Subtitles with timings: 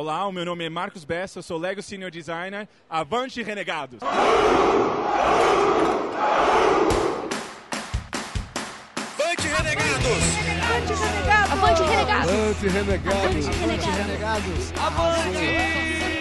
[0.00, 2.68] Olá, o meu nome é Marcos Bessa, eu sou Lego Senior Designer.
[2.88, 3.98] Avante, renegados!
[4.00, 4.22] Avante,
[9.48, 10.22] renegados!
[11.50, 12.30] Avante, renegados!
[12.30, 13.48] Avante, renegados!
[13.48, 14.72] Avante, renegados!
[14.78, 15.38] Avante,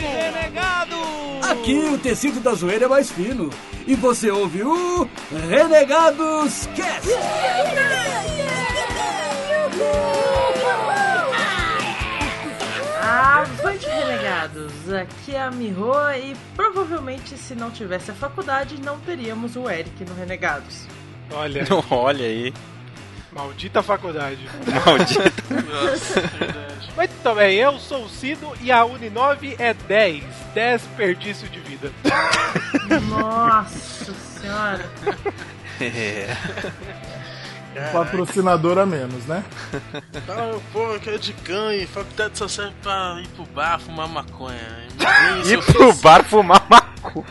[0.01, 1.47] renegados!
[1.47, 3.51] Aqui o tecido da zoeira é mais fino.
[3.85, 5.07] E você ouve o
[5.47, 7.07] Renegados Cast!
[13.47, 19.55] Avante Renegados, aqui é a Miho e provavelmente se não tivesse a faculdade não teríamos
[19.55, 20.85] o Eric no Renegados.
[21.31, 22.53] Olha, Olha aí.
[23.31, 24.47] maldita faculdade.
[24.85, 25.43] Maldito.
[26.95, 30.23] Muito bem, eu sou o Cido e a Uninove é 10.
[30.53, 31.91] 10 desperdício de vida.
[33.09, 34.85] Nossa senhora!
[37.91, 39.43] Patrocinador a menos, né?
[40.27, 44.57] Ah, pô, que é de ganho, faculdade só serve pra ir pro bar fumar maconha.
[45.45, 45.61] Ir É.
[45.61, 47.25] pro bar fumar maconha.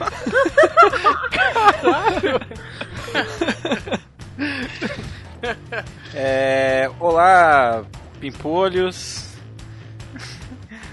[6.14, 7.84] É, olá,
[8.20, 9.24] pimpolhos.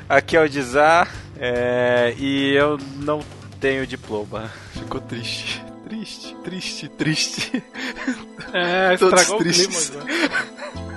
[0.07, 1.09] Aqui é o Dizar.
[1.39, 3.19] é, e eu não
[3.59, 4.49] tenho diploma.
[4.73, 5.63] Ficou triste.
[5.93, 7.63] Triste, triste, triste.
[8.51, 9.53] É, Todos estragou o clima.
[9.69, 9.91] tristes.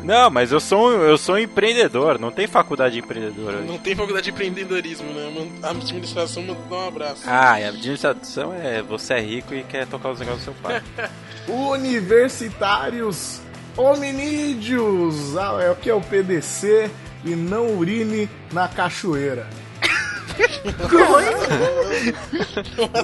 [0.02, 3.66] Não, mas eu sou, um- eu sou um empreendedor, não tem faculdade de empreendedor hoje.
[3.66, 5.50] Não tem faculdade de empreendedorismo, né?
[5.62, 7.22] A administração manda dar um abraço.
[7.26, 10.62] Ah, e a administração é você é rico e quer tocar os negócios do seu
[10.62, 10.82] pai.
[11.46, 13.40] Universitários
[13.76, 15.36] hominídeos!
[15.36, 16.90] Ah, é o que é o PDC
[17.24, 19.46] e não urine na cachoeira.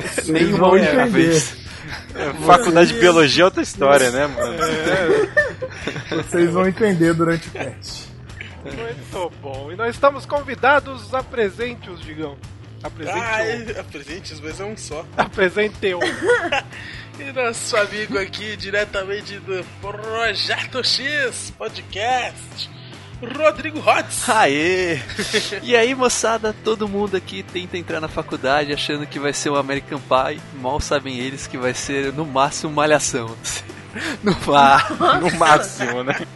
[0.03, 1.11] Vocês Nenhuma vão única entender.
[1.11, 1.57] vez.
[2.15, 4.57] É, Faculdade de biologia é outra história, né, mano?
[6.11, 8.09] Vocês vão entender durante o cast.
[8.65, 9.73] Muito bom.
[9.73, 12.37] E nós estamos convidados a presente-os, digão.
[12.83, 15.07] Apresente Ai, apresente, mas é um só.
[15.17, 16.01] Apresente-o.
[17.19, 22.71] E nosso amigo aqui, diretamente do Projeto X Podcast,
[23.23, 24.29] Rodrigo Hotz.
[24.29, 25.01] Aê!
[25.63, 29.57] E aí, moçada, todo mundo aqui tenta entrar na faculdade achando que vai ser um
[29.57, 30.41] American Pie.
[30.55, 33.35] Mal sabem eles que vai ser, no máximo, malhação.
[34.23, 34.33] No.
[34.33, 36.27] No máximo, né?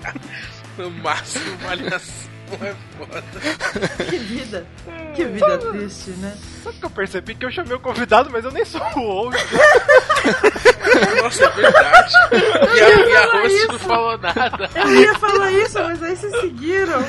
[0.77, 3.25] No máximo, malhação é foda.
[4.09, 4.67] Que vida!
[5.15, 6.37] Que vida triste, né?
[6.63, 9.43] Sabe que eu percebi que eu chamei o convidado, mas eu nem sou o host.
[11.23, 12.15] Nossa, é verdade.
[12.33, 13.73] E a, e a host isso.
[13.73, 14.71] não falou nada.
[14.75, 17.05] Eu ia falar isso, mas aí vocês seguiram.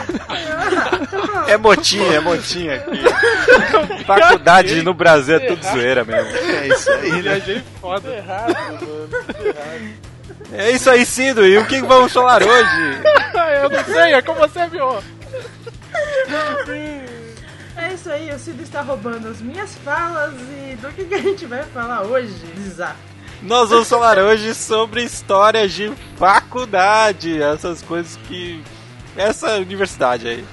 [1.47, 4.03] É motinha, é motinha aqui.
[4.05, 6.29] Faculdade no Brasil é tudo zoeira mesmo.
[6.37, 7.21] É isso aí, né?
[7.21, 8.15] Viajei foda.
[8.15, 9.09] Errado, mano.
[9.45, 10.07] Errado.
[10.53, 11.45] É isso aí, Cido.
[11.45, 13.01] E o que vamos falar hoje?
[13.61, 15.16] eu não sei, é com você, viu?
[17.75, 21.21] É isso aí, o Cido está roubando as minhas falas e do que, que a
[21.21, 22.33] gente vai falar hoje,
[22.69, 22.95] Zá?
[23.41, 27.41] Nós vamos falar hoje sobre histórias de faculdade.
[27.41, 28.63] Essas coisas que.
[29.15, 30.45] Essa universidade aí.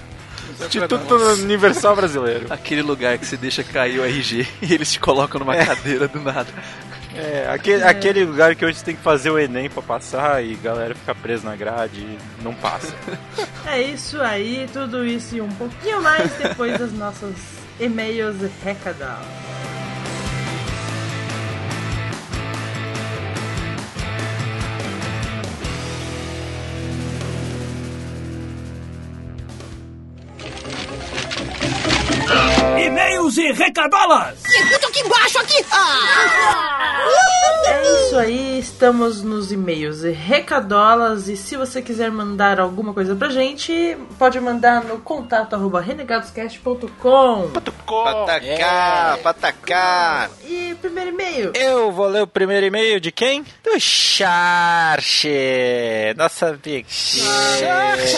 [0.60, 2.46] Instituto Universal Brasileiro.
[2.50, 6.20] Aquele lugar que você deixa cair o RG e eles te colocam numa cadeira do
[6.20, 6.48] nada.
[7.16, 10.54] É, aquele, aquele lugar que hoje você tem que fazer o Enem pra passar e
[10.56, 12.94] galera fica presa na grade e não passa.
[13.66, 17.34] É isso aí, tudo isso e um pouquinho mais depois das nossas
[17.80, 19.22] e-mails recadal.
[33.34, 34.42] E-mails e recadolas!
[37.66, 43.16] É isso aí, estamos nos e-mails e recadolas e se você quiser mandar alguma coisa
[43.16, 47.50] pra gente, pode mandar no contato arroba renegadoscast.com
[47.86, 50.30] Patacar, patacar.
[50.44, 53.44] E primeiro e-mail, Eu vou ler o primeiro e-mail de quem?
[53.62, 55.28] Do Charche.
[56.16, 56.86] Nossa amiga.
[56.88, 58.16] Charche.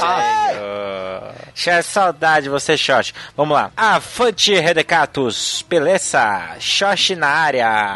[1.54, 3.12] Charche, saudade de você, Xoxi.
[3.36, 3.70] Vamos lá.
[3.76, 4.54] Avante,
[5.06, 5.64] Redecatus.
[5.68, 6.56] Beleza?
[6.58, 7.94] Xoxi na área.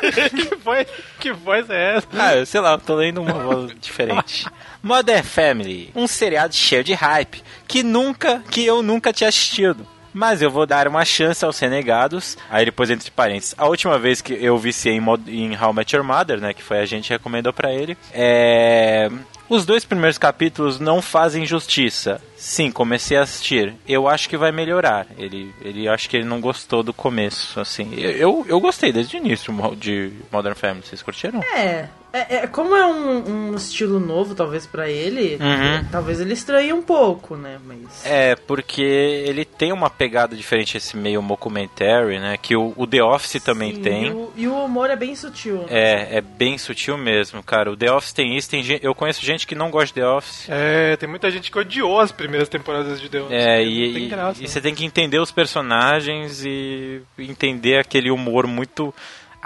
[0.30, 0.86] que, voz,
[1.20, 2.06] que voz é essa?
[2.18, 4.46] Ah, sei lá, eu tô lendo uma voz diferente.
[4.82, 9.86] Modern Family, um seriado cheio de hype que nunca, que eu nunca tinha assistido.
[10.14, 12.38] Mas eu vou dar uma chance aos renegados.
[12.48, 15.94] Aí depois, entre parênteses, a última vez que eu viciei em, Mod- em How Met
[15.94, 19.10] Your Mother, né, que foi a gente que recomendou pra ele, é...
[19.48, 22.20] Os dois primeiros capítulos não fazem justiça.
[22.36, 23.74] Sim, comecei a assistir.
[23.88, 25.06] Eu acho que vai melhorar.
[25.16, 27.94] Ele, ele acho que ele não gostou do começo, assim.
[27.96, 30.86] Eu, eu, eu gostei desde o início de Modern Family.
[30.86, 31.40] Vocês curtiram?
[31.54, 35.84] é, É, é, como é um, um estilo novo, talvez, pra ele, Uhum.
[35.90, 37.58] talvez ele estranhe um pouco, né?
[37.66, 38.04] Mas.
[38.04, 42.36] É, porque ele tem uma pegada diferente, esse meio mockumentary, né?
[42.40, 44.06] Que o, o The Office também Sim, tem.
[44.06, 45.58] E o, e o humor é bem sutil.
[45.58, 45.66] né?
[45.68, 47.70] É, é bem sutil mesmo, cara.
[47.70, 50.06] O The Office tem isso, tem gente, eu conheço gente que não gosta de The
[50.08, 50.46] Office.
[50.48, 53.32] É, tem muita gente que odiou as primeiras temporadas de The Office.
[53.32, 54.42] É, e, tem e- graça.
[54.42, 58.94] e você tem que entender os personagens e entender aquele humor muito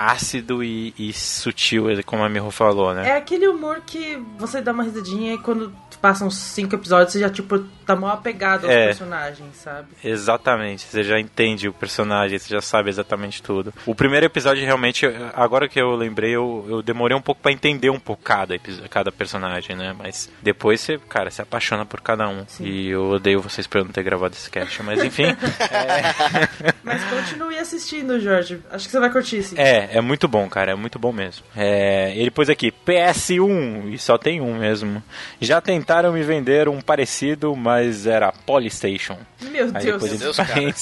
[0.01, 3.07] ácido e, e sutil, como a Miho falou, né?
[3.07, 5.71] É aquele humor que você dá uma risadinha e quando
[6.01, 8.87] passam cinco episódios você já, tipo, tá mal apegado aos É.
[8.87, 9.89] personagens, sabe?
[10.03, 13.73] Exatamente, você já entende o personagem, você já sabe exatamente tudo.
[13.85, 17.91] O primeiro episódio realmente, agora que eu lembrei, eu, eu demorei um pouco pra entender
[17.91, 18.59] um pouco cada,
[18.89, 19.95] cada personagem, né?
[19.99, 22.45] Mas depois você, cara, se apaixona por cada um.
[22.61, 25.25] E eu odeio vocês por eu não ter gravado esse cast, mas enfim.
[26.83, 28.61] Mas continue assistindo, Jorge.
[28.71, 29.55] Acho que você vai curtir, sim.
[29.59, 31.45] É, é muito bom, cara, é muito bom mesmo.
[31.57, 35.03] É, ele pôs aqui, PS1, e só tem um mesmo.
[35.41, 39.19] Já tentaram me vender um parecido, mas era Polystation.
[39.43, 40.03] Meu Aí Deus.
[40.03, 40.75] Meu Deus, cara.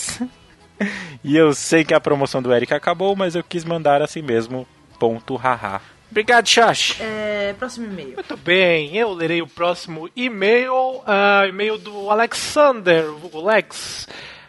[1.24, 4.66] e eu sei que a promoção do Eric acabou, mas eu quis mandar assim mesmo.
[4.98, 5.80] Ponto haha.
[6.10, 7.00] Obrigado, Josh.
[7.00, 8.14] É, próximo e-mail.
[8.14, 14.08] Muito bem, eu lerei o próximo e-mail, ah, e-mail do Alexander, vulgo Lex.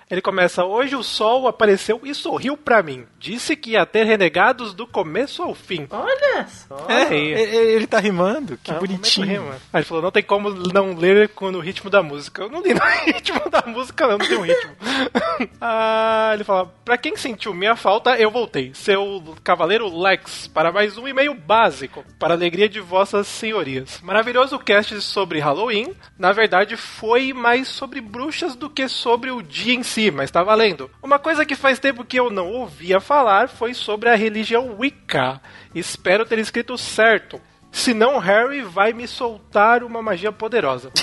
[0.09, 3.05] Ele começa, hoje o sol apareceu e sorriu pra mim.
[3.19, 5.85] Disse que ia ter renegados do começo ao fim.
[5.91, 6.85] Olha só.
[6.89, 9.27] É, E- e- Ele tá rimando, que Ah, bonitinho.
[9.27, 9.51] rima.
[9.71, 12.41] Aí ele falou, não tem como não ler com- no ritmo da música.
[12.41, 14.71] Eu não li no ritmo da música, não, não tem um ritmo.
[15.61, 18.71] ah, ele fala, pra quem sentiu minha falta, eu voltei.
[18.73, 23.99] Seu cavaleiro Lex, para mais um e-mail básico, para a alegria de vossas senhorias.
[24.01, 25.93] Maravilhoso cast sobre Halloween.
[26.17, 30.41] Na verdade, foi mais sobre bruxas do que sobre o dia em si, mas tá
[30.43, 30.89] valendo.
[31.03, 35.41] Uma coisa que faz tempo que eu não ouvia falar foi sobre a religião Wicca.
[35.75, 37.41] Espero ter escrito certo.
[37.71, 40.91] Senão Harry vai me soltar uma magia poderosa.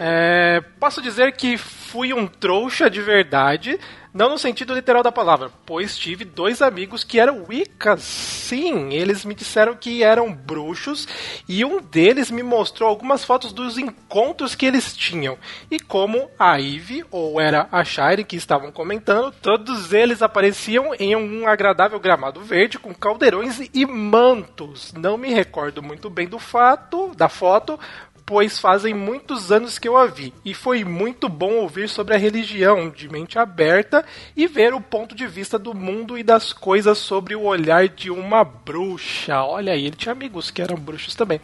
[0.00, 1.58] É, posso dizer que
[1.88, 3.80] fui um trouxa de verdade,
[4.12, 8.02] não no sentido literal da palavra, pois tive dois amigos que eram Wiccas.
[8.02, 11.06] Sim, eles me disseram que eram bruxos
[11.48, 15.38] e um deles me mostrou algumas fotos dos encontros que eles tinham.
[15.70, 21.14] E como a Ivy, ou era a Shire que estavam comentando, todos eles apareciam em
[21.14, 24.92] um agradável gramado verde com caldeirões e mantos.
[24.94, 27.78] Não me recordo muito bem do fato, da foto,
[28.28, 32.18] pois fazem muitos anos que eu a vi, e foi muito bom ouvir sobre a
[32.18, 34.04] religião de mente aberta
[34.36, 38.10] e ver o ponto de vista do mundo e das coisas sobre o olhar de
[38.10, 39.42] uma bruxa.
[39.42, 41.40] Olha aí, ele tinha amigos que eram bruxos também.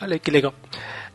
[0.00, 0.54] Olha aí que legal.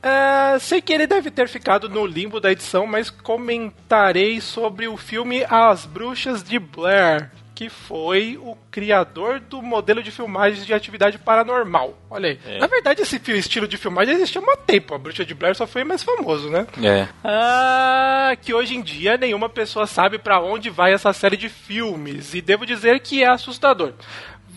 [0.03, 4.97] É, sei que ele deve ter ficado no limbo da edição, mas comentarei sobre o
[4.97, 11.17] filme As Bruxas de Blair, que foi o criador do modelo de filmagens de atividade
[11.17, 11.97] paranormal.
[12.09, 12.59] Olha aí.
[12.59, 14.93] Na verdade, esse estilo de filmagem existia há muito tempo.
[14.93, 16.67] A Bruxa de Blair só foi mais famoso, né?
[16.83, 17.07] É.
[17.23, 22.33] Ah, que hoje em dia nenhuma pessoa sabe pra onde vai essa série de filmes.
[22.33, 23.93] E devo dizer que é assustador.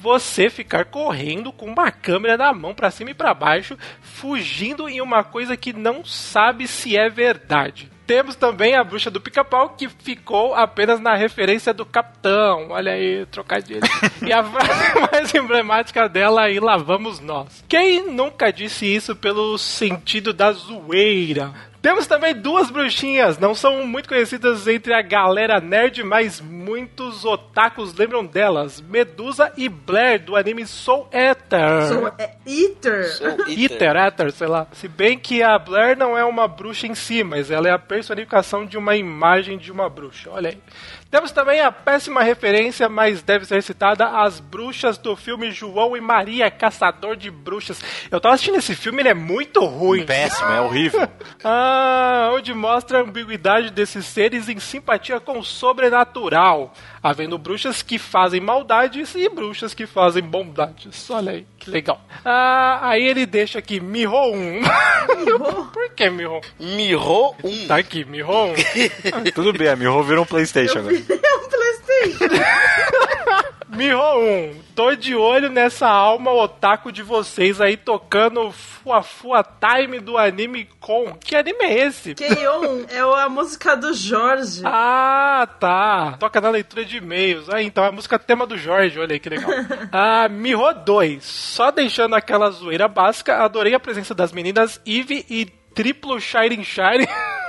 [0.00, 5.00] Você ficar correndo com uma câmera na mão pra cima e pra baixo, fugindo em
[5.00, 7.91] uma coisa que não sabe se é verdade.
[8.08, 12.69] Temos também a bruxa do pica-pau, que ficou apenas na referência do capitão.
[12.70, 13.82] Olha aí, trocadilho.
[14.26, 17.62] e a frase mais emblemática dela aí, lá vamos nós.
[17.69, 21.52] Quem nunca disse isso pelo sentido da zoeira?
[21.80, 27.94] Temos também duas bruxinhas, não são muito conhecidas entre a galera nerd, mas muitos otakus
[27.94, 28.80] lembram delas.
[28.80, 31.87] Medusa e Blair, do anime Soul Eater.
[31.87, 33.04] Sou é Eater.
[33.49, 34.66] Eater, Eater, sei lá.
[34.73, 37.78] Se bem que a Blair não é uma bruxa em si, mas ela é a
[37.78, 40.30] personificação de uma imagem de uma bruxa.
[40.30, 40.58] Olha aí.
[41.11, 46.03] Temos também a péssima referência, mas deve ser citada, as bruxas do filme João e
[46.03, 47.83] Maria, Caçador de Bruxas.
[48.11, 50.05] Eu tava assistindo esse filme, ele é muito ruim.
[50.05, 51.09] Péssimo, é horrível.
[51.45, 57.97] Ah, onde mostra a ambiguidade desses seres em simpatia com o sobrenatural, havendo bruxas que
[57.97, 61.09] fazem maldades e bruxas que fazem bondades.
[61.11, 62.00] Olha aí, que legal.
[62.25, 64.62] Ah, aí ele deixa aqui Miho 1.
[65.73, 66.41] Por que Miho?
[66.59, 67.67] Mirrou um.
[67.67, 68.55] Tá aqui, Miho 1.
[69.35, 70.95] Tudo bem, a Miho virou um Playstation agora.
[70.95, 72.35] É um Playstation.
[73.78, 80.00] Miho 1, tô de olho nessa alma otaku de vocês aí tocando Fua Fua Time
[80.00, 81.14] do anime com.
[81.14, 82.12] Que anime é esse?
[82.16, 84.62] Keion é a música do Jorge.
[84.64, 86.16] Ah, tá.
[86.18, 87.49] Toca na leitura de e-mails.
[87.49, 89.49] Ah, então é a música tema do Jorge, olha aí que legal.
[89.92, 91.25] ah, Miho 2.
[91.25, 97.06] Só deixando aquela zoeira básica, adorei a presença das meninas Eve e triplo Shining Shine.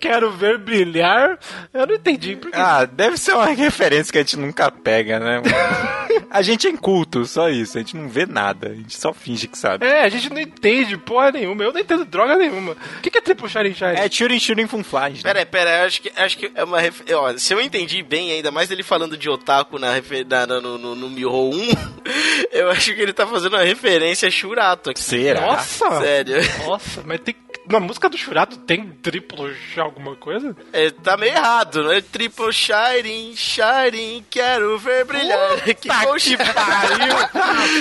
[0.00, 1.38] Quero ver brilhar.
[1.72, 2.36] Eu não entendi.
[2.36, 2.56] Por quê?
[2.58, 5.42] Ah, deve ser uma referência que a gente nunca pega, né?
[6.32, 7.76] A gente é inculto, só isso.
[7.76, 8.68] A gente não vê nada.
[8.68, 9.84] A gente só finge que sabe.
[9.84, 11.64] É, a gente não entende porra nenhuma.
[11.64, 12.72] Eu não entendo droga nenhuma.
[12.72, 13.96] O que, que é triple shine shine?
[13.96, 15.22] É Turing Turing Funflash.
[15.22, 17.00] Pera aí, pera aí, eu acho que, acho que é uma ref...
[17.12, 20.24] Ó, se eu entendi bem, ainda mais dele falando de otaku na, refer...
[20.24, 21.68] na, na- no, no, no Miho 1,
[22.52, 25.00] eu acho que ele tá fazendo uma referência a Shurato aqui.
[25.00, 25.40] Será?
[25.40, 26.00] Nossa!
[26.00, 26.36] Sério.
[26.64, 27.34] Nossa, mas tem.
[27.70, 30.56] Na música do Churato tem triplo já alguma coisa?
[30.72, 32.00] É, tá meio errado, né?
[32.00, 35.60] Triple Shining, Shining, quero ver brilhar.
[35.62, 37.14] que bom que pariu!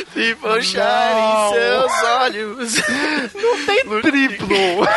[0.13, 2.75] Triple Shining, seus olhos.
[3.33, 4.47] Não tem triplo!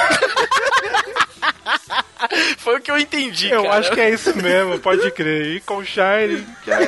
[2.59, 3.79] Foi o que eu entendi, Eu cara.
[3.79, 5.57] acho que é isso mesmo, pode crer.
[5.57, 6.87] E com Shine, Shine,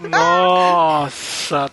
[0.08, 1.70] Nossa!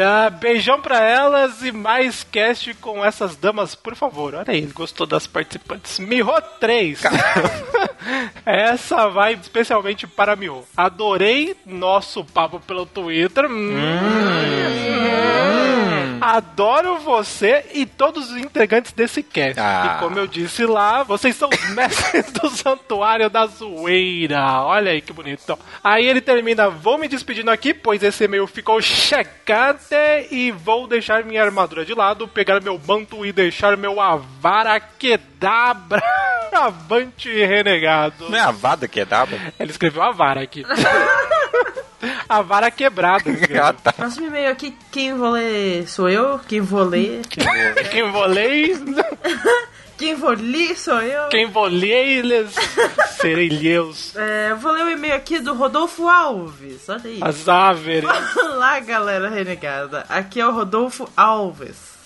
[0.00, 4.34] Ah, beijão pra elas e mais cast com essas damas, por favor.
[4.34, 5.98] Olha aí, gostou das participantes.
[5.98, 7.02] Miho 3.
[8.46, 10.64] Essa vai especialmente para Miho.
[10.76, 13.46] Adorei nosso papo pelo Twitter.
[13.50, 13.76] Hum.
[16.20, 19.58] Adoro você e todos os integrantes desse cast.
[19.58, 19.96] Ah.
[19.96, 24.62] E como eu disse lá, vocês são os mestres do santuário da zoeira.
[24.62, 25.58] Olha aí que bonito.
[25.82, 29.94] Aí ele termina: Vou me despedindo aqui, pois esse e-mail ficou checante
[30.30, 36.02] e vou deixar minha armadura de lado, pegar meu manto e deixar meu avara quedabra.
[36.52, 38.28] Avante renegado.
[38.30, 39.06] Não é a Vada que é?
[39.60, 40.64] Ele escreveu a vara aqui.
[42.28, 43.24] a vara quebrada.
[43.62, 43.92] Ah, tá.
[43.92, 47.22] Próximo e-mail aqui, quem vou ler sou eu, quem vou ler.
[47.90, 48.76] Quem volei,
[49.98, 51.28] Quem vou ler sou eu.
[51.28, 52.54] quem volei, eles
[53.20, 54.14] serei Deus.
[54.14, 56.88] É, vou ler o e-mail aqui do Rodolfo Alves.
[56.88, 57.18] Olha aí.
[57.20, 58.08] As áveres.
[58.36, 60.06] Olá, galera renegada.
[60.08, 61.97] Aqui é o Rodolfo Alves.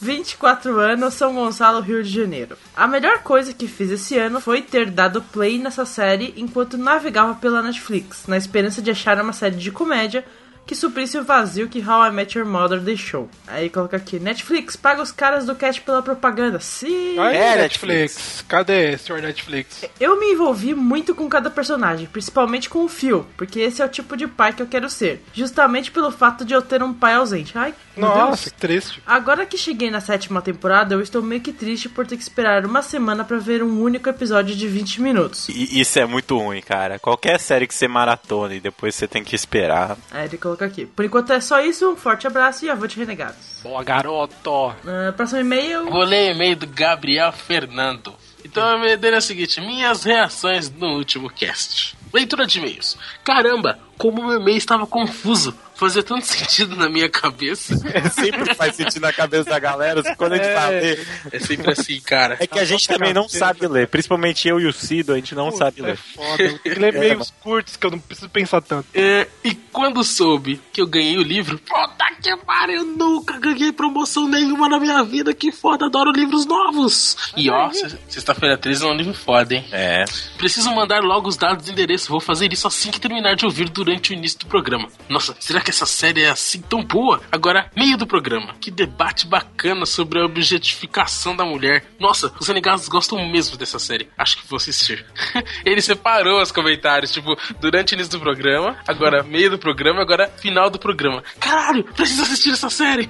[0.00, 2.56] 24 anos, São Gonçalo, Rio de Janeiro.
[2.74, 7.34] A melhor coisa que fiz esse ano foi ter dado play nessa série enquanto navegava
[7.34, 10.24] pela Netflix, na esperança de achar uma série de comédia
[10.70, 13.28] que suprisse o vazio que How I Met Your Mother deixou.
[13.48, 16.60] Aí coloca aqui, Netflix, paga os caras do cast pela propaganda.
[16.60, 17.18] Sim!
[17.18, 18.44] Aí, É, Netflix.
[18.46, 19.84] Cadê, senhor Netflix?
[19.98, 23.88] Eu me envolvi muito com cada personagem, principalmente com o Phil, porque esse é o
[23.88, 25.24] tipo de pai que eu quero ser.
[25.34, 27.58] Justamente pelo fato de eu ter um pai ausente.
[27.58, 28.18] Ai, meu Deus.
[28.20, 29.02] Nossa, que triste.
[29.04, 32.64] Agora que cheguei na sétima temporada, eu estou meio que triste por ter que esperar
[32.64, 35.48] uma semana pra ver um único episódio de 20 minutos.
[35.48, 36.96] E isso é muito ruim, cara.
[37.00, 39.96] Qualquer série que você maratona e depois você tem que esperar.
[40.12, 40.86] Aí ele coloca aqui.
[40.86, 43.60] Por enquanto é só isso, um forte abraço e avante renegados.
[43.62, 44.74] Boa, garoto.
[44.86, 45.90] Ah, próximo e-mail.
[45.90, 48.14] Vou ler o e-mail do Gabriel Fernando.
[48.44, 51.96] Então o e-mail dele é o seguinte: minhas reações no último cast.
[52.12, 52.96] Leitura de e-mails.
[53.22, 55.54] Caramba, como meu e-mail estava confuso.
[55.80, 57.74] Fazia tanto sentido na minha cabeça.
[58.12, 61.06] Sempre faz sentido na cabeça da galera quando a gente tá ler.
[61.32, 62.36] É sempre assim, cara.
[62.38, 63.88] É que a gente também não sabe ler.
[63.88, 65.96] Principalmente eu e o Cido, a gente não sabe É ler.
[65.96, 66.42] foda.
[66.42, 68.86] Eu tenho que ler e-mails curtos que eu não preciso pensar tanto.
[68.94, 73.72] É, e quando soube que eu ganhei o livro, puta que pariu, eu nunca ganhei
[73.72, 77.16] promoção nenhuma na minha vida, que foda, adoro livros novos.
[77.34, 79.64] E ó, se- sexta-feira 13 é um livro foda, hein?
[79.72, 80.04] É.
[80.36, 83.70] Preciso mandar logo os dados do endereço, vou fazer isso assim que terminar de ouvir
[83.70, 84.88] durante o início do programa.
[85.08, 87.20] Nossa, será que essa série é assim tão boa?
[87.30, 88.54] Agora, meio do programa.
[88.60, 91.84] Que debate bacana sobre a objetificação da mulher.
[91.98, 94.10] Nossa, os renegados gostam mesmo dessa série.
[94.18, 95.06] Acho que vou assistir.
[95.64, 100.28] Ele separou os comentários, tipo, durante o início do programa, agora meio do programa, agora
[100.28, 101.22] final do programa.
[101.38, 103.08] Caralho, preciso assistir essa série!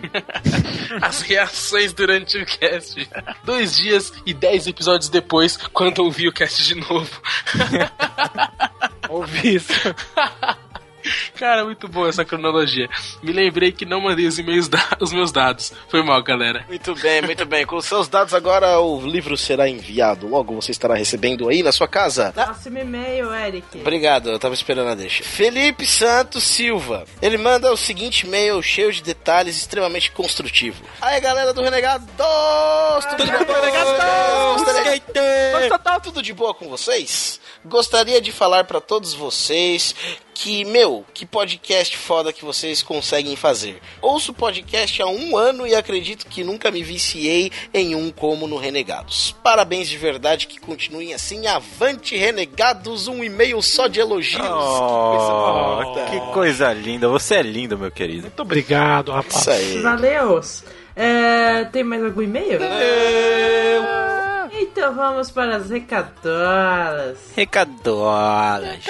[1.01, 3.09] As reações durante o cast.
[3.45, 7.11] Dois dias e dez episódios depois, quando ouvi o cast de novo.
[9.09, 9.73] Ouvi isso.
[11.37, 12.89] Cara, muito boa essa cronologia.
[13.23, 15.73] Me lembrei que não mandei os e-mails, da- os meus dados.
[15.89, 16.65] Foi mal, galera.
[16.69, 17.67] Muito bem, muito bem.
[17.67, 20.29] Com seus dados agora, o livro será enviado.
[20.29, 22.33] Logo você estará recebendo aí na sua casa.
[22.33, 23.79] Próximo e-mail, Eric.
[23.81, 25.23] Obrigado, eu tava esperando a deixa.
[25.25, 27.05] Felipe Santos Silva.
[27.23, 30.83] Ele manda o seguinte e-mail cheio de detalhes, extremamente construtivo.
[31.01, 32.29] Aí, galera do Renegado, tudo
[35.69, 37.41] tá, tá tudo de boa com vocês?
[37.65, 39.95] Gostaria de falar pra todos vocês
[40.33, 43.79] que, meu, que podcast foda que vocês conseguem fazer.
[44.01, 48.57] Ouço podcast há um ano e acredito que nunca me viciei em um como no
[48.57, 49.37] Renegados.
[49.43, 51.47] Parabéns de verdade que continuem assim.
[51.47, 54.41] Avante, Renegados, um e-mail só de elogios.
[54.43, 57.09] Oh, que coisa linda.
[57.09, 58.23] Você é lindo, meu querido.
[58.23, 59.37] Muito obrigado, rapaz.
[59.37, 59.79] Isso aí.
[59.83, 60.41] Valeu!
[60.97, 62.59] É, tem mais algum e-mail?
[64.61, 67.19] Então vamos para as recadoras.
[67.35, 68.85] Recadolas.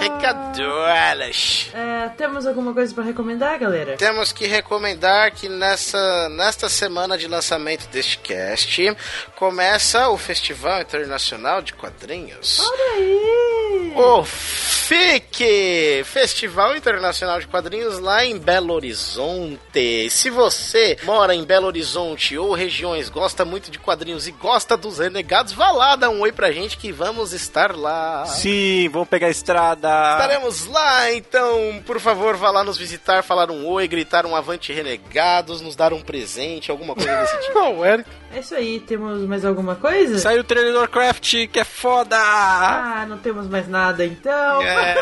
[0.00, 1.70] Recadolas.
[1.72, 3.96] É, temos alguma coisa para recomendar, galera?
[3.96, 8.94] Temos que recomendar que nessa, nesta semana de lançamento deste cast
[9.34, 12.60] começa o Festival Internacional de Quadrinhos.
[12.60, 13.55] Olha aí!
[13.98, 20.10] O FIC, Festival Internacional de Quadrinhos lá em Belo Horizonte.
[20.10, 24.98] Se você mora em Belo Horizonte ou regiões, gosta muito de quadrinhos e gosta dos
[24.98, 28.26] renegados, vá lá, dá um oi pra gente que vamos estar lá.
[28.26, 29.88] Sim, vamos pegar a estrada.
[30.12, 34.74] Estaremos lá, então, por favor, vá lá nos visitar, falar um oi, gritar um avante
[34.74, 37.58] renegados, nos dar um presente, alguma coisa desse tipo.
[37.58, 38.08] Não, Eric.
[38.34, 40.18] É isso aí, temos mais alguma coisa?
[40.18, 42.16] Saiu o trailer do Warcraft, que é foda!
[42.18, 44.62] Ah, não temos mais nada então.
[44.62, 44.94] É.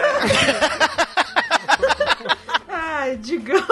[2.69, 3.63] Ai, digam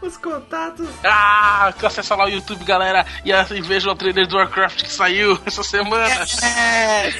[0.00, 0.88] os contatos.
[1.04, 5.38] Ah, acessa lá o YouTube, galera, e assim veja o trailer do Warcraft que saiu
[5.44, 6.24] essa semana.
[6.44, 7.12] É,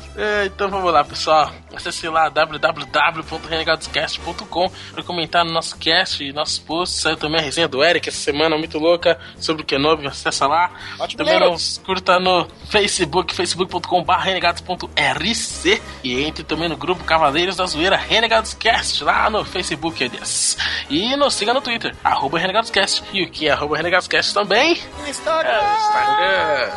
[0.45, 1.51] então vamos lá, pessoal.
[1.73, 7.01] Acesse lá www.renegadoscast.com para comentar no nosso cast e nossos posts.
[7.01, 10.05] Saiu também a resenha do Eric essa semana, muito louca, sobre o Kenobi.
[10.07, 10.71] Acessa lá.
[10.99, 17.65] Ótimo, também nos curta no Facebook, facebook.com.br renegados.rc e entre também no grupo Cavaleiros da
[17.65, 20.57] Zoeira Renegados Cast, lá no Facebook, aliás.
[20.89, 23.03] E nos siga no Twitter, arroba RenegadosCast.
[23.13, 24.77] E o que é arroba RenegadosCast também?
[25.07, 25.51] Instagram.
[25.51, 26.71] É, Instagram.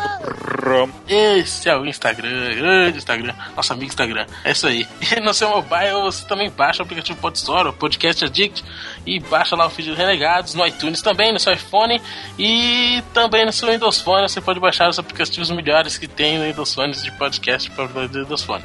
[1.09, 3.24] Esse é o Instagram, grande Instagram,
[3.57, 4.27] nosso amigo Instagram.
[4.45, 4.87] É isso aí.
[5.15, 8.65] E no seu mobile você também baixa o aplicativo Podstore, o Podcast Addict,
[9.07, 12.01] e baixa lá o feed do Renegados, no iTunes também, no seu iPhone
[12.39, 14.29] e também no seu Windows Phone.
[14.29, 18.09] Você pode baixar os aplicativos melhores que tem no Windows Phone de podcast para o
[18.09, 18.65] Windows Phone.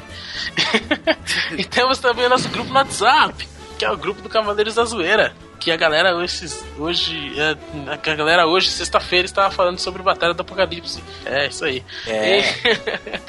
[1.56, 3.48] e temos também o nosso grupo no WhatsApp,
[3.78, 5.32] que é o grupo do Cavaleiros da Zoeira.
[5.60, 6.48] Que a galera hoje,
[6.78, 7.54] hoje é,
[7.92, 11.02] a galera hoje, sexta-feira, estava falando sobre Batalha do Apocalipse.
[11.24, 11.84] É isso aí.
[12.06, 12.40] É.
[12.40, 12.44] E-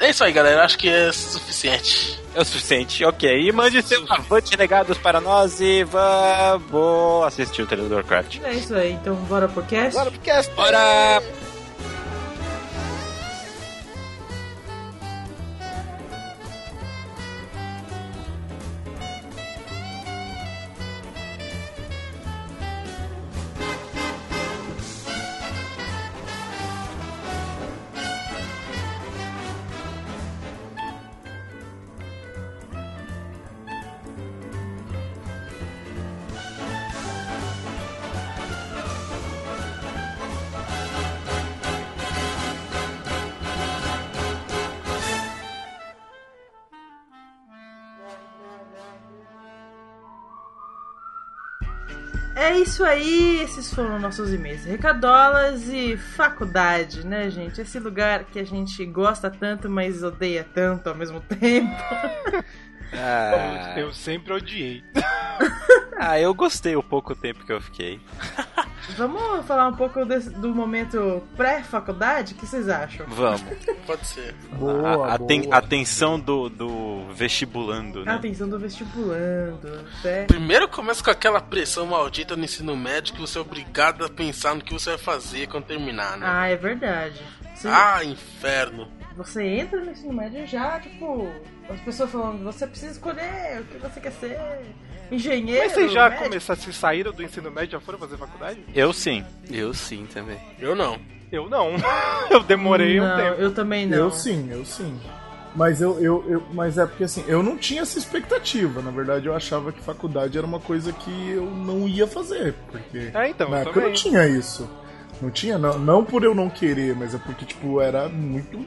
[0.00, 0.64] é isso aí, galera.
[0.64, 2.18] Acho que é suficiente.
[2.34, 3.30] É o suficiente, ok.
[3.48, 8.38] E mande seus avantes negados para nós e vamos assistir o trailer do Warcraft.
[8.42, 9.92] É isso aí, então bora pro cast.
[9.92, 10.54] Bora pro cast.
[10.54, 11.22] Bora!
[52.52, 54.64] É isso aí, esses foram nossos e-mails.
[54.66, 57.58] Recadolas e faculdade, né, gente?
[57.62, 61.74] Esse lugar que a gente gosta tanto, mas odeia tanto ao mesmo tempo.
[62.92, 64.84] Ah, Eu sempre odiei.
[65.98, 67.98] ah, eu gostei o pouco tempo que eu fiquei.
[68.96, 72.34] Vamos falar um pouco desse- do momento pré-faculdade?
[72.34, 73.06] O que vocês acham?
[73.08, 73.42] Vamos.
[73.86, 74.34] Pode ser.
[74.52, 75.56] Boa, a, a, boa.
[75.56, 78.14] a tensão do, do vestibulando, né?
[78.14, 79.84] Atenção do vestibulando.
[80.26, 84.54] Primeiro começa com aquela pressão maldita no ensino médio que você é obrigado a pensar
[84.54, 86.26] no que você vai fazer quando terminar, né?
[86.28, 87.20] Ah, é verdade.
[87.54, 88.88] Você, Ah, inferno.
[89.16, 91.28] você entra no ensino médio já, tipo,
[91.70, 94.38] as pessoas falando, você precisa escolher o que você quer ser.
[95.14, 95.62] Engenheiro.
[95.64, 96.24] Mas vocês já médico.
[96.28, 98.60] começaram, se saíram do ensino médio, já foram fazer faculdade?
[98.74, 99.24] Eu sim.
[99.50, 100.38] Eu sim também.
[100.58, 100.98] Eu não.
[101.30, 101.72] Eu não.
[102.30, 103.40] Eu demorei um não, tempo.
[103.40, 103.96] Eu também não.
[103.98, 104.98] Eu sim, eu sim.
[105.54, 108.80] Mas eu, eu, eu- mas é porque assim, eu não tinha essa expectativa.
[108.80, 112.54] Na verdade, eu achava que faculdade era uma coisa que eu não ia fazer.
[112.70, 113.88] Porque É, então, na eu época eu também.
[113.90, 114.68] não tinha isso.
[115.20, 118.66] Não tinha, não, não por eu não querer, mas é porque, tipo, era muito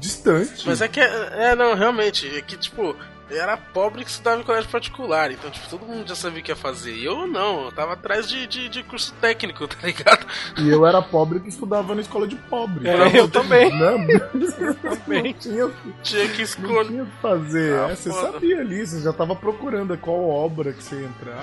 [0.00, 0.62] distante.
[0.66, 2.96] Mas é que, é, é, não, realmente, é que, tipo,
[3.38, 6.50] era pobre que estudava em colégio particular, então, tipo, todo mundo já sabia o que
[6.50, 6.96] ia fazer.
[7.02, 10.26] Eu não, eu tava atrás de, de, de curso técnico, tá ligado?
[10.58, 12.88] E eu era pobre que estudava na escola de pobre.
[12.88, 13.70] É, eu também.
[13.78, 15.22] Não, Também.
[15.24, 15.70] não tinha,
[16.02, 16.88] Tinha que escolher.
[16.88, 17.74] tinha o que fazer.
[17.80, 21.42] Ah, É, você sabia ali, você já tava procurando qual obra que você ia entrar.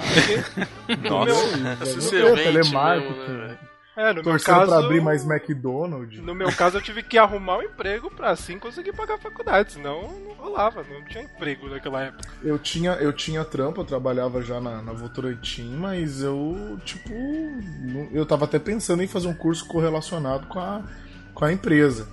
[1.09, 1.83] Nossa.
[1.83, 3.19] Esse Não servente tem telemarketing.
[3.19, 3.57] mesmo, né?
[3.95, 4.67] É, no meu caso.
[4.67, 6.21] pra abrir mais McDonald's.
[6.21, 9.73] No meu caso, eu tive que arrumar um emprego pra assim conseguir pagar a faculdade,
[9.73, 12.29] senão não rolava, não tinha emprego naquela época.
[12.41, 17.09] Eu tinha, eu tinha trampo, eu trabalhava já na, na Votorantim, mas eu, tipo,
[18.13, 20.83] eu tava até pensando em fazer um curso correlacionado com a,
[21.33, 22.07] com a empresa.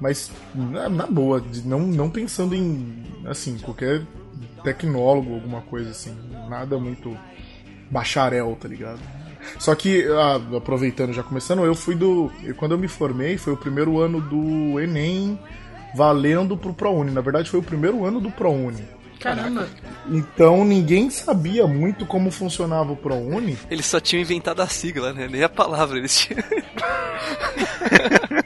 [0.00, 4.02] Mas, na, na boa, não, não pensando em, assim, qualquer
[4.62, 6.14] tecnólogo, alguma coisa assim.
[6.48, 7.16] Nada muito
[7.90, 9.00] bacharel, tá ligado?
[9.58, 12.30] Só que, ah, aproveitando, já começando, eu fui do.
[12.56, 15.38] Quando eu me formei, foi o primeiro ano do Enem
[15.94, 17.10] valendo pro ProUni.
[17.10, 18.84] Na verdade, foi o primeiro ano do ProUni.
[19.18, 19.68] Caramba.
[20.08, 23.58] Então ninguém sabia muito como funcionava o ProUni.
[23.70, 25.26] Eles só tinham inventado a sigla, né?
[25.28, 26.42] Nem a palavra eles tinham.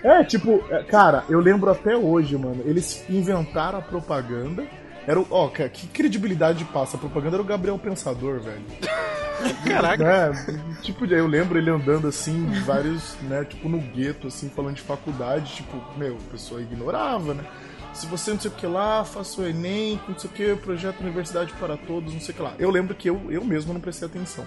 [0.03, 2.63] É, tipo, é, cara, eu lembro até hoje, mano.
[2.65, 4.67] Eles inventaram a propaganda.
[5.11, 5.27] Era o.
[5.29, 6.97] Ó, cara, que credibilidade passa?
[6.97, 8.63] A propaganda era o Gabriel Pensador, velho.
[9.67, 10.05] Caraca.
[10.05, 14.83] É, tipo, eu lembro ele andando assim, vários, né, tipo no gueto, assim, falando de
[14.83, 17.45] faculdade, tipo, meu, a pessoa ignorava, né?
[17.93, 21.01] Se você não sei o que lá, faça o Enem, não sei o que, projeto
[21.01, 22.55] Universidade para Todos, não sei o que lá.
[22.57, 24.47] Eu lembro que eu, eu mesmo não prestei atenção.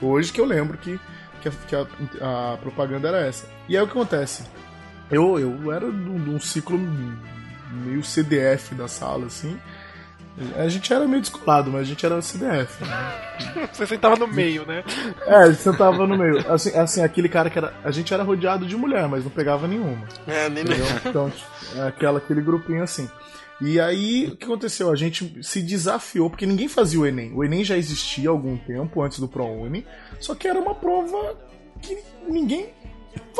[0.00, 0.98] Hoje que eu lembro que,
[1.42, 3.46] que, a, que a, a propaganda era essa.
[3.68, 4.44] E aí o que acontece?
[5.10, 6.78] Eu, eu era de um ciclo
[7.70, 9.58] meio CDF da sala, assim.
[10.56, 12.84] A gente era meio descolado, mas a gente era CDF.
[12.84, 13.68] Né?
[13.72, 14.84] Você sentava no meio, né?
[15.26, 16.52] É, a gente sentava no meio.
[16.52, 17.74] Assim, assim, aquele cara que era.
[17.82, 20.06] A gente era rodeado de mulher, mas não pegava nenhuma.
[20.26, 20.86] É, nem Entendeu?
[21.04, 21.32] Então,
[21.76, 23.08] é aquela, aquele grupinho assim.
[23.60, 24.90] E aí, o que aconteceu?
[24.90, 27.32] A gente se desafiou, porque ninguém fazia o Enem.
[27.34, 29.84] O Enem já existia há algum tempo, antes do ProUni,
[30.20, 31.36] só que era uma prova
[31.82, 31.98] que
[32.28, 32.72] ninguém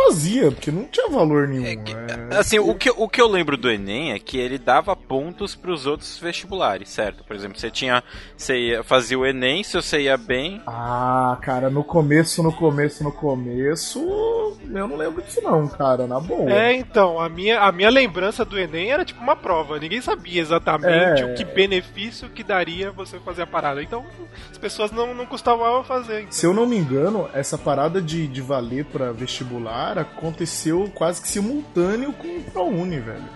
[0.05, 1.67] fazia, porque não tinha valor nenhum.
[1.67, 5.55] É, Assim, o que, o que eu lembro do Enem é que ele dava pontos
[5.57, 7.25] pros outros vestibulares, certo?
[7.25, 8.03] Por exemplo, você tinha.
[8.37, 10.63] Você ia, fazia o Enem, se você ia bem.
[10.67, 13.99] Ah, cara, no começo, no começo, no começo.
[14.01, 16.51] Eu não lembro disso, não, cara, na boa.
[16.53, 19.79] É, então, a minha, a minha lembrança do Enem era tipo uma prova.
[19.79, 21.25] Ninguém sabia exatamente É.
[21.25, 23.83] o que benefício que daria você fazer a parada.
[23.83, 24.05] Então,
[24.51, 26.27] as pessoas não, não custavam fazer.
[26.31, 31.29] Se eu não me engano, essa parada de, de valer pra vestibular aconteceu quase que
[31.29, 33.29] simultâneo com o ProUni, velho.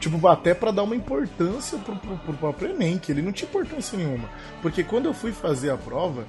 [0.00, 3.48] Tipo, até pra dar uma importância pro, pro, pro próprio Enem, que ele não tinha
[3.48, 4.28] importância nenhuma.
[4.60, 6.26] Porque quando eu fui fazer a prova,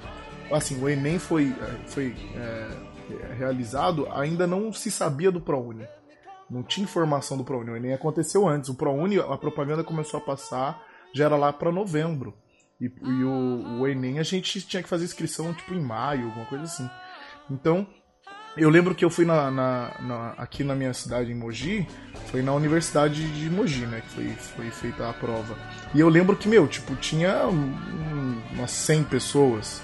[0.50, 1.54] assim, o Enem foi,
[1.86, 5.86] foi é, realizado, ainda não se sabia do ProUni.
[6.50, 7.70] Não tinha informação do ProUni.
[7.70, 8.70] O Enem aconteceu antes.
[8.70, 12.34] O ProUni, a propaganda começou a passar, já era lá pra novembro.
[12.80, 16.46] E, e o, o Enem a gente tinha que fazer inscrição tipo em maio, alguma
[16.46, 16.88] coisa assim.
[17.50, 17.86] Então,
[18.58, 21.86] eu lembro que eu fui na, na- na- aqui na minha cidade, em Mogi,
[22.30, 24.02] foi na Universidade de Mogi, né?
[24.02, 25.56] Que foi, foi feita a prova.
[25.94, 29.82] E eu lembro que, meu, tipo, tinha um- umas 100 pessoas.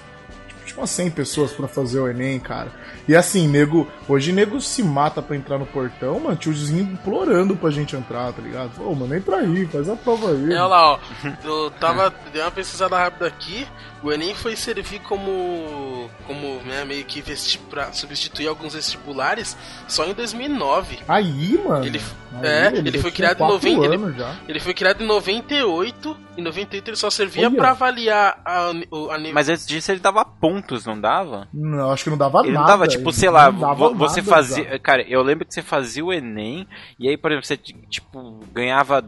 [0.49, 2.71] Tipo, tinha umas 100 pessoas pra fazer o Enem, cara.
[3.07, 7.69] E assim, nego, hoje nego se mata pra entrar no portão, mano, tiozinho implorando pra
[7.69, 8.71] gente entrar, tá ligado?
[8.83, 10.43] Ô, mano, entra aí, faz a prova aí.
[10.53, 10.99] É, olha lá, ó.
[11.43, 12.13] Eu tava.
[12.33, 13.67] Dei uma pesquisada rápida aqui.
[14.05, 16.07] O Enem foi servir como.
[16.27, 20.99] como né, meio que vesti pra substituir alguns vestibulares só em 2009.
[21.07, 21.83] Aí, mano.
[21.83, 21.99] Ele,
[22.35, 23.85] Aí, é, ele, já foi criado em quatro 90.
[23.95, 26.17] Ele, ele foi criado em 98.
[26.37, 29.33] Em 98 ele só servia pra avaliar a, o- a nível.
[29.33, 31.47] Mas antes disso ele dava pontos, não dava?
[31.51, 32.59] Não, acho que não dava Ele nada.
[32.59, 34.63] não dava, tipo, ele sei lá, vo- você nada, fazia.
[34.69, 34.79] já.
[34.79, 36.67] Cara, eu lembro que você fazia o Enem,
[36.99, 39.03] e aí, por exemplo, você, tipo, ganhava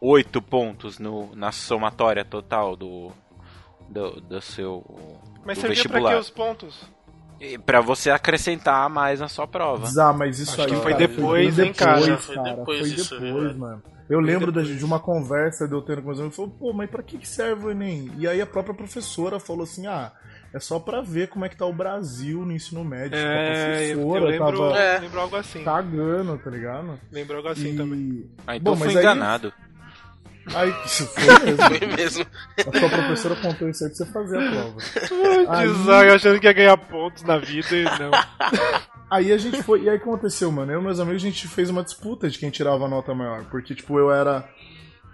[0.00, 3.12] oito pontos no, na somatória total do.
[3.92, 4.84] Do, do seu.
[5.44, 5.68] Mas do servia pra
[6.00, 6.12] vestibular.
[6.14, 6.90] que os pontos?
[7.40, 9.88] E Pra você acrescentar mais na sua prova.
[10.00, 12.00] Ah, mas isso Acho aí que foi cara, depois, bem hein, cara?
[12.00, 13.82] depois, Foi cara, depois foi depois, mano.
[14.08, 14.78] Eu lembro da- depois.
[14.78, 17.26] de uma conversa de eu tendo com meus amigos, falou, pô, mas pra que que
[17.28, 18.12] serve o Enem?
[18.18, 20.12] E aí a própria professora falou assim, ah,
[20.54, 23.10] é só pra ver como é que tá o Brasil no ensino médio.
[23.18, 24.98] Tipo, a É, eu, eu lembro, tava É.
[25.00, 25.64] lembro algo assim.
[25.64, 27.00] cagando, tá ligado?
[27.10, 27.76] Lembro algo assim e...
[27.76, 28.30] também.
[28.46, 29.52] Ah, então Bom, foi mas aí- enganado.
[30.54, 31.62] Aí, isso foi mesmo.
[31.78, 32.26] Foi mesmo.
[32.58, 34.76] A sua professora contou isso aí pra você fazer a prova.
[35.56, 38.10] Aí- Design achando que ia ganhar pontos na vida e não.
[39.10, 39.82] Aí a gente foi.
[39.82, 40.72] E aí o que aconteceu, mano?
[40.72, 43.44] Eu e meus amigos, a gente fez uma disputa de quem tirava a nota maior.
[43.50, 44.48] Porque, tipo, eu era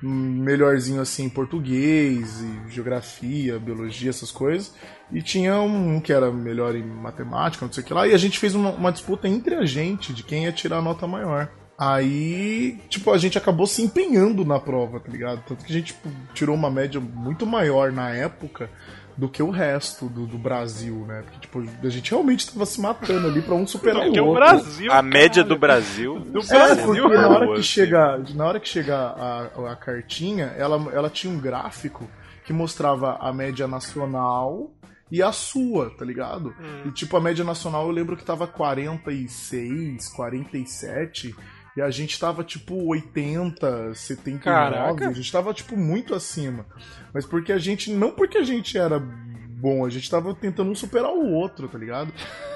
[0.00, 4.72] melhorzinho assim em português, e geografia, biologia, essas coisas.
[5.10, 8.06] E tinha um que era melhor em matemática, não sei o que lá.
[8.06, 10.82] E a gente fez uma, uma disputa entre a gente de quem ia tirar a
[10.82, 11.48] nota maior.
[11.78, 15.42] Aí, tipo, a gente acabou se empenhando na prova, tá ligado?
[15.46, 18.68] Tanto que a gente tipo, tirou uma média muito maior na época
[19.16, 21.22] do que o resto do, do Brasil, né?
[21.22, 24.26] Porque, tipo, a gente realmente tava se matando ali pra um superar Porque o o
[24.28, 24.44] outro.
[24.44, 24.92] Brasil.
[24.92, 26.18] A média do Brasil.
[26.20, 26.84] Do É, Brasil.
[27.04, 27.62] porque na hora que Assim.
[27.62, 32.08] chega, na hora que chega a, a cartinha, ela, ela tinha um gráfico
[32.44, 34.70] que mostrava a média nacional
[35.10, 36.54] e a sua, tá ligado?
[36.60, 36.82] Hum.
[36.86, 41.34] E tipo, a média nacional eu lembro que tava 46, 47,
[41.78, 45.08] e a gente tava tipo 80, 79, Caraca.
[45.08, 46.66] a gente tava tipo muito acima.
[47.14, 50.74] Mas porque a gente, não porque a gente era bom, a gente tava tentando um
[50.74, 52.12] superar o outro, tá ligado?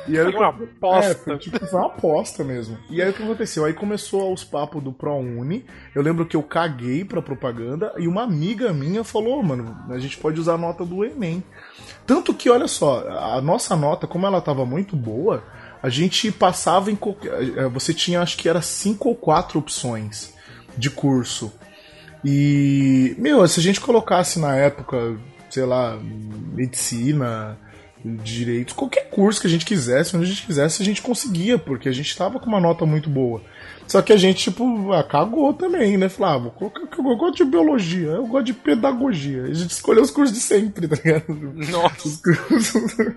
[0.08, 1.34] E Foi uma aposta.
[1.34, 2.76] É, tipo, foi uma aposta mesmo.
[2.90, 3.64] E aí o que aconteceu?
[3.64, 5.64] Aí começou os papos do ProUni.
[5.94, 9.98] Eu lembro que eu caguei pra propaganda e uma amiga minha falou, "Ô, mano, a
[10.00, 11.44] gente pode usar a nota do Enem.
[12.04, 15.44] Tanto que, olha só, a nossa nota, como ela tava muito boa,
[15.82, 20.32] a gente passava em eh, Você tinha, acho que era cinco ou quatro opções
[20.78, 21.52] de curso.
[22.24, 25.16] E, meu, se a gente colocasse na época,
[25.50, 27.58] sei lá, medicina,
[28.04, 31.88] direitos, qualquer curso que a gente quisesse, onde a gente quisesse, a gente conseguia, porque
[31.88, 33.42] a gente tava com uma nota muito boa.
[33.92, 36.08] Só que a gente, tipo, ah, cagou também, né?
[36.08, 39.42] Falava, ah, vou colocar que eu gosto de biologia, eu gosto de pedagogia.
[39.42, 41.26] A gente escolheu os cursos de sempre, tá ligado?
[41.70, 42.22] Nossa.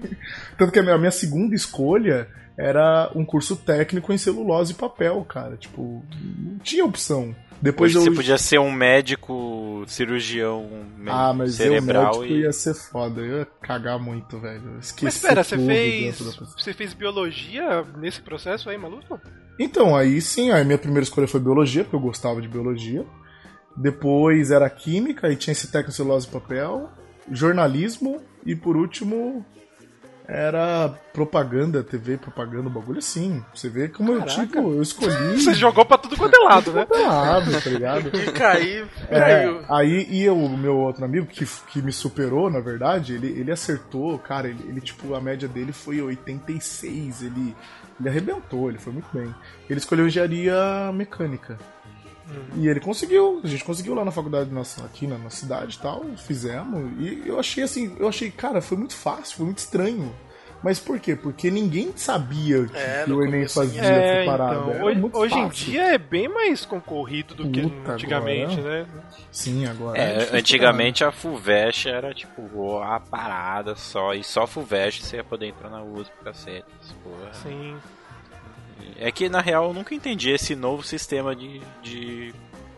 [0.58, 5.56] Tanto que a minha, segunda escolha era um curso técnico em celulose e papel, cara.
[5.56, 6.04] Tipo,
[6.38, 7.34] não tinha opção.
[7.62, 8.12] Depois Hoje eu...
[8.12, 12.42] você podia ser um médico cirurgião me- Ah, mas eu cerebral médico e.
[12.42, 13.22] ia ser foda.
[13.22, 14.74] Eu ia cagar muito, velho.
[14.74, 16.20] Eu Esqueci Mas espera, você fez.
[16.20, 19.18] Você fez biologia nesse processo aí, maluco?
[19.60, 23.06] Então, aí sim, aí minha primeira escolha foi biologia, porque eu gostava de biologia.
[23.76, 26.90] Depois era química, e tinha esse técnico celulose e papel.
[27.32, 29.46] Jornalismo, e por último
[30.28, 33.44] era propaganda, TV, propaganda, um bagulho assim.
[33.54, 34.42] Você vê como eu, Caraca.
[34.42, 35.38] tipo, eu escolhi.
[35.40, 36.86] Você jogou pra tudo quanto é lado, né?
[36.86, 38.10] Tudo lado, tá ligado?
[38.18, 39.62] E cair, É, caiu.
[39.70, 43.52] aí e eu, o meu outro amigo, que, que me superou, na verdade, ele, ele
[43.52, 47.56] acertou, cara, ele, ele, tipo, a média dele foi 86, ele,
[48.00, 49.34] ele arrebentou, ele foi muito bem.
[49.70, 51.58] Ele escolheu engenharia mecânica.
[52.56, 55.80] E ele conseguiu, a gente conseguiu lá na faculdade nossa, aqui na, na cidade e
[55.80, 60.12] tal, fizemos, e eu achei assim, eu achei, cara, foi muito fácil, foi muito estranho.
[60.64, 61.16] Mas por quê?
[61.16, 64.56] Porque ninguém sabia que, É, que o Enem fazia É, essa parada.
[64.72, 64.84] então.
[64.84, 68.88] Hoje, hoje em dia é bem mais concorrido do que Puta, antigamente, né?
[69.32, 69.98] Sim, agora.
[69.98, 75.24] É, difícil antigamente a FUVEST era tipo a parada só, e só FUVEST você ia
[75.24, 76.66] poder entrar na USP, cacete.
[77.04, 77.32] porra.
[77.34, 77.78] Sim.
[78.98, 82.34] É que na real eu nunca entendi esse novo sistema de, de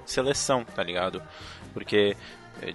[0.05, 1.21] seleção, tá ligado?
[1.73, 2.17] Porque é,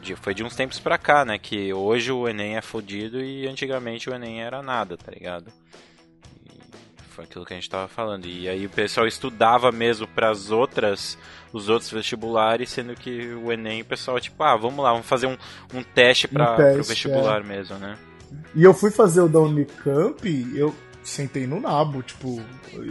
[0.00, 1.38] de- foi de uns tempos pra cá, né?
[1.38, 5.52] Que hoje o Enem é fodido e antigamente o Enem era nada, tá ligado?
[6.46, 8.26] E foi aquilo que a gente tava falando.
[8.26, 11.18] E aí o pessoal estudava mesmo pras outras,
[11.52, 15.26] os outros vestibulares, sendo que o Enem o pessoal, tipo, ah, vamos lá, vamos fazer
[15.26, 15.36] um,
[15.74, 17.98] um teste pra, Um pro vestibular mesmo, né?
[18.54, 22.40] E eu fui fazer o da Unicamp, eu sentei no nabo, tipo,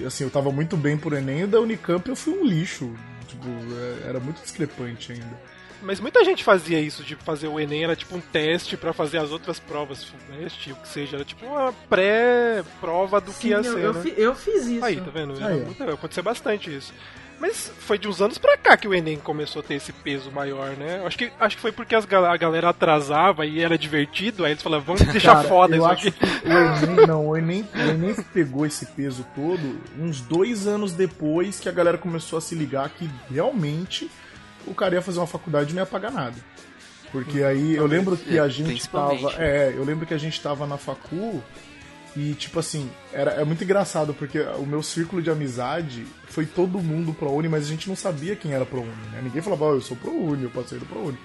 [0.06, 2.94] assim, eu tava muito bem por Enem, e o da Unicamp eu fui um lixo.
[3.28, 5.42] Tipo, é- era muito discrepante ainda.
[5.82, 9.18] Mas muita gente fazia isso, de fazer o Enem, era tipo um teste pra fazer
[9.18, 13.56] as outras provas, FUVEST, o que seja, era tipo uma pré-prova do que Sim, ia
[13.58, 14.14] eu, ser, eu, né?
[14.18, 14.86] eu fiz isso.
[14.86, 15.34] Aí, tá vendo?
[15.44, 16.94] Aí, muito- Aconteceu bastante isso.
[17.40, 20.30] Mas foi de uns anos pra cá que o Enem começou a ter esse peso
[20.32, 21.02] maior, né?
[21.04, 24.52] Acho que, acho que foi porque as gal- a galera atrasava e era divertido, aí
[24.52, 26.18] eles falavam, vamos deixar Cara, foda eu isso acho aqui.
[26.20, 26.52] que o
[26.94, 31.68] Enem, não, o Enem, o Enem pegou esse peso todo uns dois anos depois que
[31.68, 34.08] a galera começou a se ligar que realmente
[34.68, 36.36] o cara ia fazer uma faculdade e não ia pagar nada.
[37.12, 39.22] Porque aí eu lembro que a gente Principalmente.
[39.24, 39.44] tava.
[39.44, 41.44] É, eu lembro que a gente tava na facu
[42.16, 46.80] e, tipo assim, era, é muito engraçado, porque o meu círculo de amizade foi todo
[46.80, 49.22] mundo pro Uni, mas a gente não sabia quem era pro Uni, né?
[49.24, 51.18] Ninguém falava, ó, eu sou pro Uni, eu posso do pro Uni.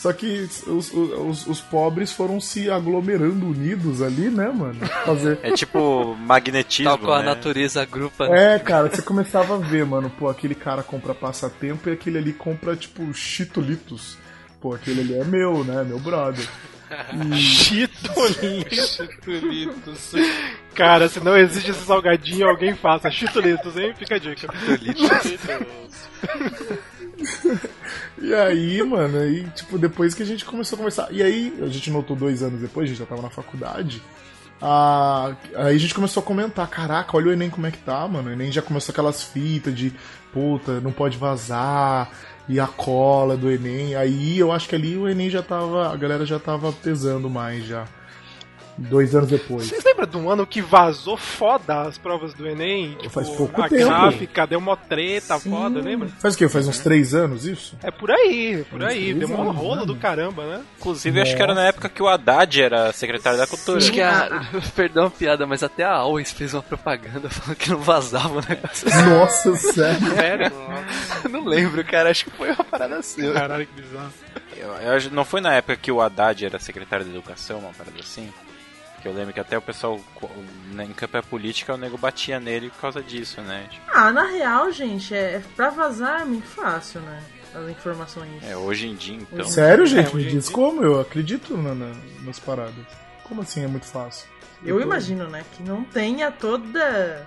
[0.00, 4.80] Só que os, os, os pobres foram se aglomerando unidos ali, né, mano?
[5.04, 5.38] Fazer.
[5.42, 7.26] É tipo magnetismo, Tal qual a né?
[7.26, 8.26] natureza agrupa.
[8.26, 8.54] né?
[8.54, 12.32] É, cara, você começava a ver, mano, pô, aquele cara compra passatempo e aquele ali
[12.32, 14.16] compra, tipo, chitolitos.
[14.58, 15.84] Pô, aquele ali é meu, né?
[15.84, 16.48] Meu brother.
[17.36, 18.96] Chitolitos.
[18.96, 20.12] Chitolitos.
[20.74, 23.10] Cara, se não existe esse salgadinho, alguém faça.
[23.10, 23.92] Chitolitos, hein?
[23.98, 24.48] Fica a dica.
[28.22, 31.08] E aí, mano, aí, tipo, depois que a gente começou a conversar.
[31.10, 34.02] E aí, a gente notou dois anos depois, a gente já tava na faculdade.
[34.60, 38.06] Ah, aí a gente começou a comentar, caraca, olha o Enem como é que tá,
[38.06, 38.28] mano.
[38.28, 39.92] O Enem já começou aquelas fitas de
[40.32, 42.10] puta, não pode vazar,
[42.46, 43.94] e a cola do Enem.
[43.94, 45.92] Aí eu acho que ali o Enem já tava.
[45.92, 47.86] A galera já tava pesando mais já.
[48.82, 49.66] Dois anos depois.
[49.66, 52.94] Vocês lembram de um ano que vazou foda as provas do Enem?
[52.94, 53.84] Tipo, Faz pouco a tempo.
[53.84, 55.50] gráfica deu uma treta Sim.
[55.50, 56.08] foda, lembra?
[56.18, 56.48] Faz o quê?
[56.48, 57.76] Faz uns três anos isso?
[57.82, 59.12] É por aí, por aí.
[59.12, 59.86] Deu um anos, rolo né?
[59.86, 60.62] do caramba, né?
[60.78, 63.76] Inclusive, acho que era na época que o Haddad era secretário da cultura.
[63.78, 64.46] Acho que a.
[64.74, 68.42] Perdão a piada, mas até a Always fez uma propaganda falando que não vazava o
[68.48, 68.88] negócio.
[69.10, 70.00] Nossa, sério.
[70.16, 70.52] Sério?
[71.30, 72.10] Não lembro, cara.
[72.10, 73.30] Acho que foi uma parada assim.
[73.32, 74.10] Caralho, que bizarro.
[74.56, 77.98] Eu- eu não foi na época que o Haddad era secretário da educação, uma parada
[78.00, 78.30] assim?
[79.02, 79.98] Que eu lembro que até o pessoal
[80.72, 83.66] né, em campanha política o nego batia nele por causa disso, né?
[83.70, 87.22] Tipo, Ah, na real, gente, é pra vazar é muito fácil, né?
[87.54, 88.42] As informações.
[88.44, 89.44] é, hoje em dia, então.
[89.44, 90.10] Sério, gente?
[90.12, 90.84] É, Me diz dia- como?
[90.84, 92.84] Eu acredito na- na- nas paradas.
[93.24, 94.28] Como assim é muito fácil?
[94.64, 97.26] Eu tô- imagino, né, que não tenha toda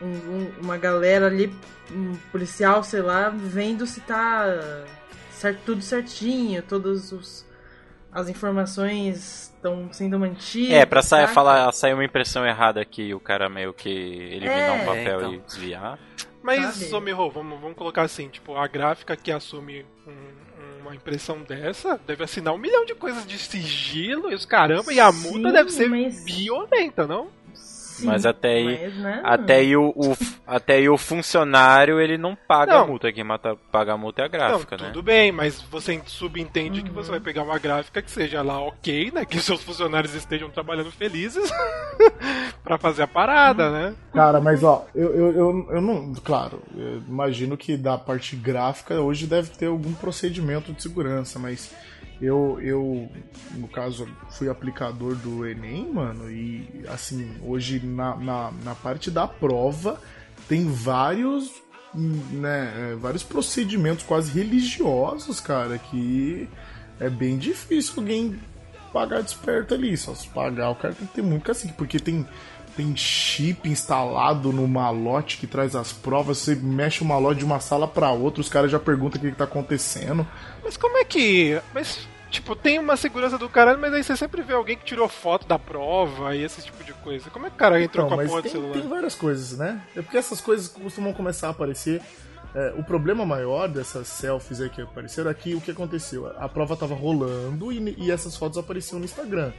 [0.00, 1.52] um- um- uma galera ali,
[1.90, 4.44] um policial, sei lá, vendo se tá
[5.32, 7.43] certo, tudo certinho, todas os,
[8.14, 10.72] as informações estão sendo mantidas.
[10.72, 14.72] É, pra sair, falar, sair uma impressão errada que o cara meio que eliminar É,
[14.72, 15.34] um papel então.
[15.34, 15.98] e desviar.
[16.42, 20.44] Mas, Miho, vamos, vamos colocar assim, tipo, a gráfica que assume um-
[20.82, 25.00] uma impressão dessa, deve assinar um milhão de coisas de sigilo e os caramba, e
[25.00, 27.28] a multa deve ser mas- violenta, não?
[28.02, 29.20] Mas até aí, Mas, né?
[29.24, 32.88] até aí o, o- até aí o funcionário ele não paga a Não.
[32.88, 33.12] multa.
[33.12, 34.90] Quem mata, paga a multa é a gráfica, não, né?
[34.90, 39.10] tudo bem, mas você subentende que você vai pegar uma gráfica que seja lá ok,
[39.14, 39.24] né?
[39.24, 41.50] Que seus funcionários estejam trabalhando felizes
[42.62, 43.94] pra fazer a parada, né?
[44.12, 46.12] Cara, mas ó, eu, eu, eu, eu não.
[46.14, 51.72] Claro, eu imagino que da parte gráfica hoje deve ter algum procedimento de segurança, mas
[52.24, 53.08] eu, eu
[53.52, 59.26] no caso, fui aplicador do Enem, mano, e assim, hoje na, na, na parte da
[59.26, 60.00] prova
[60.48, 61.62] tem vários.
[61.96, 66.48] Né, é, vários procedimentos quase religiosos, cara, que
[66.98, 68.36] é bem difícil alguém
[68.92, 69.96] pagar desperto ali.
[69.96, 72.26] Só se pagar, o cara tem que ter muito cacique, porque tem,
[72.76, 76.38] tem chip instalado no malote que traz as provas.
[76.38, 79.30] Você mexe o malote de uma sala pra outra, os caras já perguntam o que,
[79.30, 80.26] que tá acontecendo.
[80.62, 81.60] Mas como é que.
[81.72, 85.08] Mas, tipo, tem uma segurança do caralho, mas aí você sempre vê alguém que tirou
[85.08, 87.30] foto da prova e esse tipo de coisa.
[87.30, 88.72] Como é que o cara entrou Então, com a porra do celular?
[88.72, 89.80] tem várias coisas, né?
[89.96, 92.00] É porque essas coisas costumam começar a aparecer.
[92.54, 96.32] É, o problema maior dessas selfies aí que apareceram é que o que aconteceu?
[96.38, 99.52] A prova tava rolando e, e essas fotos apareciam no Instagram.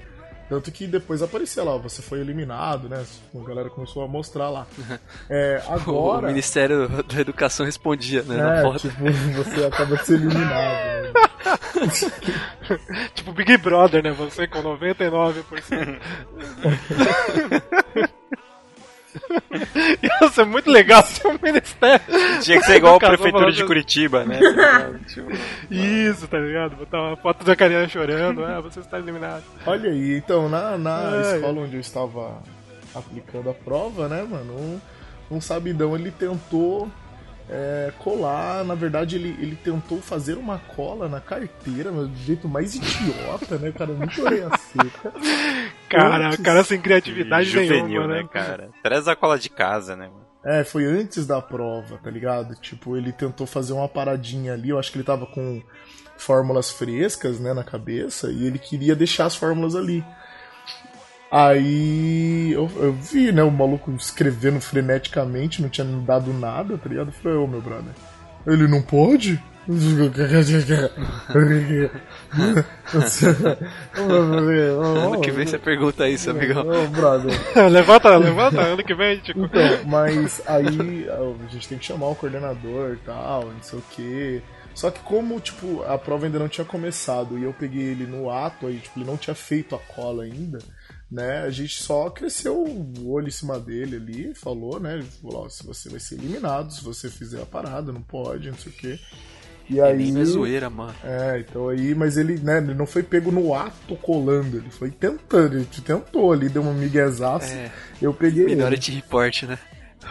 [0.47, 3.03] Tanto que depois aparecia lá, ó, você foi eliminado, né?
[3.35, 4.67] A galera começou a mostrar lá.
[5.29, 6.25] É, agora.
[6.27, 8.37] O Ministério da Educação respondia, né?
[8.37, 8.79] na É, foto.
[8.79, 9.03] tipo,
[9.43, 11.03] você acaba de ser eliminado.
[11.03, 11.13] né?
[13.13, 14.11] tipo Big Brother, né?
[14.11, 15.99] Você com 99%.
[20.01, 22.05] Ia ser muito legal ser um ministério.
[22.41, 24.39] Tinha que ser igual a prefeitura de Curitiba, né?
[25.07, 25.29] Tipo,
[25.71, 26.75] Isso, tá ligado?
[26.75, 29.43] Botar uma foto da carinha chorando, ah, você está eliminado.
[29.65, 31.35] Olha aí, então, na, na Ai.
[31.35, 32.41] escola onde eu estava
[32.93, 34.79] aplicando a prova, né, mano, um,
[35.31, 36.89] um sabidão ele tentou
[37.49, 42.47] é, colar, na verdade ele, ele tentou fazer uma cola na carteira, mas do jeito
[42.49, 45.13] mais idiota, né, cara, muito orelha seca.
[45.89, 48.69] Cara, Antes- o cara sem criatividade juvenil, nenhuma, né, cara?
[48.81, 50.07] Traz a cola de casa, né?
[50.07, 50.25] mano?
[50.43, 52.55] É, foi antes da prova, tá ligado?
[52.55, 55.61] Tipo, ele tentou fazer uma paradinha ali, eu acho que ele tava com
[56.17, 60.03] fórmulas frescas, né, na cabeça, e ele queria deixar as fórmulas ali.
[61.35, 67.09] Aí eu, eu vi, né, o maluco escrevendo freneticamente, não tinha dado nada, tá ligado?
[67.09, 67.91] Eu falei, ô meu brother,
[68.47, 69.43] ele não pode?
[74.77, 76.63] Ano que vem você pergunta isso, amigão.
[77.69, 79.43] Levanta, levanta, ano que vem, tipo.
[79.43, 83.83] Então, mas aí a gente tem que chamar o coordenador e tal, não sei o
[83.91, 84.41] quê.
[84.75, 88.29] Só que como, tipo, a prova ainda não tinha começado e eu peguei ele no
[88.29, 90.59] ato aí, tipo, ele não tinha feito a cola ainda,
[91.09, 91.43] né?
[91.43, 94.95] A gente só cresceu o olho em cima dele ali, falou, né?
[94.95, 98.49] Ele falou, ó, se você vai ser eliminado, se você fizer a parada, não pode,
[98.49, 98.99] não sei o quê.
[99.69, 100.11] E aí.
[100.11, 100.95] Nem é zoeira, mano.
[101.03, 104.91] É, então aí, mas ele, né, ele não foi pego no ato colando, ele foi
[104.91, 107.53] tentando, ele tentou ali, deu uma miguezaça.
[107.53, 107.71] É.
[108.01, 108.75] Eu peguei Melhor ele.
[108.75, 109.57] é de report, né?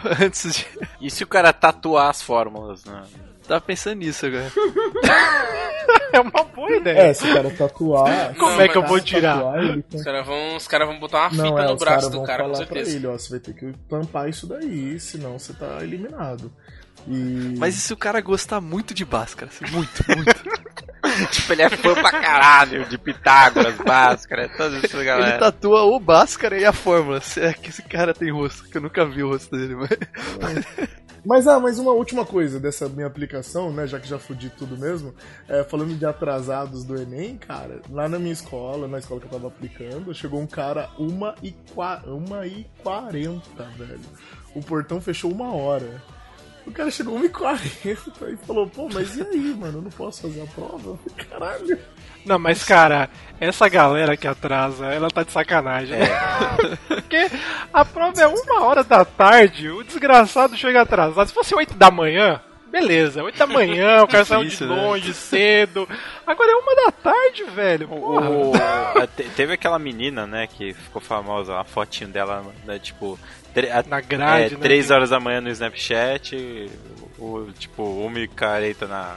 [0.21, 0.67] Antes de.
[0.99, 3.03] E se o cara tatuar as fórmulas, né?
[3.47, 4.51] Tava pensando nisso agora.
[6.15, 6.97] É uma boa ideia.
[7.09, 8.33] É, se o cara tatuar.
[8.39, 9.35] Como é que eu vou tirar?
[9.37, 11.73] tatuar, ele tem- Os caras vão, os cara vão botar uma fita Não, é, no
[11.73, 12.95] os braço caras do cara, com falar pra certeza.
[12.97, 16.51] ele, ó, você vai ter que tampar isso daí, senão você tá eliminado.
[17.07, 17.53] E...
[17.59, 19.51] Mas e se o cara gostar muito de Bhaskara?
[19.51, 20.33] assim, Muito, muito.
[21.31, 25.29] tipo, ele é fã pra caralho de Pitágoras, Bhaskara, toda essa galera.
[25.33, 27.21] Ele tatua o Bhaskara e a fórmula.
[27.21, 28.67] Será que esse cara tem rosto?
[28.69, 29.89] Que eu nunca vi o rosto dele, mas...
[31.25, 34.77] Mas, ah, mas uma última coisa dessa minha aplicação, né, já que já fudi tudo
[34.77, 35.13] mesmo,
[35.47, 39.31] é, falando de atrasados do Enem, cara, lá na minha escola, na escola que eu
[39.31, 43.99] tava aplicando, chegou um cara uma e, qua- uma e quarenta, velho.
[44.53, 46.01] O portão fechou uma hora.
[46.65, 49.77] O cara chegou 1h40 e falou, pô, mas e aí, mano?
[49.79, 50.97] Eu não posso fazer a prova?
[51.29, 51.77] Caralho.
[52.25, 53.09] Não, mas cara,
[53.39, 55.97] essa galera que atrasa, ela tá de sacanagem.
[55.97, 56.07] né?
[56.87, 57.29] Porque
[57.73, 61.27] a prova é uma hora da tarde, o desgraçado chega atrasado.
[61.27, 64.75] Se fosse 8 da manhã, beleza, 8 da manhã, o cara saiu de né?
[64.75, 65.87] longe, cedo.
[66.25, 67.87] Agora é uma da tarde, velho.
[67.91, 68.53] O-
[69.35, 73.19] teve aquela menina, né, que ficou famosa, a fotinho dela, né, tipo,
[73.87, 74.63] Na grade, é, né?
[74.63, 76.69] 3 horas da manhã no Snapchat,
[77.17, 79.15] o, tipo, 1h40 na,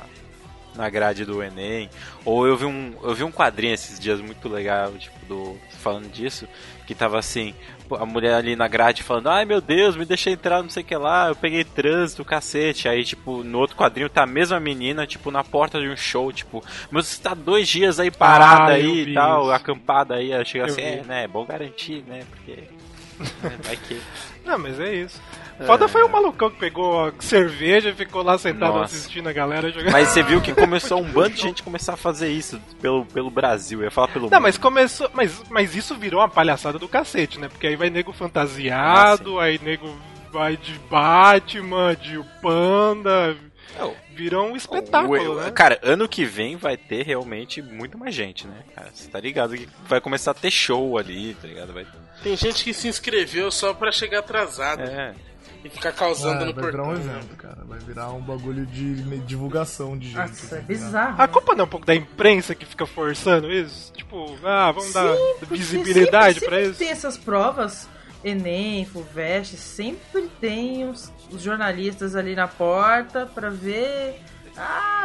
[0.79, 1.91] na grade do Enem.
[2.25, 6.09] Ou eu vi um, eu vi um quadrinho esses dias muito legal, tipo, do, falando
[6.09, 6.47] disso,
[6.87, 7.53] que tava assim,
[7.91, 10.87] a mulher ali na grade falando, ai meu Deus, me deixa entrar, não sei o
[10.87, 12.89] que lá, eu peguei trânsito, cacete.
[12.89, 16.33] Aí, tipo, no outro quadrinho tá a mesma menina, tipo, na porta de um show,
[16.33, 19.53] tipo, mas você tá dois dias aí parada Ah, aí e tal, isso.
[19.53, 20.87] acampada aí, chega assim, vi.
[20.87, 22.53] é, né, é bom garantir, né, porque...
[23.43, 24.01] né, vai que...
[24.47, 25.21] Não, mas é isso.
[25.67, 28.95] Foda foi o malucão que pegou a cerveja e ficou lá sentado Nossa.
[28.97, 29.93] assistindo a galera jogando.
[29.93, 33.31] Mas você viu que começou um bando de gente começar a fazer isso pelo, pelo
[33.31, 33.81] Brasil.
[33.81, 34.43] Eu ia falar pelo Não, mundo.
[34.43, 35.11] mas começou.
[35.13, 37.49] Mas, mas isso virou uma palhaçada do cacete, né?
[37.49, 39.89] Porque aí vai nego fantasiado, aí nego
[40.33, 43.37] vai de Batman, de Panda.
[44.15, 45.51] Virou um espetáculo, O- né?
[45.53, 48.63] Cara, ano que vem vai ter realmente muito mais gente, né?
[48.75, 51.73] Cara, você tá ligado que vai começar a ter show ali, tá ligado?
[51.73, 51.87] Vai...
[52.23, 54.83] Tem gente que se inscreveu só pra chegar atrasado.
[54.83, 55.15] É.
[55.65, 56.89] E ficar causando Ah, no vai virar portão.
[56.91, 57.65] um evento, cara.
[57.67, 58.95] Vai virar um bagulho de
[59.27, 60.17] divulgação de gente.
[60.17, 61.21] Nossa, é tá bizarro.
[61.23, 63.93] A culpa não é um pouco da imprensa que fica forçando isso?
[63.93, 66.79] Tipo, ah, vamos dar Porque visibilidade sempre isso?
[66.79, 67.89] tem essas provas,
[68.25, 74.21] Enem, FUVEST, sempre tem os, os jornalistas ali na porta pra ver.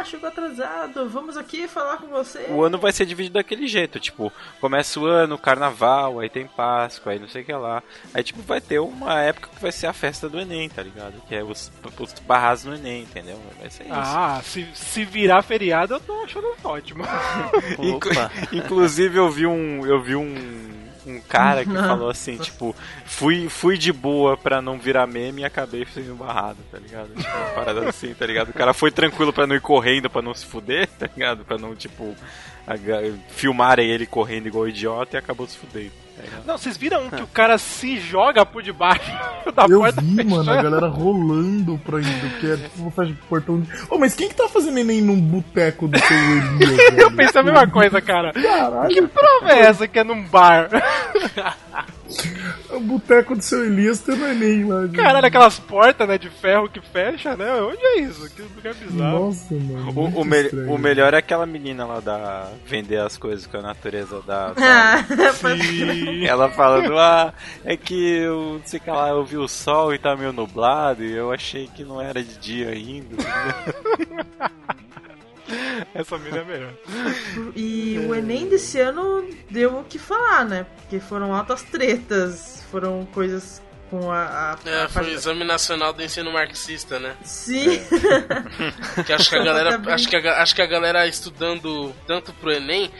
[0.04, 2.46] Ah, chegou atrasado, vamos aqui falar com você.
[2.50, 4.30] O ano vai ser dividido daquele jeito, tipo,
[4.60, 7.82] começa o ano, carnaval, aí tem Páscoa, aí não sei o que lá.
[8.12, 11.14] Aí, tipo, vai ter uma época que vai ser a festa do Enem, tá ligado?
[11.26, 13.40] Que é os, os barras no Enem, entendeu?
[13.58, 13.92] Vai ser isso.
[13.94, 17.04] Ah, se, se virar feriado, eu tô achando ótimo.
[17.80, 18.12] Inclu-
[18.52, 19.86] inclusive eu vi um.
[19.86, 20.83] Eu vi um.
[21.06, 21.86] Um cara que Não.
[21.86, 22.74] falou assim, tipo,
[23.04, 27.08] fui, fui de boa pra não virar meme e acabei sendo barrado, tá ligado?
[27.14, 28.48] Tipo, uma parada assim, tá ligado?
[28.48, 31.44] O cara foi tranquilo pra não ir correndo, pra não se fuder, tá ligado?
[31.44, 32.14] Pra não, tipo,
[33.28, 35.92] filmarem ele correndo igual idiota e acabou se fudendo.
[36.46, 39.10] Não, vocês viram um que o cara se joga por debaixo
[39.52, 43.60] da Eu porta vi, mano, a galera rolando pra indo, que é tipo de portão.
[43.60, 46.16] de- Ô, mas quem que tá fazendo Enem num boteco do seu
[46.60, 46.98] Elias?
[46.98, 48.32] Eu pensei a mesma coisa, cara.
[48.32, 48.88] Caralho.
[48.94, 50.68] Que prova é essa que é num bar?
[52.70, 54.82] O boteco do seu Elias tendo Enem lá.
[54.82, 54.96] gente.
[54.96, 57.52] Caralho, aquelas portas, né, de ferro que fecha, né?
[57.54, 58.28] Onde é isso?
[58.30, 59.26] Que lugar bizarro.
[59.26, 59.92] Nossa, mano.
[59.94, 60.72] O, o, me- estranho.
[60.72, 62.48] o melhor é aquela menina lá da.
[62.66, 64.52] vender as coisas que a natureza dá.
[64.56, 65.04] Ah,
[65.34, 66.24] Sim.
[66.26, 67.32] Ela falando, ah,
[67.64, 70.32] é que eu não sei o que lá, eu vi o sol e tá meio
[70.32, 73.16] nublado e eu achei que não era de dia ainda.
[75.94, 76.72] Essa mina é melhor.
[77.54, 80.66] E o Enem desse ano deu o que falar, né?
[80.76, 84.24] Porque foram altas tretas, foram coisas com a.
[84.52, 87.14] a- É, a- foi o Exame Nacional do Ensino Marxista, né?
[87.24, 87.80] Sim.
[89.06, 92.50] Que acho que a galera, acho que a, acho que a galera estudando tanto pro
[92.52, 92.90] Enem,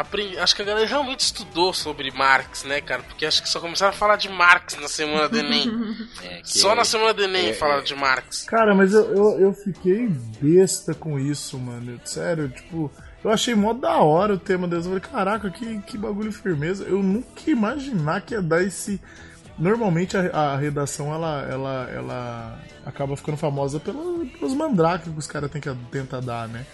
[0.00, 3.02] apre- acho que a galera realmente estudou sobre Marx, né, cara?
[3.02, 5.66] Porque acho que só começaram a falar de Marx na semana do Enem.
[6.22, 7.84] É, Só na semana do Enem é, falaram é.
[7.84, 8.44] de Marx.
[8.44, 10.08] Cara, mas eu, eu, eu fiquei
[10.40, 12.00] besta com isso, mano.
[12.04, 12.90] Sério, tipo,
[13.24, 14.86] eu achei mó da hora o tema deles.
[14.86, 16.84] Eu falei, caraca, que, que bagulho firmeza.
[16.84, 19.00] Eu nunca ia imaginar que ia dar esse.
[19.58, 20.20] Normalmente a,
[20.52, 25.60] a redação ela, ela, ela acaba ficando famosa pela, pelos mandrakes que os caras têm
[25.60, 26.66] que tentar dar, né?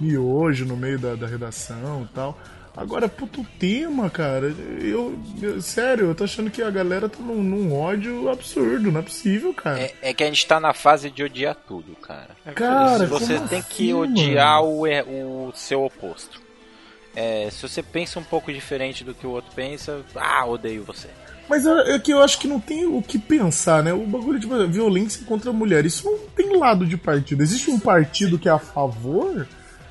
[0.00, 2.38] Miojo no meio da, da redação e tal.
[2.76, 4.54] Agora, puto tema, cara.
[4.80, 8.92] Eu, eu- Sério, eu tô achando que a galera tá num, num ódio absurdo.
[8.92, 9.80] Não é possível, cara.
[9.80, 12.30] É, é que a gente tá na fase de odiar tudo, cara.
[12.54, 16.40] Cara, você como tem assim, que odiar o, é- o seu oposto.
[17.14, 21.08] É, se você pensa um pouco diferente do que o outro pensa, ah, odeio você.
[21.48, 23.92] Mas é é que eu acho que não tem o que pensar, né?
[23.92, 27.42] O bagulho de violência contra a mulher, isso não tem lado de partido.
[27.42, 29.46] Existe um partido que é a favor?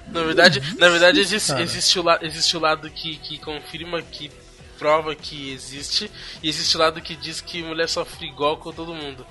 [0.08, 4.32] Na verdade, na verdade existe, existe, o, la- existe o lado que, que confirma que
[4.78, 6.12] prova que existe,
[6.44, 9.26] e existe o lado que diz que mulher sofre igual com todo mundo.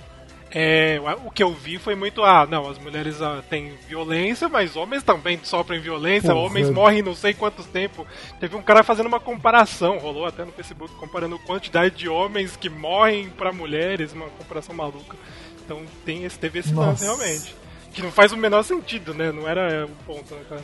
[0.56, 4.76] É, o que eu vi foi muito, ah, não, as mulheres ah, têm violência, mas
[4.76, 6.46] homens também sofrem violência, Porra.
[6.46, 8.06] homens morrem não sei quantos tempo.
[8.38, 12.56] Teve um cara fazendo uma comparação, rolou até no Facebook, comparando a quantidade de homens
[12.56, 15.16] que morrem pra mulheres, uma comparação maluca.
[15.64, 17.54] Então tem esse, teve esse lance realmente.
[17.94, 19.30] Que não faz o menor sentido, né?
[19.30, 20.62] Não era o ponto, né, cara?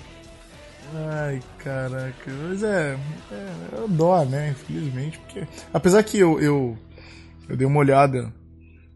[0.94, 2.30] Ai, caraca.
[2.48, 2.98] Mas é.
[3.30, 4.50] é eu dó, né?
[4.50, 5.18] Infelizmente.
[5.18, 5.46] Porque.
[5.72, 6.76] Apesar que eu, eu,
[7.48, 8.32] eu dei uma olhada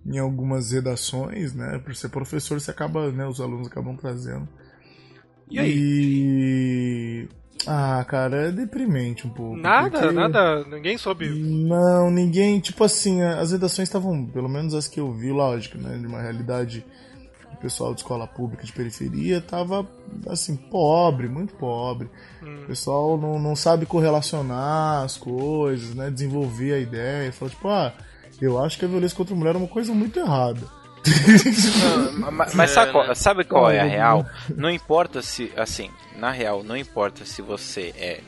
[0.05, 1.81] em algumas redações, né?
[1.85, 3.27] Por ser professor, você acaba, né?
[3.27, 4.49] Os alunos acabam trazendo.
[5.49, 5.73] E aí?
[5.77, 7.29] E.
[7.67, 9.57] Ah, cara, é deprimente um pouco.
[9.57, 11.29] Nada, porque- nada, ninguém soube.
[11.29, 12.61] Não, ninguém.
[12.61, 15.97] Tipo assim, as redações estavam, pelo menos as que eu vi, lógico, né?
[15.97, 16.85] De uma realidade
[17.55, 19.87] do pessoal de escola pública de periferia, tava
[20.29, 22.11] assim, pobre, muito pobre.
[22.43, 26.11] O pessoal não, não sabe correlacionar as coisas, né?
[26.11, 27.33] Desenvolver a ideia.
[27.33, 27.93] Fala, tipo, ah,
[28.41, 30.61] eu acho que a violência contra a mulher é uma coisa muito errada.
[32.33, 34.27] Mas, mas sabe, qual, sabe qual é a Não, real?
[34.57, 38.21] Não importa se, assim, na real, não importa se você é,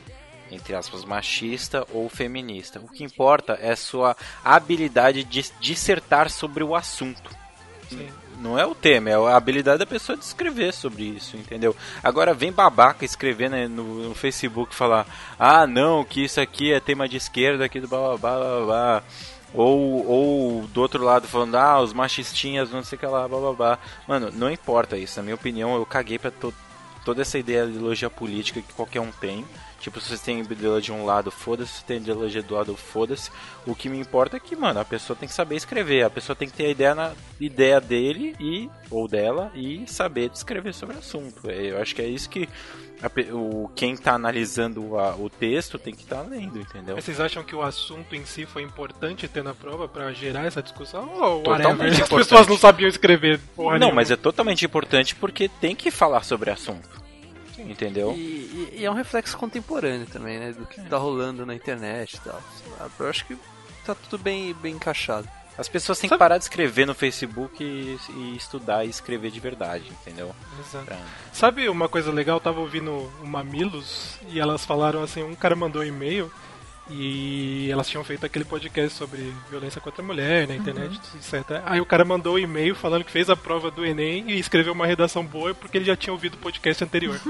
[0.51, 2.79] entre aspas, machista ou feminista.
[2.79, 7.35] O que importa é a sua habilidade de dissertar sobre o assunto.
[8.39, 11.75] Não é o tema, é a habilidade da pessoa de escrever sobre isso, entendeu?
[12.03, 15.07] Agora vem babaca escrever né, no, no Facebook falar:
[15.39, 18.65] ah, não, que isso aqui é tema de esquerda aqui do blá blá blá blá
[18.65, 19.03] blá.
[19.53, 23.79] Ou, ou do outro lado falando, ah, os machistinhas, não sei o que lá, bababá.
[24.07, 25.17] Mano, não importa isso.
[25.17, 26.53] Na minha opinião, eu caguei pra to
[27.05, 29.45] toda essa ideia de ideologia política que qualquer um tem.
[29.87, 31.75] Tipo, se você tem ideologia de um lado, foda-se.
[31.77, 33.31] Se tem ideologia do lado, foda-se.
[33.65, 36.03] O que me importa é que, mano, a pessoa tem que saber escrever.
[36.03, 40.29] A pessoa tem que ter a ideia, na, ideia dele e ou dela e saber
[40.29, 41.49] descrever sobre o assunto.
[41.49, 42.49] É, Eu acho que é isso que
[43.01, 46.95] a o, quem tá analisando a- o texto tem que estar lendo, entendeu?
[46.95, 50.45] Mas vocês acham que o assunto em si foi importante ter na prova pra gerar
[50.45, 51.09] essa discussão?
[51.17, 52.01] Ou Totalmente?
[52.03, 53.95] As pessoas não sabiam escrever porra Não, nenhuma?
[53.95, 57.06] mas é totalmente importante porque tem que falar sobre o assunto.
[57.67, 58.13] Entendeu?
[58.15, 60.51] E, e- e é um reflexo contemporâneo também, né?
[60.53, 62.41] Do que tá rolando na internet e tal.
[62.99, 63.37] Eu acho que
[63.85, 65.27] tá tudo bem, bem encaixado.
[65.57, 69.39] As pessoas têm que parar de escrever no Facebook e, e estudar e escrever de
[69.39, 70.31] verdade, entendeu?
[70.59, 70.85] Exato.
[70.85, 70.99] Pra-
[71.33, 72.37] Sabe uma coisa legal?
[72.37, 72.91] Eu tava ouvindo
[73.23, 76.31] o Mamilos e elas falaram assim: um cara mandou um e-mail
[76.89, 81.61] e elas tinham feito aquele podcast sobre violência contra a mulher na internet, etc.
[81.65, 84.73] Aí o cara mandou um e-mail falando que fez a prova do Enem e escreveu
[84.73, 87.19] uma redação boa porque ele já tinha ouvido o podcast anterior.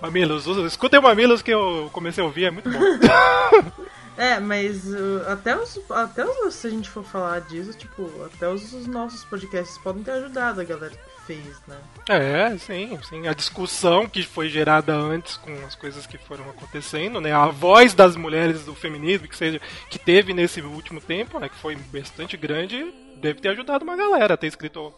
[0.00, 2.78] Mamilos, escutem o Mamilos que eu comecei a ouvir, é muito bom.
[4.18, 5.78] É, mas uh, até os.
[5.88, 6.52] Até os.
[6.56, 10.60] Se a gente for falar disso, tipo, até os, os nossos podcasts podem ter ajudado
[10.60, 10.98] a galera
[11.28, 11.76] fez, né?
[12.08, 13.28] É, sim, sim.
[13.28, 17.32] A discussão que foi gerada antes com as coisas que foram acontecendo, né?
[17.32, 19.60] A voz das mulheres do feminismo que seja
[19.90, 21.50] que teve nesse último tempo, né?
[21.50, 24.92] Que foi bastante grande, deve ter ajudado uma galera a ter escrito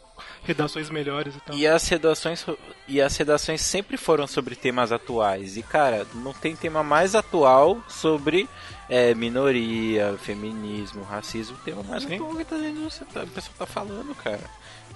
[0.45, 1.57] redações melhores e tal.
[1.57, 2.45] E as redações
[2.87, 5.57] e as redações sempre foram sobre temas atuais.
[5.57, 8.49] E cara, não tem tema mais atual sobre
[8.89, 11.57] é, minoria, feminismo, racismo.
[11.57, 12.15] O tema mais Sim.
[12.15, 14.41] atual que tá, você tá, a pessoa tá falando, cara.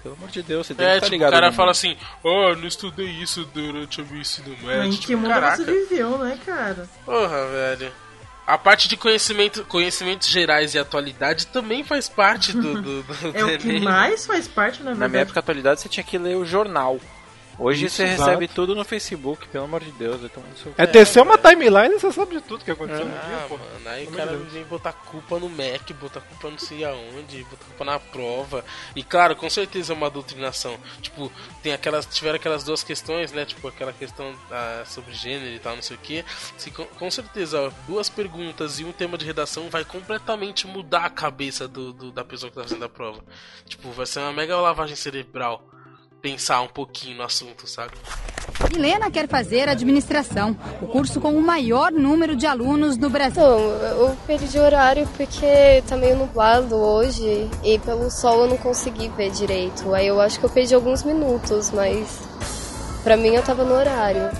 [0.03, 1.31] Pelo amor de Deus, você deve É, estar tipo, ligado.
[1.31, 4.93] o cara fala assim, oh, eu não estudei isso durante o meu ensino médio.
[4.93, 5.57] Em que mundo caraca.
[5.57, 6.87] você viveu, né, cara?
[7.07, 7.91] Porra, velho.
[8.47, 13.45] A parte de conhecimento, conhecimentos gerais e atualidade também faz parte do, do, do É
[13.45, 15.11] o que mais faz parte, na Na verdade.
[15.13, 17.01] minha época, atualidade, você tinha que ler o jornal.
[17.59, 18.23] Hoje Isso, você exato.
[18.31, 20.23] recebe tudo no Facebook, pelo amor de Deus.
[20.23, 23.21] Então, isso É descer uma timeline e você sabe de tudo que aconteceu no dia,
[23.37, 23.57] Ah, pô.
[23.57, 27.65] mano, aí o cara vem botar culpa no Mac, botar culpa não sei aonde, botar
[27.67, 28.65] culpa na prova.
[28.97, 30.77] E claro, com certeza é uma doutrinação.
[31.01, 31.31] Tipo,
[31.63, 32.07] tem aquelas.
[32.07, 33.45] Tiveram aquelas duas questões, né?
[33.45, 36.25] Tipo, aquela questão ah, sobre gênero e tal, não sei o que.
[36.73, 41.11] Com, com certeza, ó, duas perguntas e um tema de redação vai completamente mudar a
[41.11, 43.23] cabeça do, do- da pessoa que tá fazendo a prova.
[43.67, 45.65] Tipo, vai ser uma mega lavagem cerebral
[46.25, 47.93] pensar um pouquinho no assunto, sabe?
[48.73, 53.43] Milena quer fazer administração, o curso com o maior número de alunos no Brasil.
[53.43, 58.57] Então, eu perdi o horário porque tá meio nublado hoje e pelo sol eu não
[58.57, 59.93] consegui ver direito.
[59.93, 62.23] Aí eu acho que eu perdi alguns minutos, mas
[63.03, 64.31] pra mim eu tava no horário.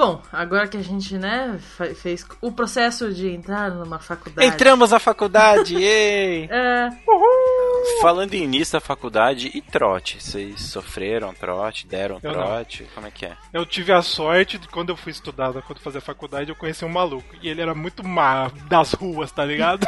[0.00, 4.48] Bom, agora que a gente, né, fe- fez o processo de entrar numa faculdade.
[4.48, 6.48] Entramos na faculdade, ei!
[6.50, 6.88] É.
[8.00, 12.40] Falando em início da faculdade e trote, vocês sofreram trote, deram Eu não.
[12.40, 13.36] trote, como é que é?
[13.52, 16.82] Eu tive a sorte de quando eu fui estudar, quando eu fazia faculdade, eu conheci
[16.82, 17.34] um maluco.
[17.42, 19.86] E ele era muito má das ruas, tá ligado?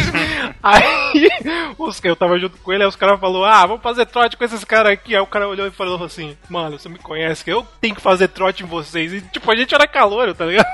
[0.62, 1.28] aí
[1.76, 4.44] os, eu tava junto com ele, aí os caras falaram, ah, vamos fazer trote com
[4.44, 5.14] esses caras aqui.
[5.14, 8.00] Aí o cara olhou e falou assim, mano, você me conhece, que eu tenho que
[8.00, 9.12] fazer trote em vocês.
[9.12, 10.66] E tipo, a gente era calor, tá ligado?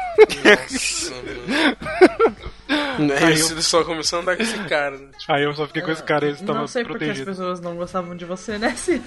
[0.44, 2.38] Nossa, mano.
[3.24, 5.08] Aí eu- só começou a andar com esse cara, né?
[5.28, 7.60] Aí eu só fiquei com esse cara e eles estavam Não sei porque as pessoas
[7.60, 9.02] não gostavam de você, né, Cid?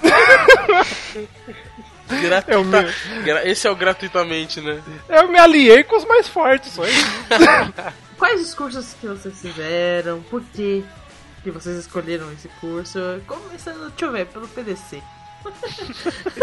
[2.09, 4.81] Gratuita- Eu me- Esse é o gratuitamente, né?
[5.07, 7.05] Eu me aliei com os mais fortes, só isso.
[8.17, 10.21] Quais os cursos que vocês fizeram?
[10.23, 10.83] Por que
[11.43, 12.99] que vocês escolheram esse curso?
[13.27, 15.01] Começando, deixa eu ver, pelo PDC.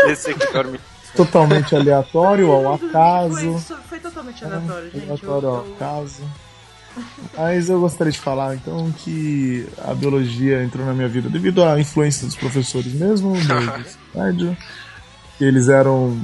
[0.08, 0.80] Esse aqui dorme.
[1.14, 3.59] Totalmente aleatório, ao acaso.
[3.59, 5.04] Foi, foi totalmente aleatório, gente.
[5.04, 6.22] Aleatório ao acaso.
[7.36, 11.78] Mas eu gostaria de falar então que a biologia entrou na minha vida devido à
[11.78, 13.34] influência dos professores mesmo,
[14.34, 14.56] do
[15.36, 16.18] que eles eram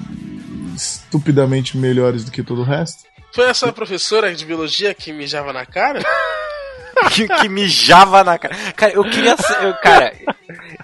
[0.75, 3.05] estupidamente melhores do que todo o resto.
[3.33, 6.01] Foi essa professora de biologia que mijava na cara?
[7.11, 8.55] que, que mijava na cara.
[8.77, 10.13] Cara, eu queria, eu, cara,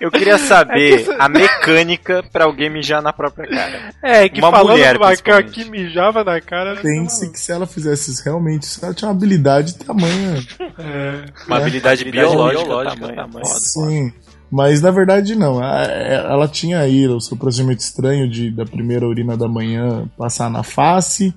[0.01, 3.95] eu queria saber É que isso- a mecânica pra alguém mijar na própria cara.
[4.03, 5.51] É, que Uma falando mulher, do Macan principalmente.
[5.53, 6.77] que mijava na cara.
[6.77, 10.43] Pense que se ela fizesse isso realmente, isso ela tinha uma habilidade tamanha.
[10.79, 11.61] É, Uma É.
[11.61, 13.17] habilidade biológica, biológica, tamanha.
[13.17, 13.45] tamanha.
[13.47, 13.59] Foda.
[13.61, 14.13] Sim.
[14.53, 15.61] Mas na verdade não.
[15.63, 20.51] A- Ela tinha aí o seu procedimento estranho de da primeira urina da manhã passar
[20.51, 21.33] na face.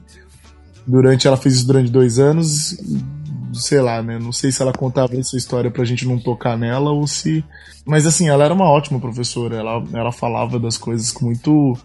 [0.86, 2.76] Durante ela fez isso durante dois anos.
[3.54, 4.18] Sei lá, né?
[4.20, 7.44] Não sei se ela contava essa história pra gente não tocar nela ou se.
[7.86, 9.56] Mas assim, ela era uma ótima professora.
[9.58, 11.78] Ela, ela falava das coisas com muito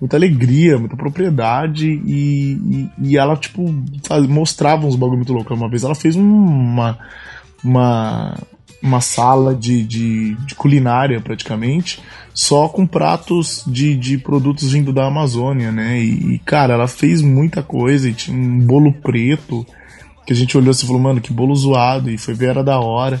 [0.00, 3.66] muita alegria, muita propriedade e, e, e ela, tipo,
[4.02, 5.52] faz- mostrava uns bagulho muito louco.
[5.52, 6.98] Uma vez ela fez uma,
[7.62, 8.34] uma,
[8.82, 12.00] uma sala de, de, de culinária, praticamente,
[12.32, 16.00] só com pratos de, de produtos vindo da Amazônia, né?
[16.00, 19.66] E, e, cara, ela fez muita coisa e tinha um bolo preto
[20.30, 22.62] que a gente olhou assim e falou, mano, que bolo zoado, e foi ver, era
[22.62, 23.20] da hora.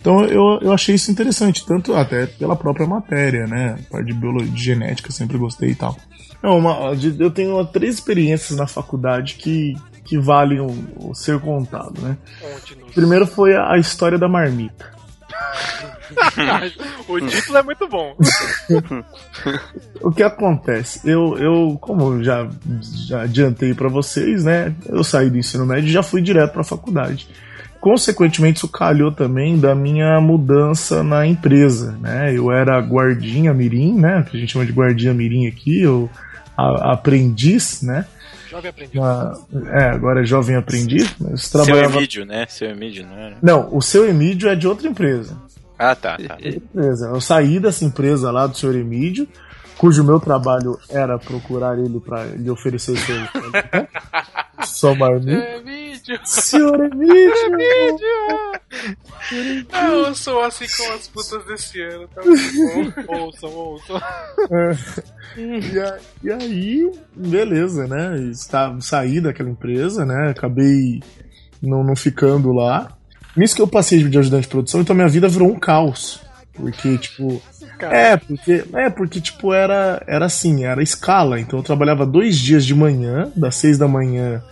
[0.00, 3.76] Então eu, eu achei isso interessante, tanto até pela própria matéria, né?
[3.78, 5.94] A parte de biologia, de genética, sempre gostei e tal.
[6.42, 12.00] Não, uma- eu tenho três experiências na faculdade que, que valem o, o ser contado,
[12.00, 12.16] né?
[12.94, 14.95] Primeiro foi a, a história da marmita.
[17.08, 18.16] o título é muito bom.
[20.00, 21.00] O que acontece?
[21.04, 22.48] Eu, eu como já,
[23.08, 24.74] já adiantei pra vocês, né?
[24.86, 27.28] Eu saí do ensino médio e já fui direto pra faculdade.
[27.80, 32.32] Consequentemente, isso calhou também da minha mudança na empresa, né?
[32.34, 34.24] Eu era guardinha mirim, né?
[34.28, 35.82] Que a gente chama de guardinha mirim aqui,
[36.56, 38.04] a- aprendiz, né?
[38.56, 38.94] Jovem aprendiz.
[39.00, 39.38] Na-
[39.72, 41.96] é, agora é jovem aprendiz, mas Seu trabalhava...
[41.98, 42.46] Emídio, né?
[42.48, 43.36] Seu Emídio, não era?
[43.42, 45.36] Não, o seu Emídio é de outra empresa.
[45.78, 46.38] Ah, tá, tá.
[46.42, 47.08] Empresa.
[47.08, 49.28] Eu saí dessa empresa lá do senhor Emídio,
[49.78, 53.32] cujo meu trabalho era procurar ele para lhe oferecer serviço.
[54.64, 55.32] Só marmita.
[55.32, 56.18] É vídeo.
[56.24, 57.36] Senhor Emídio!
[59.72, 63.14] Ah, eu sou assim com as putas desse ano, tá muito bom.
[63.24, 64.00] Ouçam, ouçam.
[65.36, 68.18] E, a- e aí, beleza, né?
[68.30, 70.30] Está, saí daquela empresa, né?
[70.30, 71.00] Acabei
[71.62, 72.96] não, não ficando lá.
[73.36, 76.20] Nisso que eu passei de ajudante de produção, então minha vida virou um caos.
[76.54, 77.42] Porque, tipo.
[77.80, 81.38] É, porque, é, porque, tipo, era, era assim, era escala.
[81.38, 84.42] Então eu trabalhava dois dias de manhã, das seis da manhã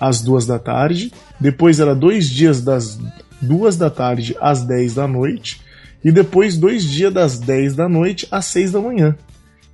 [0.00, 1.12] às duas da tarde.
[1.38, 2.98] Depois era dois dias das
[3.40, 5.60] duas da tarde às dez da noite.
[6.02, 9.16] E depois dois dias das dez da noite às seis da manhã.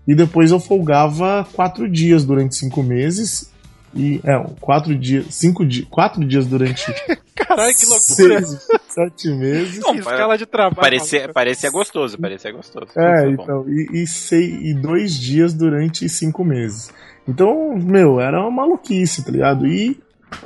[0.06, 3.50] E depois eu folgava quatro dias durante cinco meses.
[3.96, 6.84] E, é, quatro dias, cinco dias, quatro dias durante
[7.34, 8.46] Caralho, que loucura.
[8.46, 9.82] seis, sete meses.
[9.82, 10.76] Que escala de trabalho.
[10.76, 12.92] Parecia, parecia gostoso, parecia gostoso.
[12.96, 13.42] É, bom.
[13.42, 16.90] então, e, e, sei, e dois dias durante cinco meses.
[17.28, 19.66] Então, meu, era uma maluquice, tá ligado?
[19.66, 20.00] E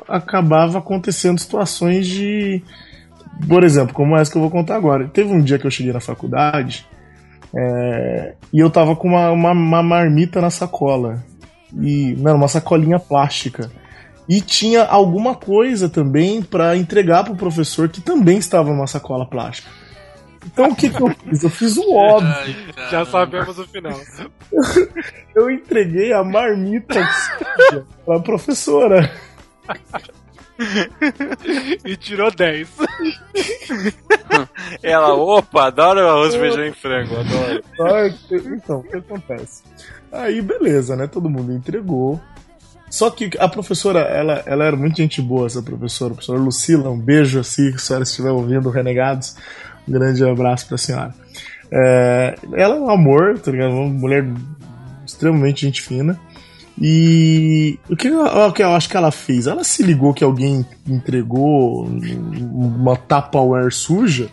[0.08, 2.62] acabava acontecendo situações de.
[3.48, 5.08] Por exemplo, como essa que eu vou contar agora.
[5.08, 6.86] Teve um dia que eu cheguei na faculdade
[7.56, 11.22] é, e eu tava com uma, uma, uma marmita na sacola.
[11.74, 13.70] E, não, uma sacolinha plástica.
[14.28, 19.68] E tinha alguma coisa também pra entregar pro professor que também estava numa sacola plástica.
[20.46, 21.42] Então o que, que eu fiz?
[21.42, 22.56] Eu fiz o óbvio.
[22.90, 23.98] Já sabemos o final.
[25.34, 27.00] Eu entreguei a marmita
[28.04, 29.10] pra professora.
[31.84, 32.68] e tirou 10.
[34.82, 37.62] Ela, opa, adoro arroz, feijão e frango, adoro.
[38.54, 39.62] Então, o que acontece?
[40.12, 41.06] Aí, beleza, né?
[41.06, 42.20] Todo mundo entregou.
[42.90, 46.12] Só que a professora, ela, ela era muito gente boa, essa professora.
[46.12, 49.36] A professora Lucila, um beijo assim, se a senhora estiver ouvindo Renegados.
[49.88, 51.14] Um grande abraço pra senhora.
[51.72, 53.72] É, ela é um amor, tá ligado?
[53.72, 54.26] Uma mulher
[55.06, 56.18] extremamente gente fina.
[56.80, 59.46] E o que, eu, o que eu acho que ela fez?
[59.46, 64.30] Ela se ligou que alguém entregou uma Tupperware suja.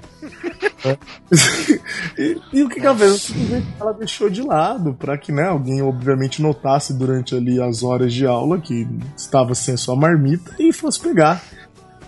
[0.85, 0.97] né?
[2.17, 3.21] e, e o que, que ela fez?
[3.21, 8.13] Simplesmente Ela deixou de lado para que né, alguém, obviamente, notasse durante ali as horas
[8.13, 8.87] de aula que
[9.17, 11.43] estava sem a sua marmita e fosse pegar.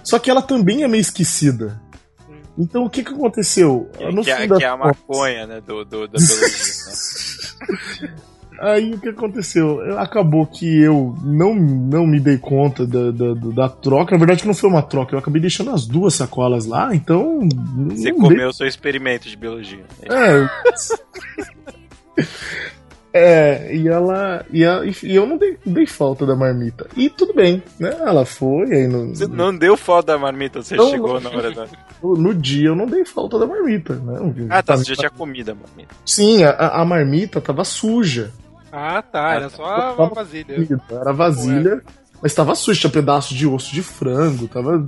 [0.01, 1.81] Só que ela também é meio esquecida.
[2.57, 3.89] Então o que, que aconteceu?
[4.13, 6.47] No que, fim é, das que é a maconha, né, do, do, da biologia.
[8.07, 8.13] né?
[8.62, 9.80] Aí o que aconteceu?
[9.82, 14.12] Eu- Acabou que eu não, não me dei conta da, da, da troca.
[14.12, 17.39] Na verdade, não foi uma troca, eu acabei deixando as duas sacolas lá, então.
[17.76, 19.84] não Você dei- comeu o seu experimento de biologia.
[20.03, 20.49] É.
[23.12, 24.45] É, e ela.
[24.51, 26.86] E, a- e eu não dei, dei falta da marmita.
[26.95, 27.89] E tudo bem, né?
[28.01, 31.32] Ela foi, aí no, Você não deu foto da marmita, você Não, chegou não.
[31.32, 31.66] na hora da.
[32.03, 34.47] no, no dia eu não dei falta da marmita, né?
[34.51, 35.95] Ah, tá, você já tinha comida, marmita.
[36.05, 38.32] Sim, a, a marmita tava suja.
[38.72, 39.34] Ah, tá.
[39.34, 40.82] Era só a Tava vasilha.
[40.89, 41.82] Era vasilha,
[42.22, 44.84] mas tava suja, tinha pedaço de osso de frango, tava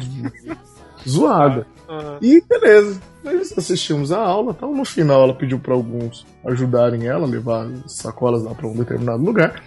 [1.08, 1.66] zoada.
[1.90, 2.18] Aham.
[2.22, 3.02] E beleza.
[3.24, 4.74] Nós assistimos a aula tal.
[4.74, 8.76] No final ela pediu para alguns ajudarem ela a levar as sacolas lá para um
[8.76, 9.62] determinado lugar.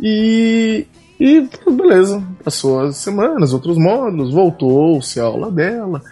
[0.00, 0.86] E,
[1.18, 2.22] e beleza.
[2.42, 6.02] Passou as semanas, outros módulos, voltou-se a aula dela.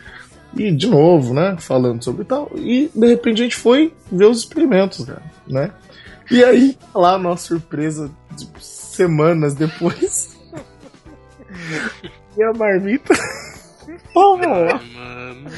[0.56, 1.56] E de novo, né?
[1.58, 2.50] Falando sobre tal.
[2.54, 5.70] E de repente a gente foi ver os experimentos, cara, né?
[6.30, 10.36] E aí, lá, nossa surpresa, tipo, semanas depois.
[12.36, 13.14] e a marmita
[14.12, 14.80] Porra!
[14.94, 15.50] Mano.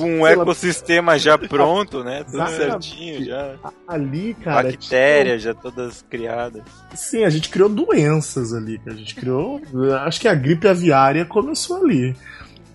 [0.00, 2.24] Um ecossistema já pronto, né?
[2.24, 2.88] Tudo Exatamente.
[2.88, 3.54] certinho já.
[3.86, 4.70] Ali, cara.
[4.70, 6.62] Bactérias já todas criadas.
[6.94, 8.80] Sim, a gente criou doenças ali.
[8.86, 9.60] A gente criou.
[10.00, 12.16] Acho que a gripe aviária começou ali.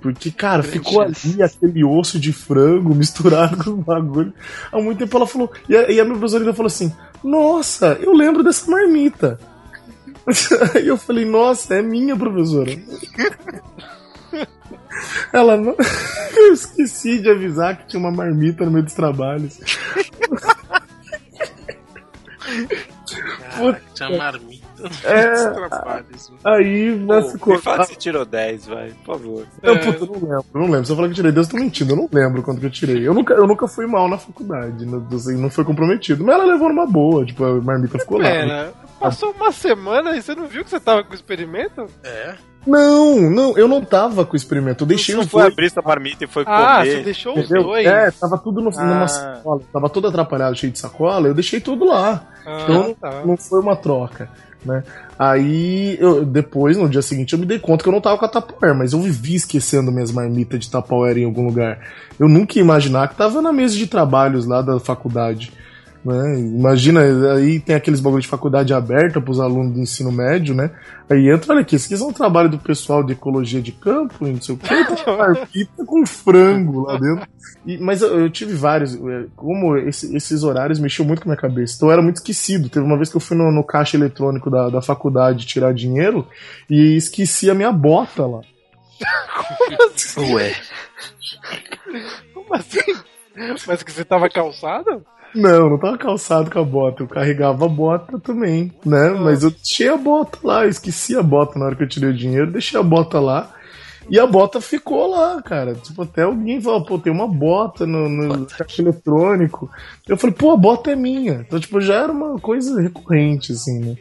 [0.01, 4.33] Porque, cara, ficou ali aquele osso de frango misturado com o bagulho.
[4.71, 5.51] Há muito tempo ela falou.
[5.67, 6.93] E a, e a minha professora ainda falou assim:
[7.23, 9.39] Nossa, eu lembro dessa marmita.
[10.73, 12.71] Aí eu falei: Nossa, é minha, professora.
[15.31, 15.75] Ela não.
[16.35, 19.59] Eu esqueci de avisar que tinha uma marmita no meio dos trabalhos.
[23.39, 24.68] Caraca, tinha marmita.
[25.03, 25.33] É.
[26.45, 29.47] Aí, nessa Me fala que você tirou 10, vai, por favor.
[29.61, 30.85] Eu, puta, eu não lembro, não lembro.
[30.85, 31.91] Se eu falar que eu tirei 10, eu tô mentindo.
[31.93, 33.07] Eu não lembro quanto que eu tirei.
[33.07, 36.23] Eu nunca, eu nunca fui mal na faculdade, né, assim, não foi comprometido.
[36.23, 38.25] Mas ela levou numa boa, tipo, a marmita ficou lá.
[38.25, 41.85] Pera, passou uma semana e você não viu que você tava com o experimento?
[42.03, 42.35] É.
[42.69, 44.83] Não, não, eu não tava com o experimento.
[44.83, 45.53] Eu deixei Você os foi dois.
[45.53, 46.91] abrir sua marmita e foi Ah, comer.
[46.97, 47.63] você deixou os Entendeu?
[47.63, 47.85] dois?
[47.85, 48.83] É, tava tudo no, Ah.
[48.83, 49.61] numa sacola.
[49.73, 51.27] Tava todo atrapalhado, cheio de sacola.
[51.27, 52.23] Eu deixei tudo lá.
[52.45, 53.21] Ah, Então tá.
[53.25, 54.29] não foi uma troca,
[54.63, 54.83] né?
[55.17, 58.25] Aí, eu, depois, no dia seguinte, eu me dei conta que eu não tava com
[58.25, 61.79] a Tupperware, mas eu vivia esquecendo minhas marmitas de Tupperware em algum lugar.
[62.19, 65.51] Eu nunca ia imaginar que tava na mesa de trabalhos lá da faculdade.
[66.03, 66.39] Né?
[66.39, 67.01] Imagina,
[67.33, 70.71] aí tem aqueles bagulho de faculdade aberta pros alunos do ensino médio, né?
[71.09, 74.25] Aí entra, olha aqui, esse aqui é um trabalho do pessoal de ecologia de campo,
[74.25, 77.27] e não sei o que, tem uma marmita com frango lá dentro.
[77.65, 81.31] E- mas eu, eu tive vários, é, como esse- esses horários mexiam muito com a
[81.33, 82.69] minha cabeça, então eu era muito esquecido.
[82.69, 86.25] Teve uma vez que eu fui no, no caixa eletrônico da, da faculdade tirar dinheiro
[86.69, 88.39] e esqueci a minha bota lá.
[90.33, 90.55] Ué.
[92.33, 92.79] Como assim?
[93.67, 95.03] Mas que você tava calçado?
[95.35, 97.03] Não, não tava calçado com a bota.
[97.03, 99.09] Eu carregava a bota também, né?
[99.11, 102.09] Mas eu deixei a bota lá, eu esqueci a bota na hora que eu tirei
[102.09, 103.51] o dinheiro, deixei a bota lá.
[104.09, 105.75] E a bota ficou lá, cara.
[105.75, 109.69] Tipo, até alguém falou, pô, tem uma bota no, no caixa eletrônico.
[110.07, 111.43] Eu falei, pô, a bota é minha.
[111.47, 113.95] Então, tipo, já era uma coisa recorrente, assim, né?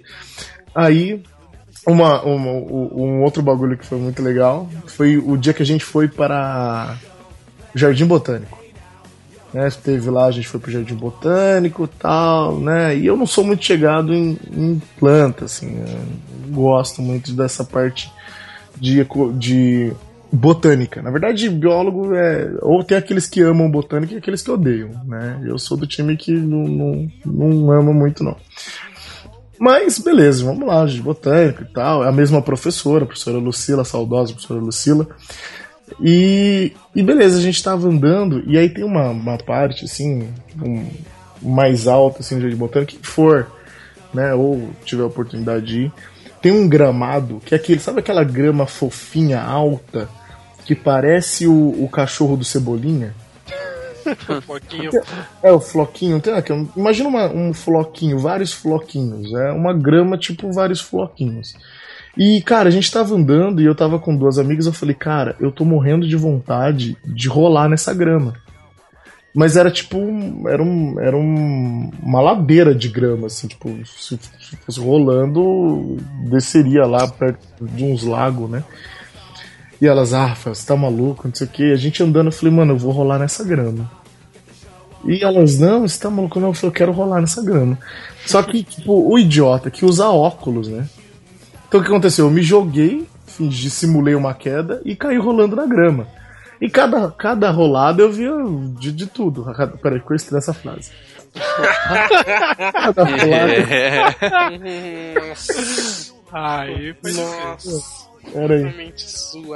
[0.75, 1.23] Aí,
[1.87, 5.67] uma, uma- um um outro bagulho que foi muito legal foi o dia que a
[5.67, 6.97] gente foi para
[7.75, 8.58] o Jardim Botânico
[9.53, 9.69] né?
[10.11, 12.97] Lá, a gente foi pro Jardim Botânico tal, né?
[12.97, 15.83] E eu não sou muito chegado em, em planta, assim,
[16.47, 18.11] não gosto muito dessa parte
[18.77, 19.93] de, de
[20.31, 21.03] botânica.
[21.03, 22.53] Na verdade, biólogo é.
[22.63, 25.41] Ou tem aqueles que amam botânica e aqueles que odeiam, né?
[25.45, 28.37] Eu sou do time que não, não, não ama muito, não.
[29.59, 32.05] Mas beleza, vamos lá, de botânica e tal.
[32.05, 35.09] É a mesma professora, a professora Lucila, saudosa professora Lucila.
[36.01, 40.29] E, e beleza, a gente tava andando, e aí tem uma, uma parte, assim,
[40.63, 40.87] um-
[41.41, 43.51] mais alta, assim, de botânica, que for,
[44.13, 45.93] né, ou tiver a oportunidade de ir,
[46.43, 50.09] tem um gramado, que é aquele, sabe aquela grama fofinha, alta,
[50.65, 53.15] que parece o, o cachorro do Cebolinha?
[55.43, 60.51] É, o floquinho, tem aqui, imagina uma- um floquinho, vários floquinhos, é uma grama tipo
[60.53, 61.55] vários floquinhos.
[62.19, 65.37] E, cara, a gente tava andando e eu tava com duas amigas, eu falei, cara,
[65.39, 68.35] eu tô morrendo de vontade de rolar nessa grama.
[69.35, 69.97] Mas era tipo,
[70.49, 75.97] era, um, era um- uma ladeira de grama, assim, tipo, se se fosse rolando,
[76.29, 78.65] desceria lá perto de uns lagos, né?
[79.81, 81.71] E elas, ah, você tá maluco, não sei o que.
[81.73, 83.89] A gente andando, eu falei, mano, eu vou rolar nessa grama.
[85.05, 86.41] E elas, não, você tá maluco?
[86.41, 87.79] Não, eu falei, eu quero rolar nessa grama.
[88.27, 90.89] Só que, tipo, o idiota que usa óculos, né?
[91.69, 92.25] Então o que aconteceu?
[92.27, 96.07] Eu me joguei, fingi, simulei uma queda e caí rolando na grama.
[96.61, 98.33] E cada, cada rolada eu via
[98.81, 99.45] de, de tudo.
[99.55, 100.91] Cada- Peraí, que eu estranho essa frase.
[102.73, 103.53] cada rolada.
[106.33, 108.09] Aí foi Nossa.
[108.33, 108.93] Peraí.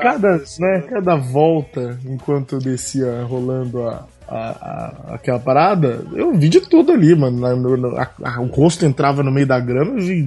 [0.00, 6.48] Cada, né, cada volta, enquanto eu descia rolando a, a, a- aquela parada, eu vi
[6.48, 7.44] de tudo ali, mano.
[7.46, 10.26] A- o rosto entrava no meio da grama, eu vi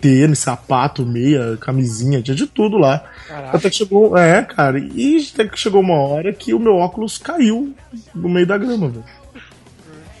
[0.00, 3.04] tênis, sapato, meia, camisinha, tinha de tudo lá.
[3.26, 3.56] Caraca.
[3.56, 4.16] Até que chegou.
[4.16, 7.74] É, cara, e até que chegou uma hora que o meu óculos caiu
[8.14, 9.04] no meio da grama, velho.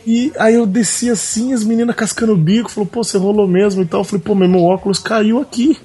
[0.06, 3.82] E aí eu desci assim, as meninas cascando o bico, falou, pô, você rolou mesmo
[3.82, 4.00] e tal.
[4.00, 5.78] Eu falei, pô, meu óculos caiu aqui.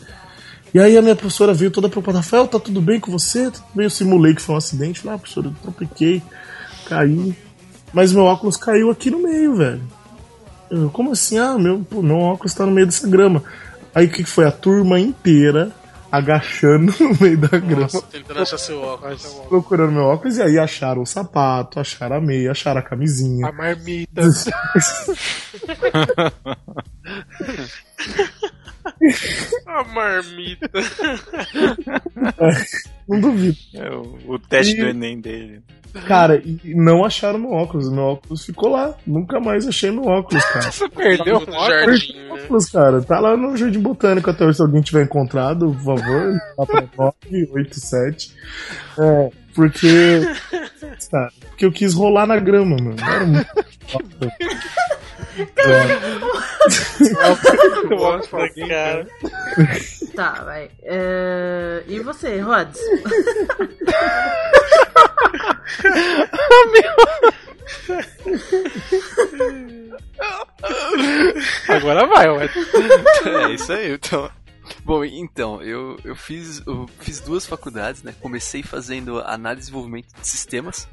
[0.74, 3.52] E aí a minha professora veio toda preocupada, Rafael, tá tudo bem com você?
[3.52, 3.86] Tudo bem?
[3.86, 5.02] Eu simulei que foi um acidente.
[5.02, 6.22] Falei, ah, professora, eu tropiquei,
[6.88, 7.36] caí.
[7.94, 9.82] Mas meu óculos caiu aqui no meio, velho.
[10.72, 11.38] Eu, como assim?
[11.38, 13.44] Ah, meu, pô, meu óculos tá no meio dessa grama.
[13.96, 14.46] Aí o que que foi?
[14.46, 15.72] A turma inteira
[16.12, 19.24] agachando no meio da grama, Nossa, tentando achar seu óculos.
[19.50, 23.48] procurando meu óculos, e aí acharam o sapato, acharam a meia, acharam a camisinha.
[23.48, 24.22] A marmita.
[29.66, 30.70] A marmita.
[33.08, 33.58] Não duvido.
[33.74, 35.62] É o, o teste E- do Enem dele.
[36.08, 37.92] Cara, e não acharam meu óculos.
[37.92, 38.96] Meu óculos ficou lá.
[39.06, 40.72] Nunca mais achei meu óculos, cara.
[40.72, 41.68] Você perdeu o óculos?
[41.68, 42.42] Perdi o né?
[42.42, 43.02] óculos, cara.
[43.02, 44.58] Tá lá no Jardim Botânico até hoje.
[44.58, 48.34] Se alguém tiver encontrado, por favor, lá pra 987.
[49.00, 50.22] É, porque.
[51.12, 52.96] Cara, porque eu quis rolar na grama, mano.
[53.00, 53.50] Era muito.
[55.56, 56.00] Cara.
[60.16, 60.70] Tá, vai.
[60.84, 62.80] É, E você, Rods?
[71.68, 72.50] Agora vai, ué.
[73.26, 74.30] É isso aí, então.
[74.84, 78.16] Bom, então, eu, eu, fiz, eu fiz duas faculdades, né?
[78.22, 80.88] Comecei fazendo análise e desenvolvimento de sistemas.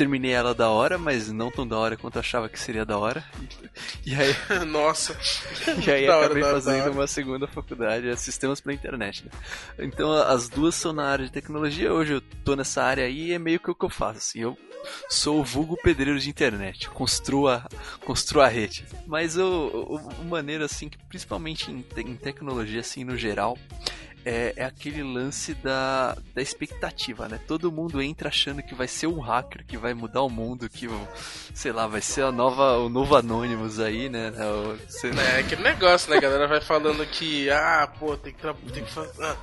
[0.00, 2.96] Terminei ela da hora, mas não tão da hora quanto eu achava que seria da
[2.96, 3.22] hora.
[4.06, 4.34] E, e aí,
[4.64, 5.14] Nossa.
[5.86, 9.26] e aí hora, acabei hora, fazendo uma segunda faculdade, é sistemas pra internet.
[9.26, 9.30] Né?
[9.78, 11.92] Então as duas são na área de tecnologia.
[11.92, 14.16] Hoje eu tô nessa área aí e é meio que o que eu faço.
[14.16, 14.56] Assim, eu
[15.10, 17.68] sou o vulgo pedreiro de internet, construo a,
[18.02, 18.86] construo a rede.
[19.06, 23.58] Mas o, o, o maneiro assim, que principalmente em, te- em tecnologia assim no geral,
[24.24, 27.40] é, é aquele lance da, da expectativa, né?
[27.46, 30.86] Todo mundo entra achando que vai ser um hacker que vai mudar o mundo, que
[30.86, 31.08] o-
[31.54, 34.30] sei lá, vai ser a nova, o novo Anonymous aí, né?
[34.30, 35.22] O- sei lá.
[35.22, 36.18] É aquele negócio, né?
[36.18, 39.36] A galera vai falando que, ah, pô, tem que, tra- tem que, ah,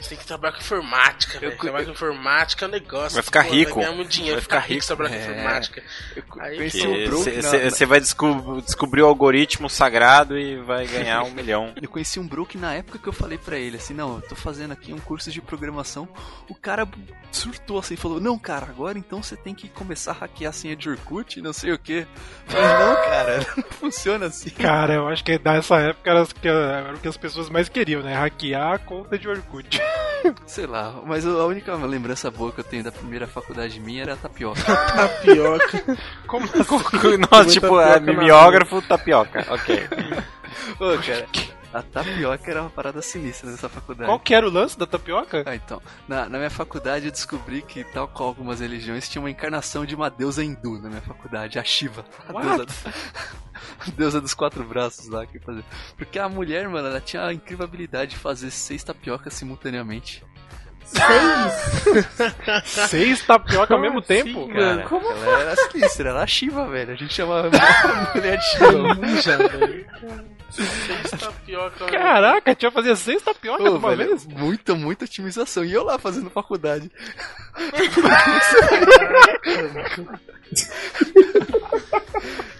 [0.00, 1.56] você tem que trabalhar com informática, velho.
[1.58, 3.14] Trabalhar com informática é um negócio.
[3.14, 3.74] Vai ficar pô, rico.
[3.74, 5.24] Vai ganhar muito dinheiro, Vai ficar ficar rico se trabalhar É.
[5.26, 5.82] com informática.
[6.40, 11.72] Aí, conheci um Você vai desco- descobrir o algoritmo sagrado e vai ganhar um milhão.
[11.80, 14.72] Eu conheci um Brook na época que eu falei pra ele assim, não, tô fazendo
[14.72, 16.08] aqui um curso de programação.
[16.48, 16.88] O cara
[17.30, 20.76] surtou assim, falou, não, cara, agora então você tem que começar a hackear a senha
[20.76, 22.06] de Orkut e não sei o que.
[22.46, 24.50] Falei, não, cara, não funciona assim.
[24.50, 28.14] Cara, eu acho que nessa época era, o que as pessoas mais queriam, né?
[28.14, 29.80] Hackear a conta de Orkut.
[30.46, 34.14] Sei lá, mas a única lembrança boa que eu tenho da primeira faculdade minha era
[34.14, 34.62] a tapioca.
[34.62, 35.98] Tapioca.
[36.26, 39.46] Como Nossa, tipo, é tapioca na mimeógrafo tapioca.
[39.50, 39.88] Ok.
[40.78, 41.26] Ô, cara,
[41.72, 44.08] a tapioca era uma parada sinistra nessa faculdade.
[44.08, 45.42] Qual que era o lance da tapioca?
[45.46, 45.80] Ah, então.
[46.06, 49.94] Na, na minha faculdade eu descobri que, tal qual algumas religiões, tinha uma encarnação de
[49.94, 52.04] uma deusa hindu na minha faculdade, a Shiva.
[52.28, 52.56] A What?
[52.56, 52.94] deusa,
[53.96, 55.64] deusa dos quatro braços lá que fazia.
[55.96, 60.22] Porque a mulher, mano, ela tinha a incrível habilidade de fazer seis tapiocas simultaneamente.
[60.84, 62.08] Seis?
[62.90, 64.48] Seis tapioca ao mesmo tempo?
[64.48, 66.92] Cara, ela era sinistra, ela era a Shiva, velho.
[66.92, 68.94] A gente chamava a mulher de Shiva.
[68.94, 69.86] Ninja, velho.
[70.52, 71.86] Seis tapioca.
[71.86, 74.26] Caraca, tinha que fazer seis tapioca de Ô, uma velho, vez?
[74.26, 75.64] Muita, muita otimização.
[75.64, 76.90] E eu lá fazendo faculdade.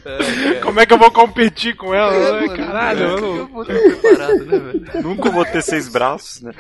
[0.05, 2.15] É, Como é que eu vou competir com ela?
[2.15, 2.47] É, né?
[2.47, 3.37] mano, Caralho, eu que não...
[3.37, 5.03] eu vou estar preparado, né, velho?
[5.03, 6.53] Nunca vou ter seis braços, né?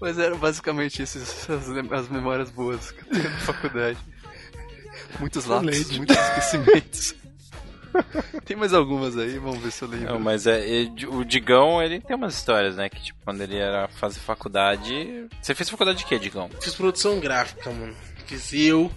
[0.00, 3.98] Mas eram basicamente esses, as, memórias boas que eu tenho na faculdade.
[5.18, 5.98] Muitos lápis, Excelente.
[5.98, 7.14] muitos esquecimentos.
[8.44, 10.12] Tem mais algumas aí, vamos ver se eu lembro.
[10.14, 12.88] Não, mas é, e- o Digão, ele tem umas histórias, né?
[12.88, 15.26] Que tipo, quando ele era fazer faculdade.
[15.40, 16.48] Você fez faculdade de quê, Digão?
[16.60, 17.94] Fiz produção gráfica, mano.
[18.26, 18.90] Fiz eu,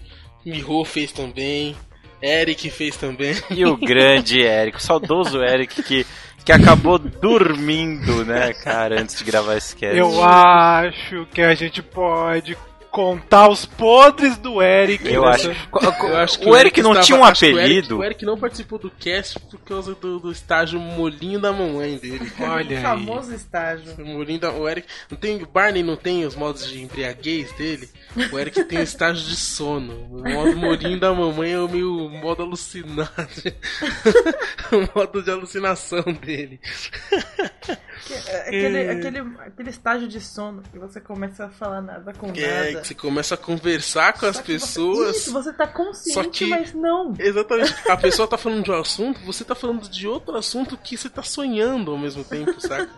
[0.46, 1.76] Miho fez também,
[2.22, 3.36] Eric fez também.
[3.50, 6.06] E o grande Eric, o saudoso Eric que,
[6.46, 9.98] que acabou dormindo, né, cara, antes de gravar esse cast.
[9.98, 12.56] Eu acho que a gente pode
[12.94, 15.12] contar os podres do Eric.
[15.12, 16.06] Eu nessa- acho.
[16.06, 17.98] Eu acho que o Eric não estava- tinha um que o Eric- apelido.
[17.98, 22.32] O Eric, não participou do cast por causa do, do estágio molinho da mamãe dele.
[22.40, 22.82] Olha O aí.
[22.84, 23.96] famoso estágio.
[23.98, 24.88] O molinho da, o Eric.
[25.10, 27.90] Não tem, o Barney não tem os modos de embriaguez dele.
[28.32, 29.94] O Eric tem o estágio de sono.
[30.12, 33.10] O modo molinho da mamãe é o meu modo alucinado.
[34.72, 36.60] o modo de alucinação dele.
[38.10, 42.44] É, Aquele, aquele, aquele estágio de sono que você começa a falar nada com Que
[42.44, 42.83] é nada.
[42.84, 45.16] Você começa a conversar com as Só você- pessoas.
[45.18, 47.14] Isso, você tá consciente, Só que- mas não.
[47.18, 47.74] Exatamente.
[47.90, 51.10] A pessoa tá falando de um assunto, você tá falando de outro assunto que você
[51.10, 52.90] tá sonhando ao mesmo tempo, saca?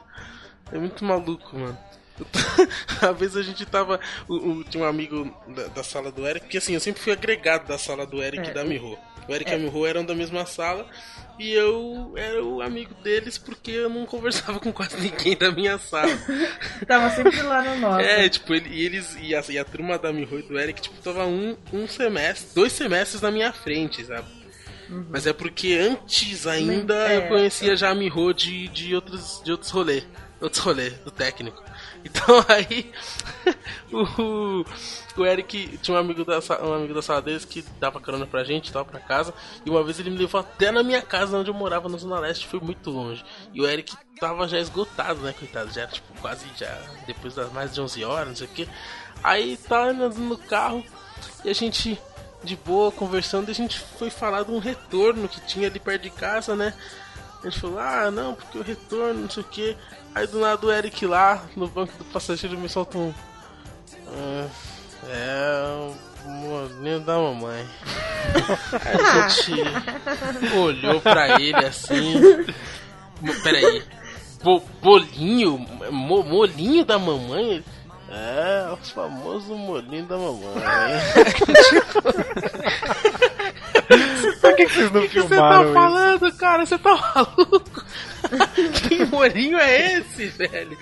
[0.72, 1.78] É muito maluco, mano.
[3.02, 4.00] Às vezes a gente tava.
[4.28, 7.12] O, o- tinha um amigo da, da sala do Eric, porque assim, eu sempre fui
[7.12, 8.98] agregado da sala do Eric É, e da Miho.
[9.28, 9.54] O Eric é.
[9.54, 10.88] e a Miho eram da mesma sala
[11.40, 15.78] e eu era o amigo deles porque eu não conversava com quase ninguém da minha
[15.78, 16.12] sala.
[16.88, 18.00] Tava sempre lá no nosso.
[18.06, 20.82] É, tipo, ele, e eles e a, e a turma da Miho e do Eric,
[20.82, 24.28] tipo, tava um, um semestre, dois semestres na minha frente, sabe?
[25.10, 27.18] Mas é porque antes ainda É.
[27.18, 30.06] eu conhecia já a Miho de, de, outros, de outros rolês.
[30.40, 31.64] Outros rolês, do técnico.
[32.06, 32.94] Então aí
[33.92, 34.64] o,
[35.18, 38.44] o Eric tinha um amigo da, um amigo da sala deles que dava carona pra
[38.44, 39.34] gente, tava pra casa.
[39.66, 42.20] E uma vez ele me levou até na minha casa onde eu morava na Zona
[42.20, 43.26] Leste, foi muito longe.
[43.54, 45.74] E o Eric tava já esgotado, né, coitado?
[45.74, 48.70] Já era tipo quase já depois das mais de 11 horas, não sei o que.
[49.24, 50.86] Aí tava andando no carro
[51.44, 52.00] e a gente
[52.44, 56.04] de boa conversando, e a gente foi falar de um retorno que tinha ali perto
[56.04, 56.76] de casa, né?
[57.42, 59.78] A gente falou, ah, não, porque o retorno, não sei o que.
[60.16, 63.14] Aí do nada o Eric lá, no banco do passageiro, me solta um.
[64.08, 64.48] "Ah,
[65.10, 65.92] é.
[66.26, 67.68] o molinho da mamãe.
[68.86, 69.52] Aí a gente
[70.58, 72.46] olhou pra ele assim.
[73.44, 73.84] Peraí.
[74.42, 75.58] Bo bolinho?
[75.92, 77.62] Mo molinho da mamãe?
[78.10, 80.40] É, o famoso molinho da mamãe.
[84.42, 85.74] Por que, que vocês não O que você tá filmaram isso?
[85.74, 86.66] falando, cara?
[86.66, 87.86] Você tá maluco?
[88.90, 90.78] que molinho é esse, velho?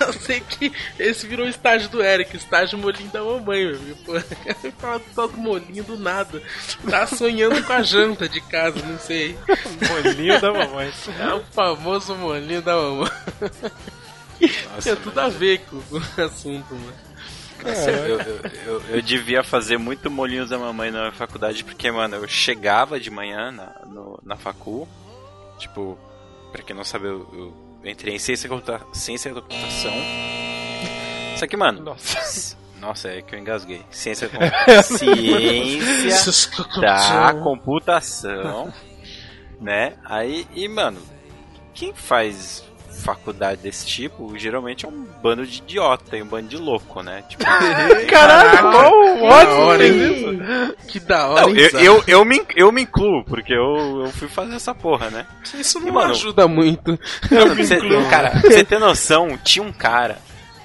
[0.00, 3.96] Eu sei que esse virou o estágio do Eric, o estágio molinho da mamãe, meu.
[4.62, 6.40] Ele fala só do molinho do nada.
[6.88, 9.36] Tá sonhando com a janta de casa, não sei.
[9.88, 10.92] Molinho da mamãe.
[11.18, 13.10] É o famoso molinho da mamãe.
[14.82, 17.07] Tem tudo a ver com o assunto, mano.
[17.64, 22.16] Nossa, eu, eu, eu, eu devia fazer muito molinhos da mamãe na faculdade, porque, mano,
[22.16, 24.88] eu chegava de manhã na, no, na facul,
[25.58, 25.98] tipo,
[26.52, 27.52] pra quem não sabe, eu,
[27.84, 29.92] entrei em ciência, computa- ciência da computação.
[31.36, 32.56] Só que, mano, Nossa.
[32.80, 33.82] nossa, é que eu engasguei.
[33.90, 36.48] Ciência, da com- ciência
[36.80, 38.72] da computação,
[39.60, 39.94] né?
[40.04, 41.00] Aí, e, mano,
[41.74, 42.64] quem faz
[42.98, 47.22] faculdade desse tipo, geralmente é um bando de idiota e um bando de louco, né?
[47.28, 47.44] Tipo,
[48.10, 48.90] da
[49.22, 50.76] ótimo isso?
[50.88, 54.28] Que da hora, Não, eu, eu, eu, me, eu me incluo, porque eu, eu fui
[54.28, 55.26] fazer essa porra, né?
[55.54, 56.98] Isso E, não mano, ajuda muito.
[57.30, 57.78] Mano, você,
[58.10, 60.18] cara, pra você ter noção, tinha um cara.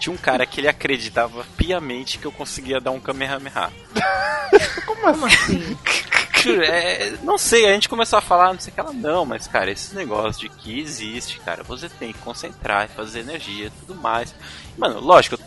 [0.04, 3.72] Tinha um cara que ele acreditava piamente que eu conseguia dar um Kamehameha.
[4.86, 5.78] Como assim?
[6.46, 9.48] É, não sei, a gente começou a falar, não sei o que ela, não, mas
[9.48, 13.96] cara, esse negócio de que existe, cara, você tem que concentrar fazer energia e tudo
[13.96, 14.36] mais.
[14.78, 15.40] Mano, lógico,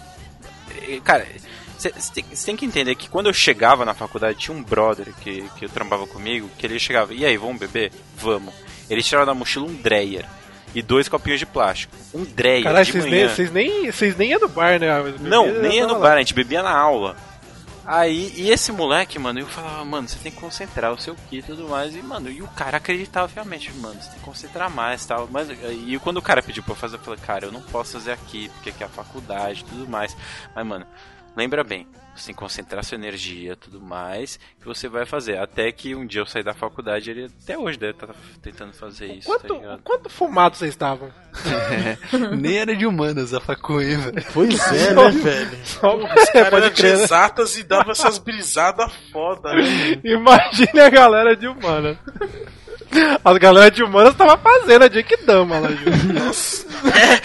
[1.05, 1.29] cara,
[1.77, 5.43] você tem, tem que entender que quando eu chegava na faculdade, tinha um brother que,
[5.59, 7.93] que eu trampava comigo, que ele chegava, e aí, vamos beber?
[8.17, 8.55] Vamos.
[8.89, 10.27] Ele tirava da mochila um Dreyer
[10.77, 11.97] e dois copinhos de plástico.
[12.13, 12.27] Um
[12.63, 13.29] Caralho, de vocês manhã.
[13.29, 14.89] vocês, nem, vocês nem iam no bar, né?
[15.21, 17.17] Não, nem ia tava no bar, a gente bebia na aula.
[17.87, 21.39] Aí, e esse moleque, mano, eu falava, mano, você tem que concentrar o seu ki
[21.39, 21.97] e tudo mais.
[21.97, 25.27] E, mano, e o cara acreditava realmente, mano, você tem que concentrar mais e tal.
[25.31, 27.93] Mas, e quando o cara pediu pra eu fazer, eu falei, cara, eu não posso
[27.93, 30.15] fazer aqui, porque aqui é a faculdade e tudo mais.
[30.55, 30.87] Mas, mano,
[31.37, 35.37] lembra bem, você tem que concentrar sua energia e tudo mais, que você vai fazer.
[35.39, 38.09] Até que um dia eu saí da faculdade, ele até hoje deve estar
[38.43, 39.83] tentando fazer isso, tá Quanto, ligado?
[39.83, 41.13] quanto fumado vocês estavam?
[42.39, 44.27] Nem era de humanas a facul, hein, velho?
[44.33, 45.67] Pois é, né, velho?
[45.67, 46.97] Só Os caras pode eram de crer.
[46.97, 47.05] né?
[47.05, 49.63] exatas e davam essas brisadas foda, né?
[50.03, 51.99] Imagine a galera de humanas.
[53.25, 54.89] As galera de humanas tava fazendo a
[55.27, 56.37] Dama lá junto.
[56.97, 57.21] É,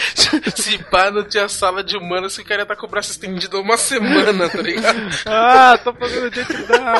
[0.60, 3.10] se pá, não tinha sala de humanas que o cara ia estar com o braço
[3.12, 4.98] estendido há uma semana, tá ligado?
[5.26, 6.98] Ah, tô fazendo Dama.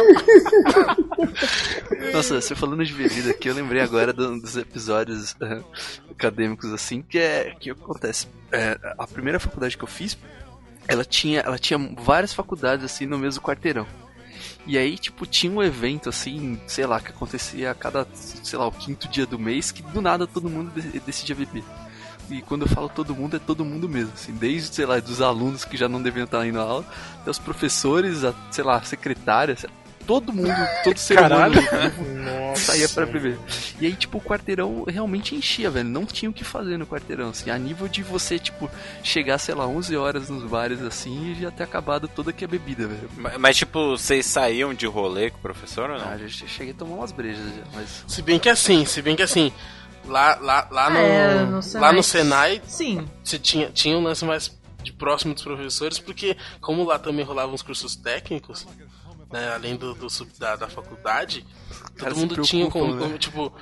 [2.12, 5.60] Nossa, você falando de bebida aqui, eu lembrei agora do- dos episódios eh,
[6.10, 8.28] acadêmicos assim, que é que acontece.
[8.50, 10.16] É, a primeira faculdade que eu fiz,
[10.86, 13.86] ela tinha, ela tinha várias faculdades assim no mesmo quarteirão.
[14.66, 18.66] E aí, tipo, tinha um evento assim, sei lá, que acontecia a cada, sei lá,
[18.66, 21.64] o quinto dia do mês, que do nada todo mundo de- decidia beber.
[22.30, 25.20] E quando eu falo todo mundo, é todo mundo mesmo, assim, desde, sei lá, dos
[25.20, 26.86] alunos que já não deviam estar indo à aula,
[27.20, 29.66] até os professores, a, sei lá, secretárias,
[30.06, 31.60] todo mundo, todo ser Caralho.
[31.60, 33.38] humano saía pra beber.
[33.80, 35.88] E aí, tipo, o quarteirão realmente enchia, velho.
[35.88, 37.50] Não tinha o que fazer no quarteirão, assim.
[37.50, 38.70] A nível de você, tipo,
[39.02, 42.48] chegar, sei lá, 11 horas nos bares, assim, e já ter acabado toda que a
[42.48, 43.10] bebida, velho.
[43.16, 46.06] Mas, mas, tipo, vocês saíam de rolê com o professor ou não?
[46.08, 48.04] Ah, já cheguei a tomar umas brejas já, mas...
[48.06, 49.52] Se bem que assim, se bem que assim,
[50.06, 52.02] lá, lá, lá, no, É, no lá no Senai.
[52.02, 53.08] Senai, Sim.
[53.22, 54.50] você tinha, tinha um lance mais
[54.82, 58.66] de próximo dos professores, porque como lá também rolavam os cursos técnicos,
[59.32, 61.44] né, além do, do sub- da, da faculdade,
[61.98, 63.00] todo mundo tinha como, né?
[63.02, 63.52] como, tipo,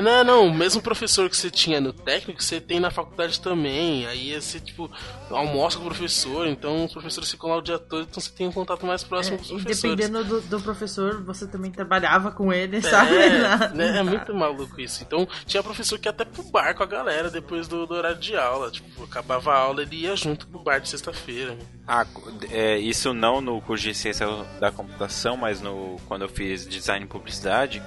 [0.00, 4.06] não, não, o mesmo professor que você tinha no técnico, você tem na faculdade também,
[4.06, 4.90] aí você, tipo,
[5.30, 8.46] almoça com o professor, então os professores ficam lá o dia todo, então você tem
[8.48, 9.96] um contato mais próximo com os É, E professores.
[9.96, 13.14] dependendo do, do professor, você também trabalhava com ele, sabe?
[13.24, 15.02] É, né, é muito maluco isso.
[15.02, 18.18] Então, tinha professor que ia até pro bar com a galera depois do, do horário
[18.18, 18.70] de aula.
[18.70, 21.56] Tipo, acabava a aula, ele ia junto pro bar de sexta-feira.
[21.86, 22.06] Ah,
[22.50, 24.26] é, isso não no curso de ciência
[24.60, 25.36] da computação.
[25.36, 27.82] mas no, quando eu fiz design e publicidade,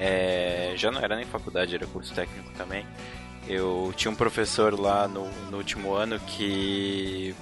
[0.00, 2.86] é, já não era nem faculdade, era curso técnico também.
[3.46, 7.34] Eu tinha um professor lá no, no último ano que,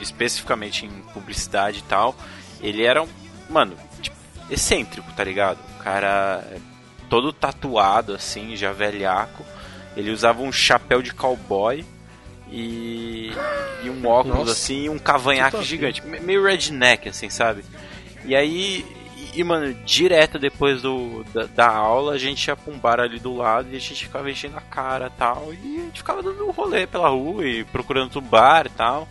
[0.00, 2.14] especificamente em publicidade e tal,
[2.60, 3.08] ele era um,
[3.48, 4.16] mano, tipo,
[4.48, 5.58] excêntrico, tá ligado?
[5.78, 6.44] O cara
[7.08, 9.44] todo tatuado, assim, já velhaco.
[9.96, 11.84] Ele usava um chapéu de cowboy
[12.50, 13.32] e,
[13.82, 14.52] e um óculos Nossa.
[14.52, 17.64] assim, e um cavanhaque gigante, me- meio redneck assim, sabe?
[18.24, 18.84] E aí,
[19.34, 23.18] e mano, direto depois do, da, da aula, a gente ia pra um bar ali
[23.18, 26.46] do lado e a gente ficava enchendo a cara tal, e a gente ficava dando
[26.46, 29.08] um rolê pela rua e procurando outro bar e tal.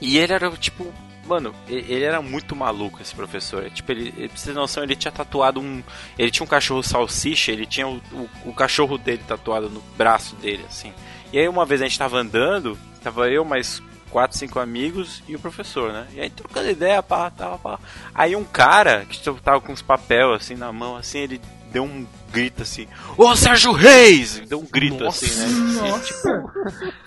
[0.00, 0.92] E ele era tipo,
[1.26, 3.68] mano, ele era muito maluco esse professor.
[3.70, 5.82] Tipo, ele, pra você ter noção, ele tinha tatuado um.
[6.18, 10.34] Ele tinha um cachorro salsicha, ele tinha o, o, o cachorro dele tatuado no braço
[10.36, 10.92] dele, assim.
[11.32, 15.36] E aí uma vez a gente tava andando, tava eu mais quatro, cinco amigos e
[15.36, 16.06] o professor, né?
[16.14, 17.78] E aí trocando ideia, pá, tal, pá.
[18.14, 21.40] Aí um cara que tava com uns papel assim na mão, assim, ele
[21.70, 22.86] deu um grito assim,
[23.16, 24.40] ô Sérgio Reis!
[24.40, 25.88] Deu um grito assim, né?
[25.88, 26.28] E, tipo,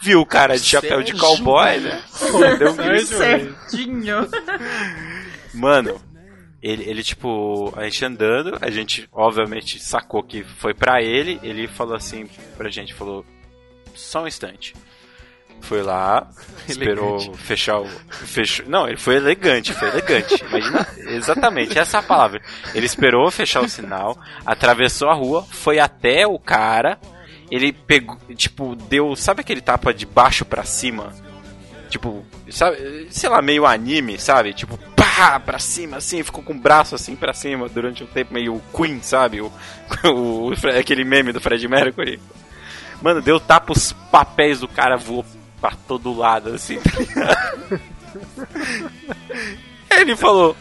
[0.01, 2.03] viu o cara de chapéu de Sérgio cowboy, né?
[2.57, 3.07] Deu um grito.
[3.07, 4.27] Certinho.
[5.53, 5.99] Mano,
[6.61, 11.67] ele, ele, tipo, a gente andando, a gente obviamente sacou que foi pra ele, ele
[11.67, 13.25] falou assim pra gente, falou,
[13.95, 14.75] só um instante.
[15.61, 16.27] Foi lá,
[16.67, 17.37] esperou Elegante.
[17.37, 17.87] fechar o.
[18.09, 20.43] Fechou, não, ele foi elegante, foi elegante.
[20.49, 22.41] Imagina, exatamente, essa é a palavra.
[22.73, 26.99] Ele esperou fechar o sinal, atravessou a rua, foi até o cara,
[27.49, 29.15] ele pegou, tipo, deu.
[29.15, 31.13] Sabe aquele tapa de baixo pra cima?
[31.89, 34.53] Tipo, sabe, sei lá, meio anime, sabe?
[34.53, 38.33] Tipo, pá, pra cima, assim, ficou com o braço assim pra cima durante um tempo,
[38.33, 39.41] meio Queen, sabe?
[39.41, 39.51] O,
[40.05, 42.19] o, aquele meme do Fred Mercury.
[43.01, 45.25] Mano, deu tapa, os papéis do cara voou
[45.61, 47.81] pra todo lado, assim, tá ligado?
[49.91, 50.55] Ele falou,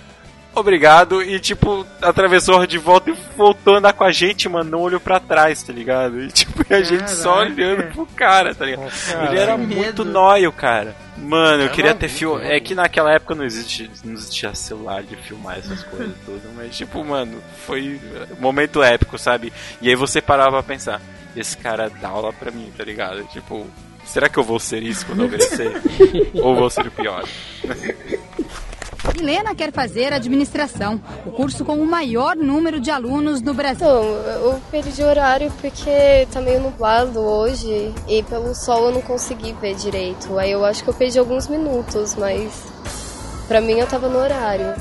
[0.54, 4.80] obrigado, e tipo, atravessou de volta e voltou a andar com a gente, mano, não
[4.80, 6.20] olhou pra trás, tá ligado?
[6.20, 8.90] E tipo, e a gente só olhando pro cara, tá ligado?
[9.06, 10.94] Cara, Ele era muito nóio, cara.
[11.16, 12.44] Mano, eu É queria ter filme.
[12.44, 16.76] É que naquela época não existe, não existia celular de filmar essas coisas tudo, mas
[16.76, 18.00] tipo, mano, foi
[18.36, 19.52] um momento épico, sabe?
[19.80, 21.00] E aí você parava pra pensar,
[21.36, 23.22] esse cara dá aula pra mim, tá ligado?
[23.28, 23.66] Tipo,
[24.10, 25.80] será que eu vou ser isso quando eu crescer?
[26.42, 27.24] Ou vou ser o pior?
[29.18, 33.86] Helena quer fazer administração, o curso com o maior número de alunos no Brasil.
[33.86, 39.52] Então, eu perdi horário porque tá meio nublado hoje e pelo sol eu não consegui
[39.60, 40.38] ver direito.
[40.38, 42.52] Aí eu acho que eu perdi alguns minutos, mas
[43.48, 44.74] pra mim eu tava no horário.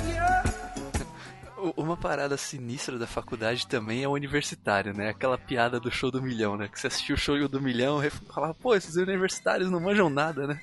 [1.76, 5.10] Uma parada sinistra da faculdade também é o universitário, né?
[5.10, 6.68] Aquela piada do show do milhão, né?
[6.68, 10.48] Que você assistiu o show do milhão e falava, pô, esses universitários não manjam nada,
[10.48, 10.62] né?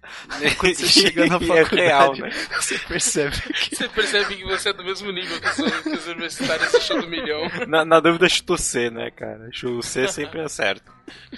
[0.58, 2.30] Quando você chega na E é faculdade, real, né?
[2.60, 6.06] você percebe que Você percebe que você é do mesmo nível que os, que os
[6.06, 7.42] universitários do show do milhão.
[7.68, 9.48] Na, na dúvida, chuto C, né, cara?
[9.52, 10.92] Chuto C sempre é certo.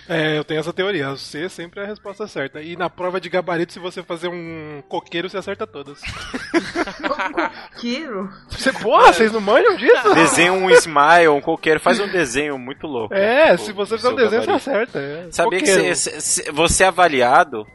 [0.08, 1.10] É, eu tenho essa teoria.
[1.10, 2.60] O C sempre é a resposta certa.
[2.60, 6.00] E na prova de gabarito, se você fazer um coqueiro, você acerta todas.
[7.78, 8.30] Quiro?
[8.50, 10.14] Você, porra, vocês não manjam disso?
[10.14, 13.14] Desenha um smile, um coqueiro, faz um desenho muito louco.
[13.14, 14.70] É, Tipo, se você fizer um desenho, você gabarito.
[14.70, 14.98] acerta.
[15.00, 15.28] É.
[15.30, 15.94] Sabia que Coqueiro.
[15.94, 17.66] você, você- você é avaliado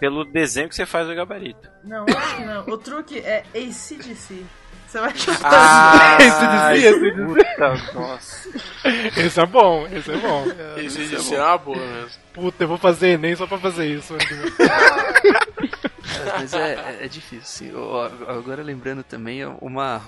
[0.00, 1.68] pelo desenho que você faz do gabarito.
[1.84, 2.60] Não, acho que não.
[2.66, 4.44] O truque é ACDC.
[4.86, 5.50] Você vai chutar.
[5.52, 7.26] Ah, esse dizia, esse dizia.
[7.26, 8.48] puta, nossa.
[9.16, 10.44] Esse é bom, esse é bom.
[10.76, 12.10] Esse, esse é uma boa mesmo.
[12.32, 14.14] Puta, eu vou fazer Enem só pra fazer isso.
[14.16, 17.72] Cara, mas é, é- é difícil.
[17.78, 20.02] Ó, Agora lembrando também, uma,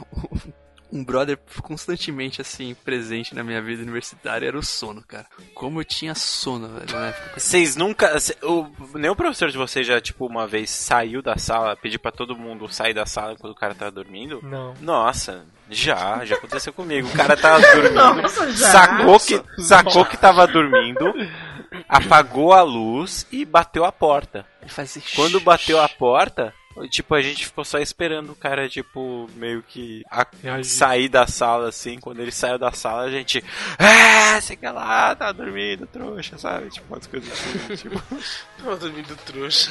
[0.91, 5.27] um brother constantemente, assim, presente na minha vida universitária era o sono, cara.
[5.55, 7.39] Como eu tinha sono, velho, na época.
[7.41, 8.19] Vocês nunca.
[8.21, 12.11] cê- o, nenhum professor de vocês já, tipo, uma vez saiu da sala, pediu pra
[12.11, 14.41] todo mundo sair da sala quando o cara tava dormindo?
[14.43, 14.75] Não.
[14.81, 17.09] Nossa, já, já aconteceu comigo.
[17.09, 18.71] O cara tava dormindo, Nossa, já?
[18.71, 21.13] sacou que, sacou que tava dormindo,
[21.89, 24.47] apagou a luz e bateu a porta.
[25.15, 26.53] Quando bateu a porta,
[26.89, 30.27] tipo, a gente ficou só esperando o cara, tipo, meio que a-
[30.63, 31.99] sair da sala, assim.
[31.99, 33.43] Quando ele saiu da sala, a gente.
[33.79, 36.71] Ah, sei que lá, tá dormindo, trouxa, sabe?
[36.71, 37.77] Tipo, umas coisas assim.
[37.77, 38.03] Tipo.
[38.59, 39.71] Tava dormindo trouxa.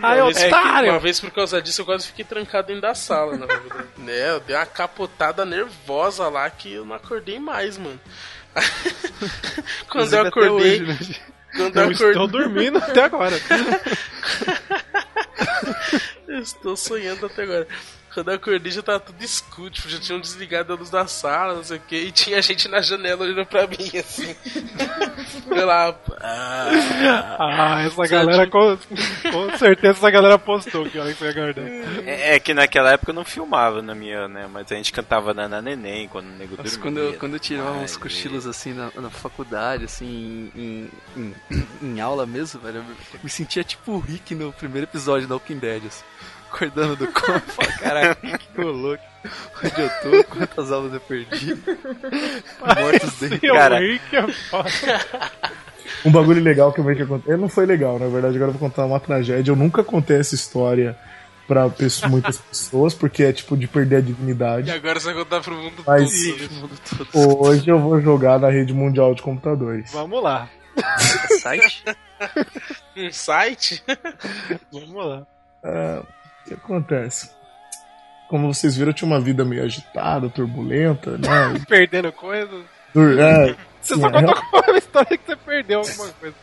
[0.00, 0.90] Ai, uma, vez, otário!
[0.90, 3.88] uma vez por causa disso eu quase fiquei trancado dentro da sala, na verdade.
[3.98, 8.00] né, eu dei uma capotada nervosa lá que eu não acordei mais, mano.
[9.88, 10.82] quando Inclusive, eu acordei.
[10.82, 10.98] hoje, né?
[11.56, 12.08] Quando Eu eu acordei.
[12.10, 13.36] estou dormindo até agora.
[16.28, 17.68] Estou sonhando até agora.
[18.14, 21.54] Quando eu acordei já tava tudo escuro, tipo, já tinham desligado a luz da sala,
[21.54, 24.34] não sei o que, e tinha gente na janela olhando pra mim, assim.
[25.50, 25.94] eu lá.
[26.20, 28.76] Ah, Ah, essa galera, com,
[29.32, 31.68] com certeza essa galera postou que olha que foi Kardec.
[32.06, 34.46] É, é que naquela época eu não filmava na minha, né?
[34.50, 36.82] Mas a gente cantava na, na neném quando o nego Nossa, dormia.
[36.82, 41.34] quando, eu, quando eu tirava Ai, uns cochilos assim na, na faculdade, assim, em, em,
[41.50, 45.34] em- em aula mesmo, velho, eu me sentia tipo o Rick no primeiro episódio da
[45.34, 46.04] Walking Dead, assim,
[46.54, 49.02] acordando do corpo, falando, caraca, que louco,
[49.64, 51.54] onde eu tô, quantas aulas eu perdi,
[52.60, 53.52] mortos dentro.
[53.54, 53.78] Cara.
[53.78, 54.68] Rick é foda.
[56.04, 57.38] Um bagulho legal que eu vejo que aconteceu.
[57.38, 59.50] Não foi legal, na verdade, agora eu vou contar uma tragédia.
[59.50, 60.96] Eu nunca contei essa história
[61.46, 64.70] pra pesso- muitas pessoas, porque é tipo de perder a e dignidade.
[64.70, 66.12] agora você vai contar pro mundo Mas-
[67.12, 67.42] todo.
[67.42, 69.90] Hoje eu vou jogar na rede mundial de computadores.
[69.92, 70.48] Vamos lá.
[71.40, 71.84] Site?
[72.96, 73.82] Um site?
[74.72, 75.26] Vamos lá.
[75.64, 76.02] Ah,
[76.44, 77.30] o que acontece?
[78.28, 81.60] Como vocês viram, eu tinha uma vida meio agitada, turbulenta, né?
[81.68, 82.64] Perdendo coisas.
[82.94, 86.34] Dur- é, Você só é, contou com uma história que você perdeu alguma coisa.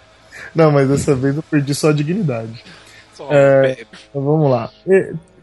[0.55, 2.63] Não, mas dessa vez eu perdi só a dignidade.
[3.13, 3.27] Só.
[3.31, 4.69] É, então vamos lá.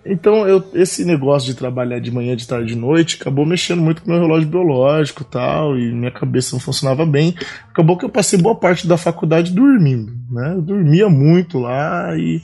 [0.06, 4.00] Então, eu, esse negócio de trabalhar de manhã, de tarde, de noite, acabou mexendo muito
[4.02, 7.34] com o meu relógio biológico e tal, e minha cabeça não funcionava bem.
[7.70, 10.54] Acabou que eu passei boa parte da faculdade dormindo, né?
[10.54, 12.42] Eu dormia muito lá e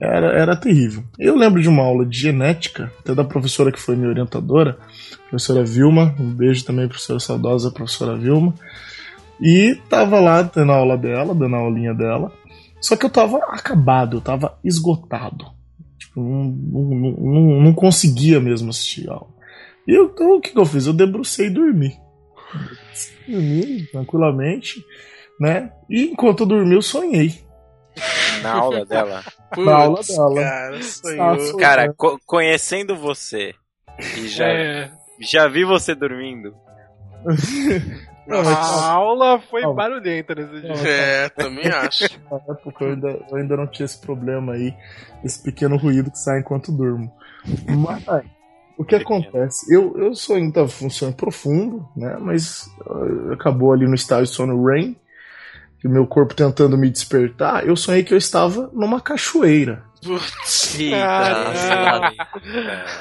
[0.00, 1.02] era, era terrível.
[1.18, 4.78] Eu lembro de uma aula de genética, até da professora que foi minha orientadora,
[5.28, 8.54] professora Vilma, um beijo também, professora saudosa, professora Vilma.
[9.40, 12.32] E tava lá tendo a aula dela, dando a aulinha dela.
[12.80, 15.46] Só que eu tava acabado, eu tava esgotado.
[15.98, 19.28] Tipo, não, não, não, não conseguia mesmo assistir a aula.
[19.86, 20.86] E eu, então o que, que eu fiz?
[20.86, 21.96] Eu debrucei e dormi.
[23.26, 24.84] Dormi tranquilamente,
[25.40, 25.72] né?
[25.90, 27.47] E enquanto eu dormi, eu sonhei.
[28.42, 29.22] Na aula dela.
[29.56, 30.42] Na aula dela.
[30.42, 31.24] Cara, sonhou.
[31.56, 31.58] Ah.
[31.60, 33.54] Cara, co- conhecendo você
[34.16, 36.54] e já, É, já vi você dormindo.
[38.26, 39.74] Mas a aula foi Calma.
[39.76, 40.88] barulhenta nesse dia.
[40.88, 42.04] É, também acho.
[42.30, 44.74] na época eu ainda, eu ainda não tinha esse problema aí,
[45.24, 47.10] esse pequeno ruído que sai enquanto durmo.
[47.66, 48.04] Mas
[48.76, 49.74] o que acontece?
[49.74, 52.18] Eu, eu sou ainda um sonho profundo, né?
[52.20, 54.94] Mas uh, acabou ali no estágio de sono REM,
[55.86, 59.86] o meu corpo tentando me despertar, eu sonhei que eu estava numa cachoeira.
[60.00, 60.78] Putz.
[60.94, 62.12] Ah,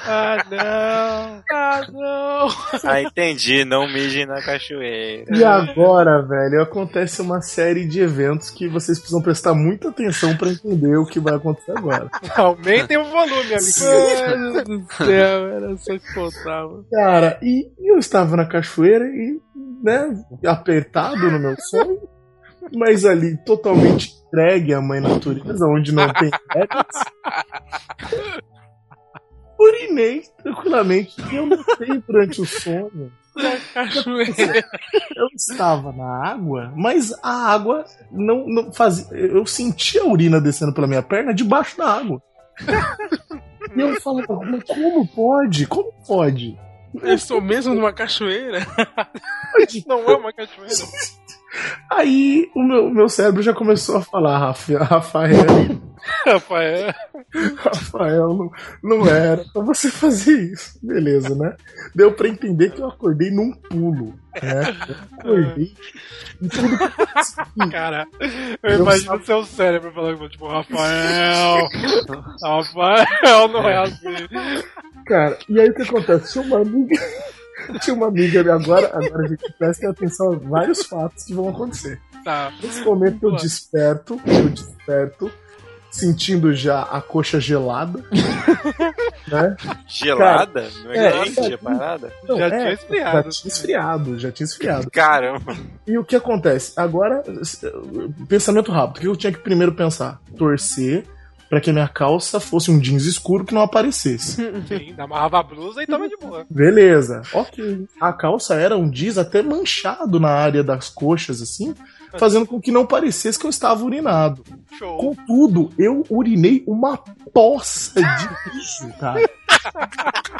[0.07, 1.43] Ah, não.
[1.51, 2.47] Ah, não.
[2.83, 3.63] Ah, entendi.
[3.65, 5.25] Não mijem na cachoeira.
[5.35, 10.49] E agora, velho, acontece uma série de eventos que vocês precisam prestar muita atenção pra
[10.49, 12.09] entender o que vai acontecer agora.
[12.35, 13.79] Aumentem o volume, amigo.
[13.83, 16.83] Meu Deus do céu, era só que faltava.
[16.91, 19.39] Cara, e eu estava na cachoeira e,
[19.83, 20.15] né,
[20.47, 21.99] apertado no meu sonho,
[22.75, 26.85] mas ali totalmente entregue à mãe natureza, onde não tem regras.
[29.59, 32.45] Urinei tranquilamente eu notei durante o.
[33.73, 34.65] Cachoeira.
[35.15, 39.15] Eu estava na água, mas a água não, não fazia.
[39.15, 42.21] Eu sentia a urina descendo pela minha perna debaixo da água.
[43.75, 45.67] E eu falava, mas como pode?
[45.67, 46.57] Como pode?
[47.01, 48.65] Eu estou mesmo numa cachoeira.
[49.85, 50.73] Não é uma cachoeira.
[51.91, 55.45] Aí o meu, meu cérebro já começou a falar, Rafa- Rafael,
[56.25, 56.93] Rafael.
[57.57, 58.51] Rafael, não,
[58.83, 60.79] não era pra você fazer isso.
[60.81, 61.55] Beleza, né?
[61.95, 64.75] Deu pra entender que eu acordei num pulo, né?
[64.89, 65.73] Eu acordei
[66.39, 67.69] tudo que eu.
[67.69, 68.05] Cara,
[68.63, 71.67] eu imagino o seu cérebro falando, tipo, Rafael.
[72.43, 74.27] Rafael não é assim.
[75.05, 76.39] Cara, e aí o que acontece?
[76.39, 76.95] Uma amiga.
[77.81, 81.99] Tinha uma amiga agora, agora a gente presta atenção a vários fatos que vão acontecer.
[82.23, 82.51] Tá.
[82.61, 85.31] Nesse momento eu desperto, eu desperto,
[85.89, 88.03] sentindo já a coxa gelada.
[89.27, 89.55] né?
[89.87, 90.67] Gelada?
[90.83, 92.13] Não é, é, quente é, a parada?
[92.27, 93.15] Não, Já é, tinha esfriado.
[93.15, 94.91] Já tinha esfriado, já tinha esfriado.
[94.91, 95.55] Caramba.
[95.85, 96.73] E o que acontece?
[96.75, 97.23] Agora,
[98.27, 98.97] pensamento rápido.
[98.97, 100.19] O que eu tinha que primeiro pensar?
[100.37, 101.05] Torcer
[101.49, 104.35] pra que a minha calça fosse um jeans escuro que não aparecesse.
[104.67, 106.45] Sim, amarrava a blusa e tava de boa.
[106.49, 107.85] Beleza, ok.
[107.99, 111.73] A calça era um jeans até manchado na área das coxas, assim,
[112.17, 114.43] fazendo com que não parecesse que eu estava urinado.
[114.77, 114.97] Show.
[114.97, 116.97] Contudo, eu urinei uma
[117.33, 119.27] poça de lixo, cara.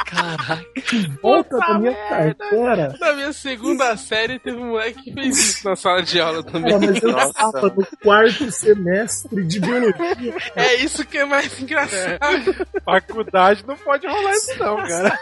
[0.06, 0.64] Caraca.
[0.92, 2.34] Em volta Puta da minha merda.
[2.34, 2.96] carteira.
[3.00, 6.72] Na minha segunda série teve um moleque que fez isso na sala de aula também.
[6.78, 7.28] Cara, mas eu Nossa.
[7.28, 10.34] estava no quarto semestre de biologia.
[10.56, 12.66] É isso que é mais engraçado.
[12.84, 15.18] Faculdade não pode rolar isso, não, cara.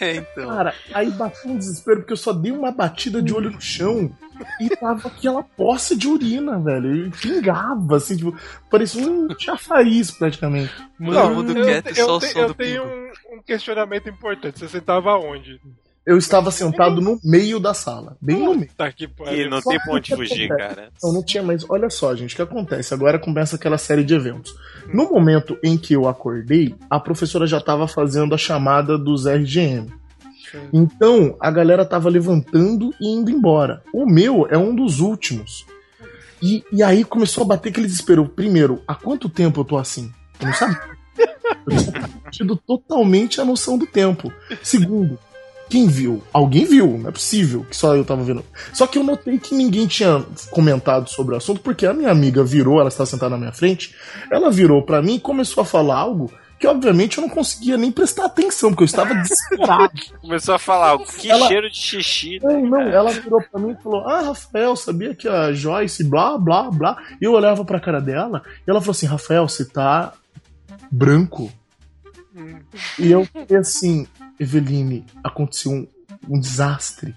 [0.00, 0.48] É, então.
[0.48, 4.10] Cara, aí bateu um desespero porque eu só dei uma batida de olho no chão.
[4.60, 7.06] E tava aquela poça de urina, velho.
[7.06, 8.36] E pingava, assim, tipo,
[8.70, 10.72] parecia um chafariz praticamente.
[10.98, 11.82] Não, eu, eu, eu,
[12.20, 14.58] te, eu tenho um, um questionamento importante.
[14.58, 15.60] Você sentava onde?
[16.06, 18.70] Eu estava sentado no meio da sala, bem no meio.
[18.76, 20.90] Tá aqui, e não tem pra onde fugir, cara.
[21.02, 22.92] Não, não tinha, mas olha só, gente, o que acontece?
[22.92, 24.54] Agora começa aquela série de eventos.
[24.92, 29.90] No momento em que eu acordei, a professora já estava fazendo a chamada dos RGM.
[30.72, 33.82] Então, a galera tava levantando e indo embora.
[33.92, 35.66] O meu é um dos últimos.
[36.42, 38.28] E, e aí começou a bater aquele desespero.
[38.28, 40.12] Primeiro, há quanto tempo eu tô assim?
[40.40, 40.80] Eu não sabia.
[41.16, 44.32] Eu tinha totalmente a noção do tempo.
[44.62, 45.18] Segundo,
[45.68, 46.22] quem viu?
[46.32, 48.44] Alguém viu, não é possível que só eu tava vendo.
[48.72, 52.44] Só que eu notei que ninguém tinha comentado sobre o assunto, porque a minha amiga
[52.44, 53.94] virou, ela estava sentada na minha frente,
[54.30, 57.90] ela virou para mim e começou a falar algo que obviamente eu não conseguia nem
[57.90, 59.92] prestar atenção, porque eu estava desesperado.
[60.20, 61.46] Começou a falar, que ela...
[61.48, 62.38] cheiro de xixi.
[62.42, 66.38] Não, não, ela virou pra mim e falou: Ah, Rafael, sabia que a Joyce, blá,
[66.38, 67.02] blá, blá.
[67.20, 70.12] E eu olhava pra cara dela e ela falou assim: Rafael, você tá
[70.90, 71.52] branco.
[72.34, 72.58] Hum.
[72.98, 74.06] E eu fiquei assim,
[74.38, 75.86] Eveline, aconteceu um,
[76.28, 77.14] um desastre.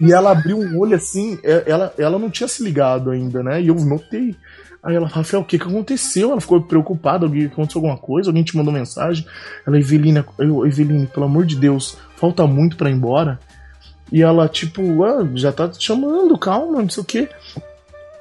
[0.00, 3.60] E ela abriu um olho assim, é, ela, ela não tinha se ligado ainda, né?
[3.60, 4.34] E eu notei.
[4.82, 6.30] Aí ela, Rafael, o que que aconteceu?
[6.32, 9.26] Ela ficou preocupada, alguém aconteceu alguma coisa, alguém te mandou mensagem.
[9.66, 13.38] Ela, Eveline, eu, Eveline, pelo amor de Deus, falta muito para ir embora.
[14.10, 17.28] E ela, tipo, ah, já tá te chamando, calma, não sei o que.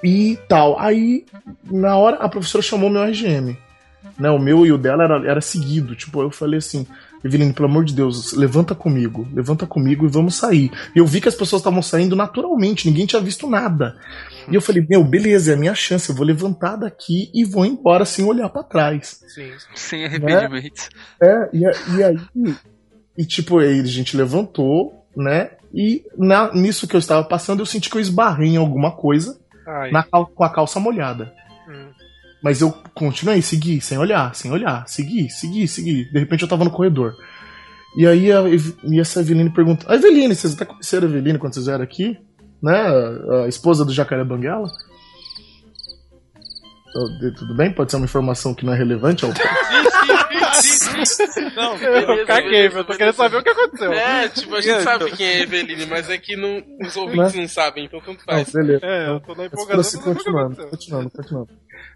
[0.03, 0.79] E tal.
[0.79, 1.25] Aí,
[1.63, 3.57] na hora, a professora chamou meu RGM.
[4.17, 5.95] Né, o meu e o dela era, era seguido.
[5.95, 6.85] Tipo, eu falei assim:
[7.23, 10.71] Eveline, pelo amor de Deus, levanta comigo, levanta comigo e vamos sair.
[10.95, 13.97] E eu vi que as pessoas estavam saindo naturalmente, ninguém tinha visto nada.
[14.47, 17.65] E eu falei, meu, beleza, é a minha chance, eu vou levantar daqui e vou
[17.65, 19.21] embora sem olhar para trás.
[19.27, 20.89] Sim, sem arrependimento.
[21.21, 21.27] Né?
[21.27, 22.17] É, e, e aí,
[23.17, 25.51] e tipo, aí a gente levantou, né?
[25.73, 29.39] E na, nisso que eu estava passando, eu senti que eu esbarrei em alguma coisa
[29.91, 31.33] na, com a calça molhada.
[32.41, 36.05] Mas eu continuei, segui, sem olhar, sem olhar, segui, segui, segui.
[36.11, 37.13] De repente eu tava no corredor.
[37.97, 38.43] E aí a,
[38.83, 42.17] e essa Eveline pergunta: A Eveline, vocês até conheceram a Eveline quando vocês eram aqui?
[42.61, 42.73] Né?
[43.43, 44.69] A, esposa do Jacaré Banguela?
[47.37, 47.71] Tudo bem?
[47.71, 49.31] Pode ser uma informação que não é relevante ao
[51.55, 53.93] Não, beleza, eu caguei, eu tô querendo saber o que aconteceu.
[53.93, 57.41] É, tipo, a gente sabe quem é Eveline, mas é que não, os ouvintes não,
[57.41, 58.51] não sabem, então tanto faz.
[58.53, 58.85] Não, beleza.
[58.85, 60.01] É, eu tô na empolgação.
[60.01, 61.49] Continuando, continuando, continuando.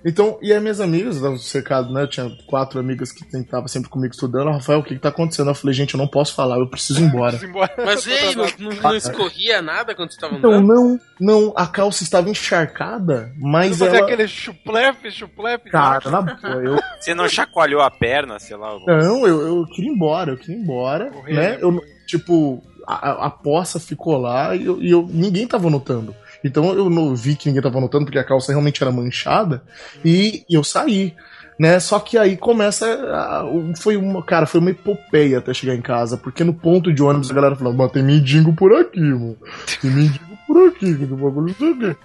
[0.05, 2.03] Então, e as minhas amigas, no cercado, né?
[2.03, 4.51] Eu tinha quatro amigas que estavam sempre comigo estudando.
[4.51, 5.49] Rafael, o que, que tá acontecendo?
[5.49, 7.39] Eu falei, gente, eu não posso falar, eu preciso ir embora.
[7.77, 10.63] Mas e aí, não, não, não, escorria nada quando você tava então, andando?
[10.63, 14.05] Então, não, não, a calça estava encharcada, mas você ela...
[14.05, 15.69] aquele chuplepe, chuplepe?
[15.69, 16.77] Cara, na boa, eu...
[16.99, 18.77] Você não chacoalhou a perna, sei lá?
[18.85, 21.57] Não, eu, eu queria ir embora, eu queria ir embora, Correr, né?
[21.61, 26.15] Eu, tipo, a, a poça ficou lá e, eu, e eu, ninguém tava notando.
[26.43, 29.63] Então eu não vi que ninguém tava notando, porque a calça realmente era manchada,
[30.03, 31.15] e, e eu saí.
[31.57, 31.79] Né?
[31.79, 32.85] Só que aí começa.
[32.85, 33.45] A,
[33.77, 34.23] foi uma.
[34.23, 37.55] Cara, foi uma epopeia até chegar em casa, porque no ponto de ônibus a galera
[37.55, 39.37] falou, tem mendigo por aqui, mano.
[39.81, 41.95] Tem mendigo por aqui, que bagulho não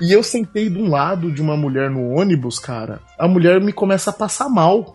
[0.00, 3.00] E eu sentei de um lado de uma mulher no ônibus, cara.
[3.18, 4.94] A mulher me começa a passar mal.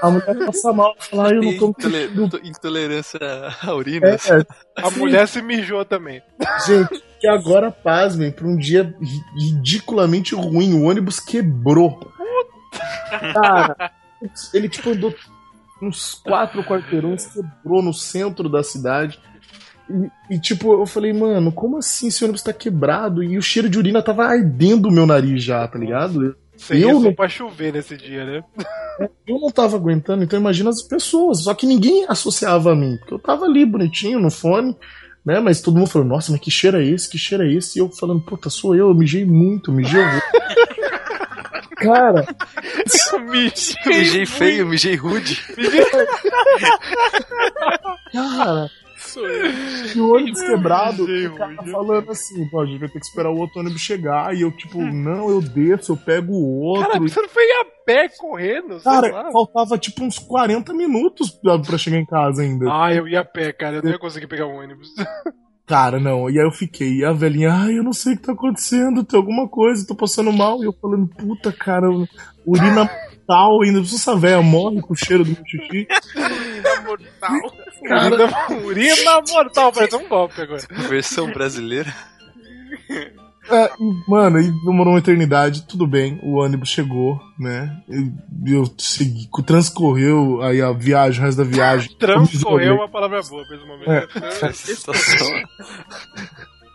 [0.00, 3.18] A mulher passa mal, fala, eu não tô Intolerância
[3.62, 4.08] à urina.
[4.08, 4.18] É,
[4.76, 6.22] a mulher se mijou também.
[6.66, 8.94] Gente, que agora, pasmem, pra um dia
[9.36, 12.00] ridiculamente ruim, o ônibus quebrou.
[13.34, 13.92] Cara,
[14.52, 15.14] ele tipo andou
[15.80, 19.18] uns quatro quarteirões, quebrou no centro da cidade.
[19.90, 23.22] E, e, tipo, eu falei, mano, como assim esse ônibus tá quebrado?
[23.22, 26.36] E o cheiro de urina tava ardendo o meu nariz já, tá ligado?
[26.62, 27.12] Você eu não...
[27.12, 28.44] pra chover nesse dia, né?
[29.26, 31.44] Eu não tava aguentando, então imagina as pessoas.
[31.44, 34.76] Só que ninguém associava a mim, porque eu tava ali bonitinho no fone,
[35.24, 35.40] né?
[35.40, 37.08] Mas todo mundo falou, nossa, mas que cheiro é esse?
[37.08, 37.78] Que cheiro é esse?
[37.78, 40.02] E eu falando, puta, sou eu, eu mijei muito, mijei.
[41.76, 42.26] Cara,
[43.28, 45.40] mijei, mijei feio, mijei rude.
[48.12, 48.70] Cara,
[49.94, 53.06] e o ônibus quebrado, o cara tá falando assim, pô, a gente vai ter que
[53.06, 54.34] esperar o outro ônibus chegar.
[54.34, 56.86] E eu, tipo, não, eu desço, eu pego o outro.
[56.88, 58.80] Cara, você não foi a pé correndo?
[58.80, 61.30] Cara, faltava tipo uns 40 minutos
[61.66, 62.66] pra chegar em casa ainda.
[62.70, 64.88] Ah, eu ia a pé, cara, eu não ia conseguir pegar o ônibus.
[65.64, 66.28] Cara, não.
[66.28, 66.98] E aí eu fiquei.
[66.98, 69.94] E a velhinha, ai, eu não sei o que tá acontecendo, tem alguma coisa, tô
[69.94, 70.60] passando mal.
[70.60, 71.88] E eu falando, puta, cara,
[72.44, 72.90] urina
[73.22, 73.80] mortal ainda.
[73.80, 75.86] Essa velha morre com o cheiro do meu xixi.
[76.16, 77.71] Urina mortal.
[77.86, 80.62] Cara, urina, urina mortal, parece um golpe agora.
[80.88, 81.92] Versão brasileira.
[83.50, 83.70] É,
[84.06, 87.82] mano, e demorou uma eternidade, tudo bem, o ônibus chegou, né?
[87.88, 88.12] Eu,
[88.46, 91.96] eu segui, transcorreu aí a viagem, o resto da viagem.
[91.98, 93.90] transcorreu é uma palavra boa esse momento.
[93.90, 94.06] É.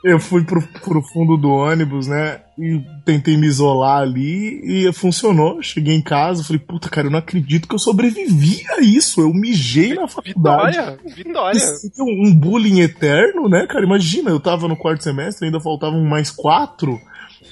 [0.04, 2.42] eu fui pro, pro fundo do ônibus, né?
[2.58, 5.62] E tentei me isolar ali e funcionou.
[5.62, 9.22] Cheguei em casa, falei, puta, cara, eu não acredito que eu sobrevivi a isso.
[9.22, 10.78] Eu mijei na faculdade.
[10.78, 11.58] Vitória, vitória.
[11.58, 13.86] Isso um bullying eterno, né, cara?
[13.86, 17.00] Imagina, eu tava no quarto semestre, ainda faltavam mais quatro.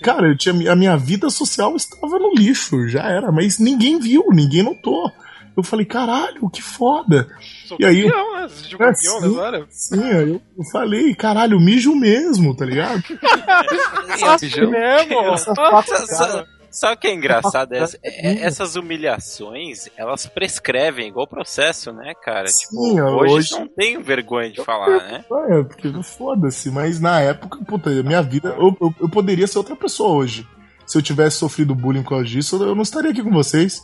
[0.01, 4.25] Cara, eu tinha, a minha vida social estava no lixo, já era, mas ninguém viu,
[4.31, 5.11] ninguém notou.
[5.57, 7.27] Eu falei, caralho, que foda.
[7.65, 8.47] Sou E aí eu- campeão, né?
[8.49, 9.25] Você É, campeão sim.
[9.25, 9.65] agora?
[9.69, 13.01] Sim, aí eu, eu falei, caralho, mijo mesmo, tá ligado?
[14.69, 15.19] Mesmo?
[15.33, 21.93] Essa Só, facada- só que é engraçado, é, é- essas humilhações, elas prescrevem, igual processo,
[21.93, 22.47] né, cara?
[22.47, 25.23] Sim, tipo, hoje, hoje- não tenho vergonha de falar, né?
[25.51, 29.75] É, porque foda-se, mas na época, puta, minha vida, eu, eu, eu poderia ser outra
[29.75, 30.45] pessoa hoje.
[30.85, 33.81] Se eu tivesse sofrido bullying por causa disso, eu não estaria aqui com vocês.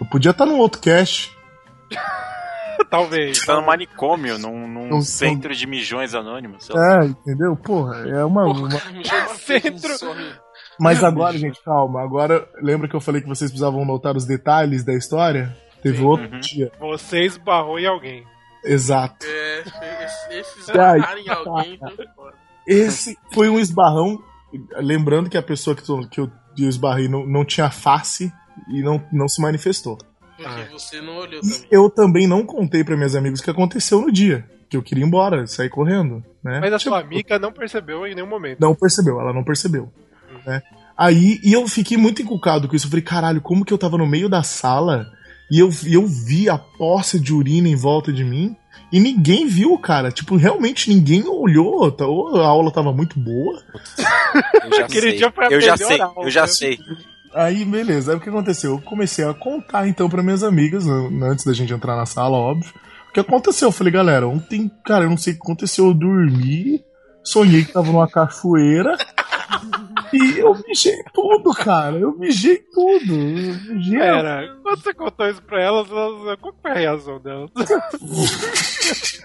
[0.00, 1.30] Eu podia estar num outro cast.
[2.90, 3.44] Talvez.
[3.44, 6.68] Tá no manicômio, num, num Não- centro de mijões anônimos.
[6.70, 7.54] É, entendeu?
[7.56, 8.44] Porra, é uma.
[8.46, 8.70] uma-
[9.36, 9.92] Centro.
[10.78, 12.02] Mas agora, gente, calma.
[12.02, 15.54] Agora, lembra que eu falei que vocês precisavam notar os detalhes da história?
[15.82, 16.40] Teve outro Uhum.
[16.40, 16.72] dia.
[16.80, 18.24] Você esbarrou em alguém.
[18.64, 19.24] Exato.
[19.26, 21.80] É, esse- esses Ai, esbarrar em alguém.
[22.66, 24.18] Esse foi um esbarrão.
[24.78, 28.32] Lembrando que a pessoa que, eu- que eu, que eu esbarrei não, não tinha face
[28.68, 29.98] e não, não se manifestou.
[30.36, 31.66] Porque você não olhou também.
[31.70, 34.44] Eu também não contei para meus amigos o que aconteceu no dia.
[34.70, 36.24] Que eu queria ir embora, sair correndo.
[36.42, 36.60] Né?
[36.60, 38.58] Mas a Tipo, sua amiga não percebeu em nenhum momento.
[38.60, 39.92] Não percebeu, ela não percebeu.
[40.46, 40.62] Né?
[40.96, 42.86] Aí, e eu fiquei muito encucado com isso.
[42.86, 45.06] Eu falei, caralho, como que eu tava no meio da sala
[45.50, 48.56] e eu, e eu vi a poça de urina em volta de mim
[48.92, 50.10] e ninguém viu, cara.
[50.12, 51.90] Tipo, realmente ninguém olhou.
[51.92, 53.60] tá- Ou a aula tava muito boa.
[54.64, 55.16] Eu já Aquele sei.
[55.16, 56.46] dia foi a eu já sei, aula, eu já né?
[56.46, 56.78] sei.
[57.34, 58.12] Aí, beleza.
[58.12, 58.72] Aí o que aconteceu?
[58.72, 62.72] Eu comecei a contar então para minhas amigas, antes da gente entrar na sala, óbvio.
[63.08, 63.68] O que aconteceu?
[63.68, 65.86] Eu falei, galera, ontem, cara, eu não sei o que aconteceu.
[65.86, 66.84] Eu dormi,
[67.22, 68.96] sonhei que tava numa cachoeira.
[70.12, 71.96] E eu mijei tudo, cara.
[71.96, 73.14] Eu mijei tudo.
[73.14, 73.98] Eu mijei.
[73.98, 77.48] Pera, quando você contou isso pra elas, elas qual que foi a reação delas?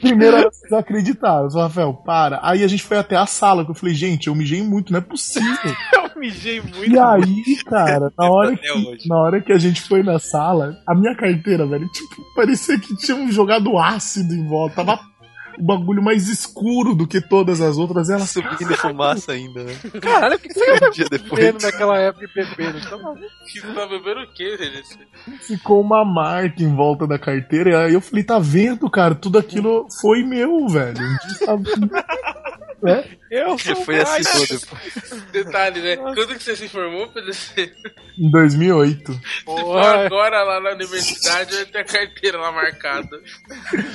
[0.00, 1.48] Primeiro elas desacreditaram.
[1.48, 2.38] Rafael, para.
[2.42, 4.98] Aí a gente foi até a sala, que eu falei, gente, eu mijei muito, não
[4.98, 5.74] é possível.
[6.16, 6.86] Eu mijei muito.
[6.86, 10.94] E aí, cara, na hora, que, na hora que a gente foi na sala, a
[10.94, 14.76] minha carteira, velho, tipo, parecia que tinham jogado ácido em volta.
[14.76, 14.98] Tava
[15.58, 18.10] o bagulho mais escuro do que todas as outras.
[18.10, 19.74] Ela Subindo fumaça ainda, né?
[20.00, 21.44] Caralho, o que você Um tá dia depois.
[21.44, 22.80] bebendo naquela época e bebendo?
[22.80, 22.96] Tá?
[23.52, 24.82] Que você tá bebendo o quê, velho?
[25.40, 27.70] ficou uma marca em volta da carteira.
[27.70, 29.14] E aí eu falei, tá vendo, cara?
[29.14, 30.96] Tudo aquilo foi meu, velho.
[32.82, 33.04] Né?
[33.30, 35.22] Eu sou Foi assim depois.
[35.32, 35.96] Detalhe, né?
[35.96, 37.32] Quando que você se formou, Pedro?
[37.32, 37.72] Você
[38.18, 39.12] Em 2008.
[39.14, 43.08] se for Porra, agora lá na universidade, vai ter a carteira lá marcada.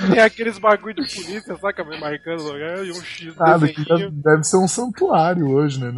[0.10, 1.84] tem aqueles bagulho de polícia, saca?
[1.84, 3.86] Me marcando o lugar e um X desenho.
[3.86, 5.92] deve, deve ser um santuário hoje, né?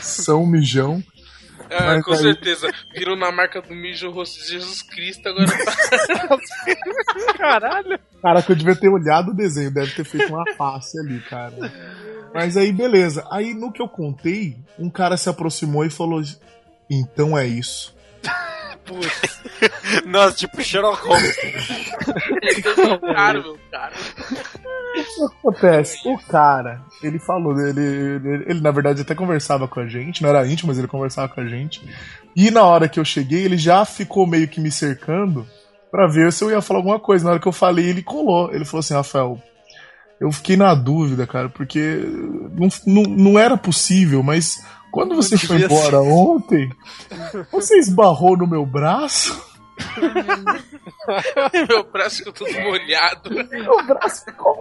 [0.00, 1.02] São Mijão.
[1.72, 2.68] Ah, Mas com aí- certeza.
[2.94, 6.38] Virou na marca do mijo o rosto de Jesus Cristo, agora tá.
[7.38, 8.00] Caralho.
[8.22, 11.54] Caraca, eu devia ter olhado o desenho, deve ter feito uma face ali, cara.
[12.34, 13.26] Mas aí, beleza.
[13.30, 16.22] Aí, no que eu contei, um cara se aproximou e falou:
[16.90, 17.94] Então é isso.
[20.06, 21.36] Nossa, tipo Sherlock Holmes.
[23.14, 23.94] Caro, meu cara.
[24.96, 26.08] O que acontece?
[26.08, 30.30] O cara, ele falou, ele, ele, ele, na verdade até conversava com a gente, não
[30.30, 31.80] era íntimo, mas ele conversava com a gente.
[32.34, 35.46] E na hora que eu cheguei, ele já ficou meio que me cercando
[35.90, 37.24] pra ver se eu ia falar alguma coisa.
[37.24, 38.52] Na hora que eu falei, ele colou.
[38.52, 39.40] Ele falou assim: Rafael,
[40.20, 41.98] eu fiquei na dúvida, cara, porque
[42.52, 46.70] não, não, não era possível, mas quando você foi embora ontem,
[47.50, 49.48] você esbarrou no meu braço.
[51.68, 53.30] Meu braço ficou todo molhado.
[53.30, 54.54] Meu braço ficou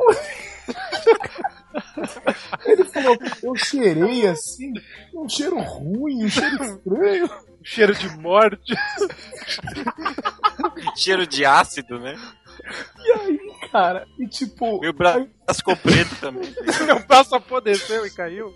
[2.65, 4.71] Ele falou, eu cheirei assim,
[5.13, 7.29] um cheiro ruim, um cheiro estranho.
[7.63, 8.73] Cheiro de morte.
[10.95, 12.17] Cheiro de ácido, né?
[13.05, 13.39] E aí,
[13.71, 14.79] cara, e tipo.
[14.81, 16.53] Meu braço ficou preto também.
[16.85, 18.53] Meu braço apodreceu e caiu.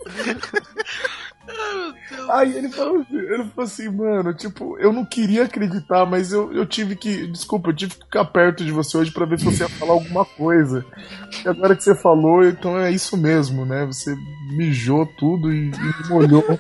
[2.30, 6.54] Aí ele falou, assim, ele falou assim, mano, tipo, eu não queria acreditar, mas eu,
[6.54, 7.28] eu tive que.
[7.28, 9.94] Desculpa, eu tive que ficar perto de você hoje pra ver se você ia falar
[9.94, 10.86] alguma coisa.
[11.44, 13.86] E agora que você falou, então é isso mesmo, né?
[13.86, 14.16] Você
[14.56, 16.44] mijou tudo e, e molhou.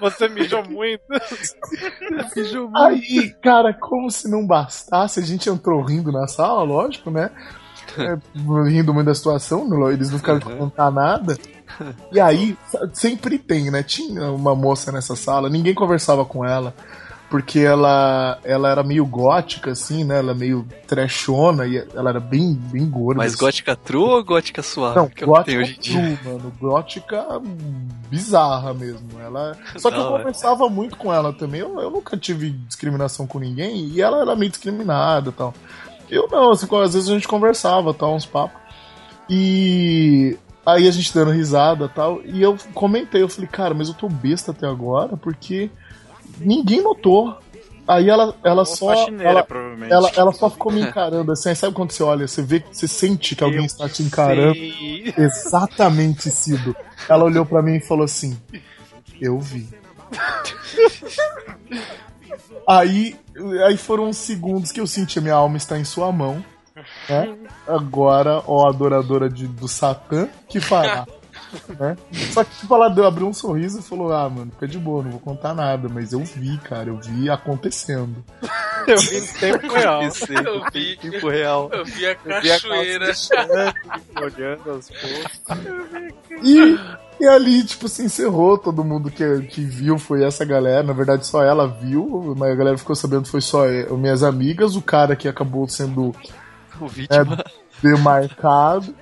[0.00, 1.02] Você mijou muito.
[2.36, 2.78] mijou muito.
[2.78, 7.30] Aí, cara, como se não bastasse, a gente entrou rindo na sala, lógico, né?
[7.98, 8.16] É,
[8.68, 11.36] rindo muito da situação, não- eles não ficaram de contar nada.
[12.12, 12.56] E aí,
[12.92, 13.82] sempre tem, né?
[13.82, 16.74] Tinha uma moça nessa sala, ninguém conversava com ela.
[17.34, 20.20] Porque ela, ela era meio gótica, assim, né?
[20.20, 23.18] Ela é meio trashona e ela era bem, bem gorda.
[23.18, 23.44] Mas assim.
[23.44, 24.94] gótica true ou gótica suave?
[24.94, 26.16] Não, que eu não tenho gótica hoje em dia.
[26.16, 26.52] true, mano.
[26.60, 27.26] Gótica
[28.08, 29.08] bizarra mesmo.
[29.20, 29.58] Ela...
[29.76, 31.60] Só que Da eu conversava muito com ela também.
[31.60, 35.52] Eu, eu nunca tive discriminação com ninguém e ela era meio discriminada e tal.
[36.08, 38.60] Eu não, assim, às vezes a gente conversava, tal, uns papos.
[39.28, 42.22] E aí a gente dando risada tal.
[42.24, 45.68] E eu comentei, eu falei, cara, mas eu tô besta até agora porque
[46.38, 47.36] ninguém notou.
[47.86, 48.94] Aí ela, ela só.
[48.94, 49.92] faxineira, Ela, provavelmente.
[49.92, 51.54] ela, ela só ficou me encarando assim.
[51.54, 54.54] Sabe quando você olha, você vê, você sente que alguém está te encarando.
[54.54, 55.14] Sei.
[55.18, 56.74] Exatamente, Cido.
[57.08, 58.38] Ela olhou pra mim e falou assim:
[59.20, 59.68] Eu vi.
[62.66, 63.16] aí,
[63.66, 66.42] aí foram uns segundos que eu senti a minha alma está em sua mão.
[67.08, 67.36] Né?
[67.66, 71.06] Agora, ó, adoradora de, do Satã, que fará.
[71.78, 71.96] Né?
[72.32, 75.02] Só que tipo, ela deu, abriu um sorriso e falou: Ah, mano, fica de boa,
[75.02, 75.88] não vou contar nada.
[75.88, 78.24] Mas eu vi, cara, eu vi acontecendo.
[78.86, 80.02] Eu vi em tempo real.
[80.02, 80.10] Eu
[80.70, 80.96] vi.
[80.98, 81.70] tempo real.
[81.72, 83.06] Eu vi a Eu vi a cachoeira.
[84.20, 85.40] olhando as coisas.
[86.42, 86.78] E,
[87.18, 88.58] e ali, tipo, se encerrou.
[88.58, 90.82] Todo mundo que, que viu foi essa galera.
[90.82, 94.22] Na verdade, só ela viu, mas a galera ficou sabendo que foi só eu, minhas
[94.22, 96.14] amigas, o cara que acabou sendo
[96.78, 97.42] O vítima.
[97.82, 98.94] demarcado.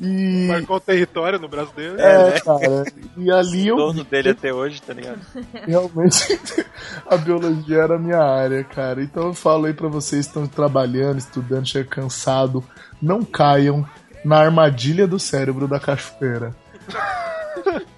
[0.00, 0.46] E.
[0.46, 2.00] Marcou o território no braço dele.
[2.00, 2.84] É, cara.
[3.16, 5.20] E ali eu dono dele até hoje, tá ligado?
[5.66, 6.40] realmente
[7.06, 9.02] a biologia era a minha área, cara.
[9.02, 12.62] Então eu falo aí pra vocês que estão trabalhando, estudando, chega cansado,
[13.02, 13.88] não caiam
[14.24, 16.54] na armadilha do cérebro da cachoeira.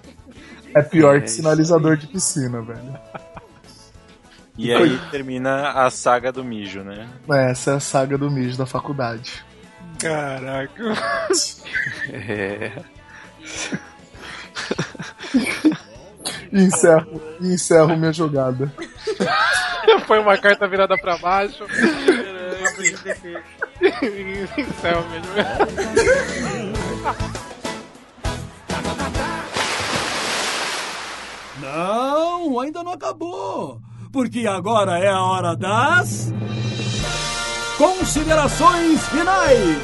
[0.73, 2.97] É pior É que sinalizador de piscina, velho.
[4.57, 7.09] E aí termina a saga do mijo, né?
[7.29, 9.43] Essa é a saga do mijo da faculdade.
[10.01, 10.83] Caraca.
[12.11, 12.71] É.
[16.51, 18.73] E encerro, e encerro minha jogada.
[20.05, 21.65] Foi uma carta virada pra baixo.
[24.81, 25.31] Céu mesmo.
[31.61, 33.79] Não, ainda não acabou.
[34.11, 36.33] Porque agora é a hora das.
[37.81, 39.79] Considerações finais!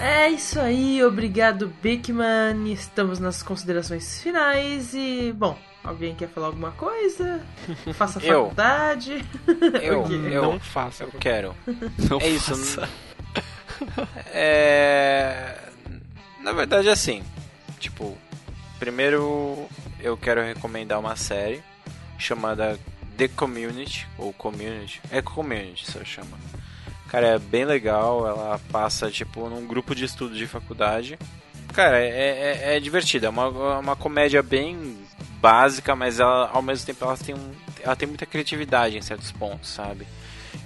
[0.00, 2.72] É isso aí, obrigado Bickman.
[2.72, 7.40] Estamos nas considerações finais e, bom, alguém quer falar alguma coisa?
[7.94, 8.42] Faça Eu.
[8.44, 9.24] faculdade.
[9.82, 10.16] Eu, Ok.
[10.30, 11.02] eu, Não faça.
[11.02, 11.52] eu quero.
[12.08, 12.54] Não é isso.
[12.54, 12.88] faça.
[14.32, 15.56] É.
[16.40, 17.24] Na verdade, assim.
[17.80, 18.16] Tipo,
[18.78, 19.66] primeiro
[19.98, 21.60] eu quero recomendar uma série
[22.16, 22.78] chamada
[23.18, 25.02] The Community, ou Community.
[25.10, 26.38] É Community, só chama.
[27.08, 28.26] Cara, é bem legal.
[28.26, 31.18] Ela passa, tipo, num grupo de estudo de faculdade.
[31.74, 33.26] Cara, é, é, é divertida.
[33.26, 34.96] É uma, uma comédia bem
[35.40, 37.50] básica, mas ela, ao mesmo tempo ela tem, um,
[37.82, 40.06] ela tem muita criatividade em certos pontos, sabe?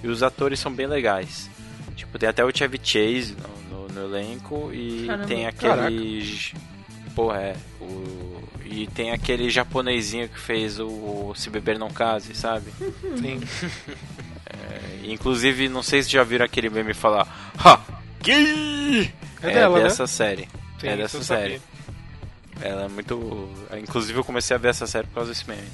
[0.03, 1.49] E os atores são bem legais.
[1.95, 3.35] Tipo, tem até o Chevy Chase
[3.69, 5.27] no, no, no elenco e Caramba.
[5.27, 6.51] tem aquele.
[7.15, 7.55] Pô, é.
[7.81, 8.43] O,
[8.75, 12.73] e tem aquele japonesinho que fez o Se Beber Não Case, sabe?
[13.21, 13.39] Sim.
[14.47, 17.53] É, inclusive, não sei se já viram aquele meme falar.
[17.63, 17.79] Ha!
[18.19, 19.13] Gay!
[19.43, 19.83] É dela, né?
[19.83, 20.49] dessa série.
[20.79, 21.59] Sim, é dessa série.
[21.59, 22.67] sabia.
[22.67, 23.47] Ela é muito.
[23.77, 25.67] Inclusive eu comecei a ver essa série por causa desse meme.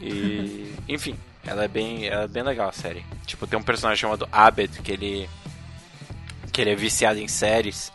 [0.00, 0.72] E.
[0.88, 2.06] Enfim, ela é bem.
[2.06, 3.04] Ela é bem legal a série.
[3.26, 5.28] Tipo, tem um personagem chamado Abed que ele.
[6.52, 7.92] que ele é viciado em séries.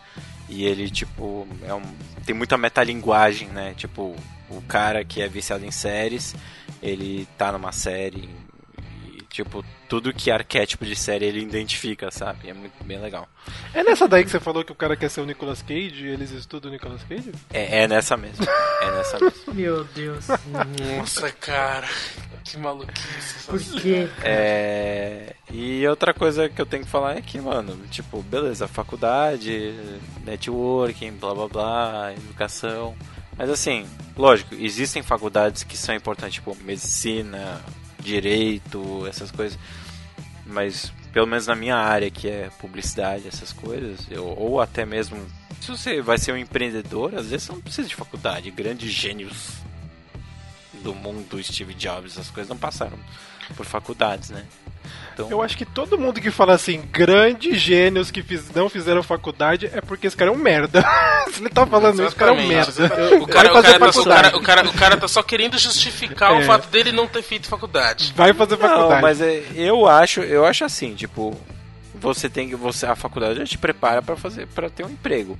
[0.49, 1.83] E ele, tipo, é um.
[2.25, 3.73] Tem muita metalinguagem, né?
[3.75, 4.15] Tipo,
[4.49, 6.35] o cara que é viciado em séries,
[6.81, 8.29] ele tá numa série.
[9.35, 12.47] Tipo, tudo que é arquétipo de série ele identifica, sabe?
[12.47, 13.27] É muito bem legal.
[13.73, 16.07] É nessa daí que você falou que o cara quer ser o Nicolas Cage e
[16.07, 17.33] eles estudam o Nicolas Cage?
[17.51, 18.45] É, é nessa mesmo.
[18.81, 19.41] É nessa mesmo.
[19.53, 20.25] Meu Deus.
[20.29, 21.85] Nossa, cara.
[22.45, 23.45] Que maluquice.
[23.45, 24.07] Por quê?
[24.23, 29.75] É, e outra coisa que eu tenho que falar é que, mano, tipo, beleza, faculdade,
[30.23, 32.95] networking, blá blá blá, educação.
[33.37, 33.85] Mas assim,
[34.15, 37.61] lógico, existem faculdades que são importantes, tipo medicina,
[38.05, 39.57] direito, essas coisas.
[40.45, 45.17] Mas pelo menos na minha área, que é publicidade, essas coisas, eu, ou até mesmo
[45.65, 48.51] se você vai ser um empreendedor, às vezes você não precisa de faculdade.
[48.51, 49.53] Grandes gênios
[50.83, 52.99] do mundo, Steve Jobs, essas coisas não passaram
[53.55, 54.45] por faculdades, né?
[55.13, 59.01] Então, Eu acho que todo mundo que fala assim, grandes gênios que fiz- não fizeram
[59.01, 60.83] faculdade, é porque esse cara é um merda.
[61.31, 62.71] Se ele tá falando isso, o cara é um merda.
[63.21, 66.33] O cara, o, cara tá, o, cara, o, cara, o cara tá só querendo justificar
[66.33, 66.39] É.
[66.39, 68.13] o fato dele não ter feito faculdade.
[68.15, 69.01] Vai fazer Não, faculdade.
[69.01, 71.35] mas é, eu acho, eu acho assim, tipo,
[71.93, 75.39] você tem que você a faculdade já te prepara para fazer para ter um emprego.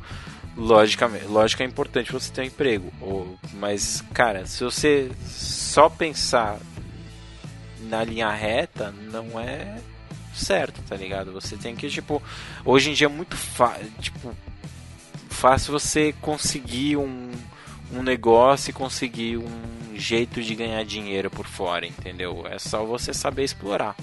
[0.58, 6.58] Logicamente, lógico é importante você ter um emprego, ou, mas cara, se você só pensar
[7.90, 9.78] na linha reta não é
[10.34, 11.32] certo, tá ligado?
[11.32, 12.22] Você tem que, tipo,
[12.64, 14.36] hoje em dia é muito fácil, tipo,
[15.30, 17.32] fácil você conseguir um,
[17.94, 22.46] um negócio e conseguir um jeito de ganhar dinheiro por fora, entendeu?
[22.48, 23.96] É só você saber explorar.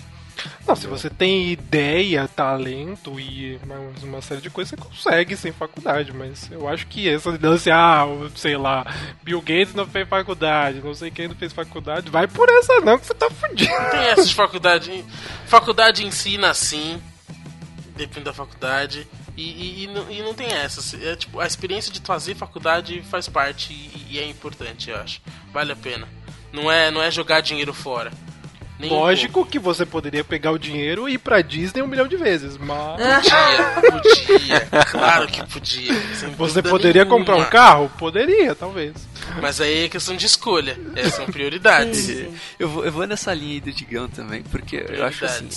[0.67, 5.53] Não, se você tem ideia, talento e mais uma série de coisas, você consegue sem
[5.53, 8.05] faculdade, mas eu acho que essa lance, ah,
[8.35, 8.87] sei lá,
[9.23, 12.99] Bill Gates não fez faculdade, não sei quem não fez faculdade, vai por essa não
[12.99, 13.73] que você tá fudido.
[13.91, 15.05] Tem essa de faculdade.
[15.47, 17.01] Faculdade ensina assim,
[17.97, 19.07] depende da faculdade.
[19.37, 20.97] E, e, e não, e não tem essa.
[21.03, 25.23] É, tipo, a experiência de fazer faculdade faz parte e, e é importante, eu acho.
[25.53, 26.07] Vale a pena.
[26.53, 28.13] Não é, não é jogar dinheiro fora.
[28.79, 32.09] Nem um Lógico que você poderia pegar o dinheiro e ir pra Disney um milhão
[32.09, 33.01] de vezes, mas.
[33.01, 34.61] Podia, podia.
[34.91, 35.95] Claro que podia.
[36.37, 37.19] Você poderia nenhuma.
[37.19, 37.91] comprar um carro?
[37.99, 38.95] Poderia, talvez.
[39.41, 40.79] Mas aí é questão de escolha.
[40.97, 42.09] Essas são prioridades.
[42.59, 45.49] Eu vou, eu vou nessa linha aí do Digão também, porque eu acho assim,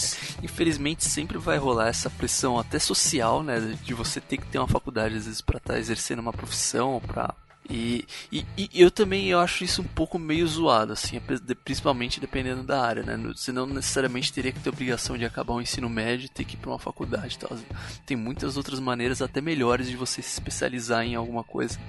[0.43, 4.67] infelizmente sempre vai rolar essa pressão até social, né, de você ter que ter uma
[4.67, 7.33] faculdade às vezes para estar exercendo uma profissão, para
[7.69, 11.19] e, e, e eu também eu acho isso um pouco meio zoado, assim,
[11.63, 13.17] principalmente dependendo da área, né?
[13.35, 16.55] Você não necessariamente teria que ter obrigação de acabar o ensino médio e ter que
[16.55, 17.57] ir para uma faculdade tal.
[18.05, 21.79] Tem muitas outras maneiras até melhores de você se especializar em alguma coisa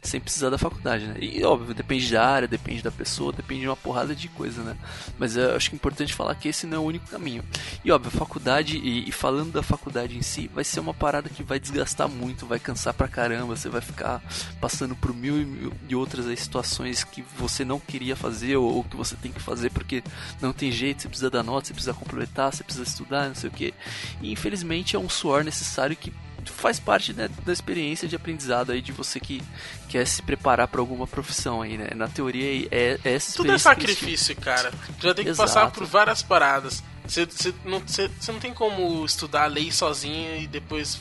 [0.00, 1.16] sem precisar da faculdade, né?
[1.20, 4.76] E óbvio, depende da área, depende da pessoa, depende de uma porrada de coisa, né?
[5.18, 7.44] Mas eu acho que é importante falar que esse não é o único caminho.
[7.84, 11.28] E óbvio, a faculdade, e, e falando da faculdade em si, vai ser uma parada
[11.28, 14.22] que vai desgastar muito, vai cansar pra caramba, você vai ficar
[14.60, 18.74] passando por mil e, mil e outras aí situações que você não queria fazer ou,
[18.74, 20.02] ou que você tem que fazer porque
[20.40, 23.48] não tem jeito, você precisa dar nota, você precisa completar, você precisa estudar, não sei
[23.48, 23.72] o que.
[24.20, 26.12] E infelizmente é um suor necessário que
[26.44, 29.40] faz parte né, da experiência de aprendizado aí de você que
[29.88, 31.90] quer se preparar para alguma profissão aí, né?
[31.94, 34.72] Na teoria é, é essa Tudo é que sacrifício, cara.
[34.98, 35.48] Tu já tem que Exato.
[35.48, 36.82] passar por várias paradas.
[37.06, 40.98] Você, você não, você, você não tem como estudar a lei sozinho e depois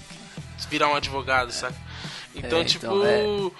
[0.70, 1.76] virar um advogado, sabe?
[2.36, 2.86] Então, É, tipo.
[2.86, 3.52] então, é,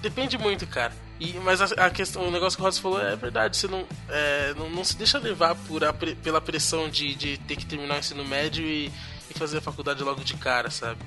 [0.00, 0.92] Depende muito, cara.
[1.20, 3.56] E, mas a, a questão, o negócio que o Ross falou é verdade.
[3.56, 7.56] Você não, é, não, não se deixa levar por a pela pressão de, de ter
[7.56, 8.90] que terminar o ensino médio e,
[9.30, 11.00] e fazer a faculdade logo de cara, sabe?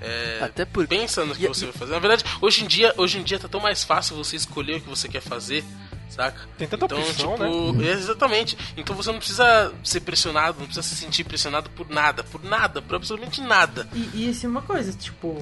[0.00, 0.86] É, Até por...
[0.86, 1.92] pensa no que você vai fazer.
[1.92, 4.80] Na verdade, hoje em dia, hoje em dia tá tão mais fácil você escolher o
[4.80, 5.64] que você quer fazer,
[6.10, 6.46] saca?
[6.58, 7.88] Tem tanta então, opção, tipo, né?
[7.88, 8.58] é, exatamente.
[8.76, 12.82] Então você não precisa ser pressionado, não precisa se sentir pressionado por nada, por nada,
[12.82, 13.88] por absolutamente nada.
[13.94, 15.38] E, e assim, uma coisa, tipo,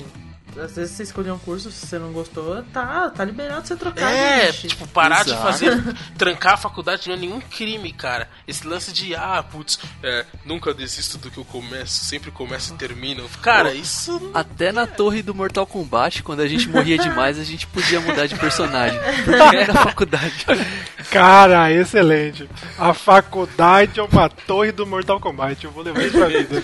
[0.61, 4.13] às vezes você escolheu um curso, se você não gostou, tá, tá liberado você trocar.
[4.13, 4.69] É, gente.
[4.69, 5.43] tipo, parar de Exato.
[5.43, 5.83] fazer,
[6.19, 8.29] trancar a faculdade não é nenhum crime, cara.
[8.47, 12.77] Esse lance de, ah, putz, é, nunca desisto do que eu começo, sempre começo e
[12.77, 13.29] termino.
[13.41, 14.31] Cara, Pô, isso.
[14.35, 18.27] Até na torre do Mortal Kombat, quando a gente morria demais, a gente podia mudar
[18.27, 18.99] de personagem.
[19.25, 20.47] Porque era faculdade.
[21.11, 22.49] Cara, excelente.
[22.79, 25.65] A faculdade é uma torre do Mortal Kombat.
[25.65, 26.63] Eu vou levar isso pra vida.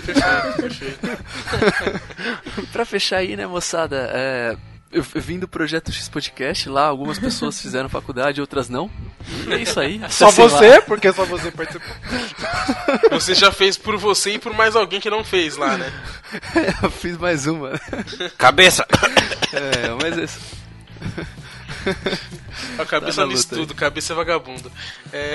[2.71, 3.78] pra fechar aí, né, moçada?
[3.91, 4.57] É,
[4.91, 8.89] eu, eu vim do Projeto X Podcast lá, algumas pessoas fizeram faculdade, outras não.
[9.47, 10.01] E é isso aí.
[10.09, 10.81] Só você, lá.
[10.81, 11.95] porque só você participou.
[13.11, 15.91] Você já fez por você e por mais alguém que não fez lá, né?
[16.81, 17.71] eu fiz mais uma.
[18.37, 18.85] Cabeça!
[19.51, 20.39] É, mas é isso.
[22.77, 24.71] A cabeça Tá estudo, cabeça é vagabundo.
[25.11, 25.33] É...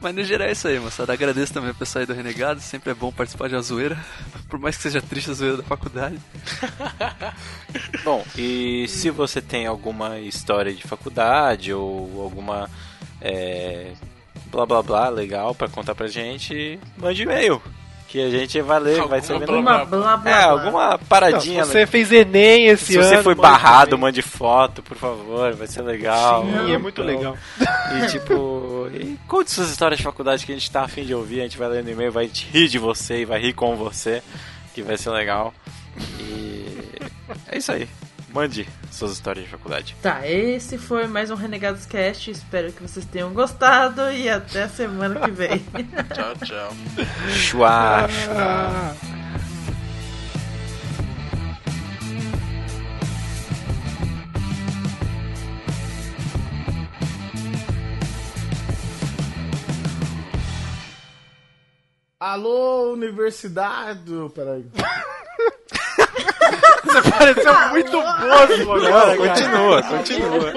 [0.00, 1.12] Mas no geral é isso aí, moçada.
[1.12, 2.60] Agradeço também ao pessoal aí do Renegado.
[2.60, 3.98] Sempre é bom participar de uma zoeira.
[4.48, 6.18] Por mais que seja triste a zoeira da faculdade.
[8.04, 12.68] Bom, e se você tem alguma história de faculdade ou alguma
[13.20, 13.92] é,
[14.50, 17.62] blá blá blá legal pra contar pra gente, mande e-mail.
[18.10, 20.44] Que a gente vai ler, vai ser Alguma blá, blá, É, blá.
[20.46, 21.58] alguma paradinha.
[21.60, 23.08] Não, se você fez Enem esse Se ano.
[23.08, 24.00] você foi barrado, também.
[24.06, 26.44] mande foto, por favor, vai ser legal.
[26.44, 27.36] Sim, é muito legal.
[27.60, 31.38] E tipo, e conte suas histórias de faculdade que a gente tá afim de ouvir,
[31.38, 34.20] a gente vai ler no e-mail, vai rir de você e vai rir com você,
[34.74, 35.54] que vai ser legal.
[36.18, 36.66] E
[37.46, 37.88] é isso aí.
[38.32, 39.96] Mande suas histórias de faculdade.
[40.00, 42.30] Tá, esse foi mais um Renegados Cast.
[42.30, 45.58] Espero que vocês tenham gostado e até semana que vem.
[46.14, 46.72] Tchau, tchau.
[47.34, 48.94] Chua, Ah.
[62.18, 64.12] Alô, universidade.
[64.34, 64.66] Peraí.
[66.84, 69.16] Você pareceu muito bobo agora, Não, cara.
[69.16, 70.52] continua, continua.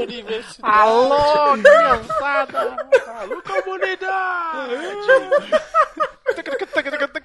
[0.62, 2.78] Alô, criançada!
[3.20, 4.84] Alô, comunidade!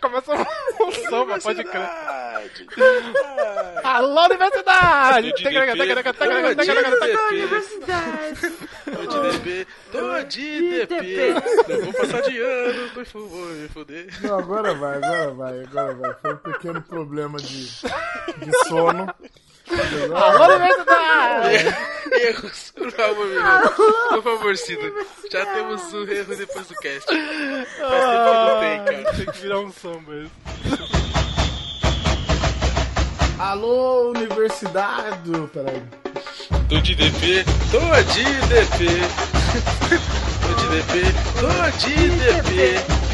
[0.09, 1.87] Começa um samba, pode crer.
[3.85, 5.35] Alô, universidade!
[7.31, 8.57] Universidade.
[10.29, 11.35] de DP.
[11.69, 14.09] Não vou passar de ano, tô vou me fuder.
[14.23, 16.15] Não, agora vai, agora vai, agora vai.
[16.15, 19.15] Foi um pequeno problema de, de sono.
[20.15, 21.77] Alô, universidade!
[22.11, 23.63] Erros, por favor, meu irmão.
[24.11, 24.91] Por favor, Cida.
[25.31, 27.07] Já temos um erro depois do cast.
[27.13, 29.15] Não tem, cara.
[29.17, 30.31] Tem que virar um samba isso.
[33.39, 35.31] Alô, universidade.
[35.53, 35.83] Peraí.
[36.69, 37.79] Tô de DP, tô
[38.13, 38.87] de DP.
[40.43, 40.93] Tô de DP,
[41.41, 42.53] tô de DP.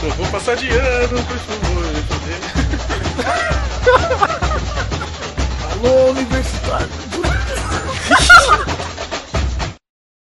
[0.03, 1.85] Não vou passar de ano, por favor,
[5.85, 6.55] slowly breaks.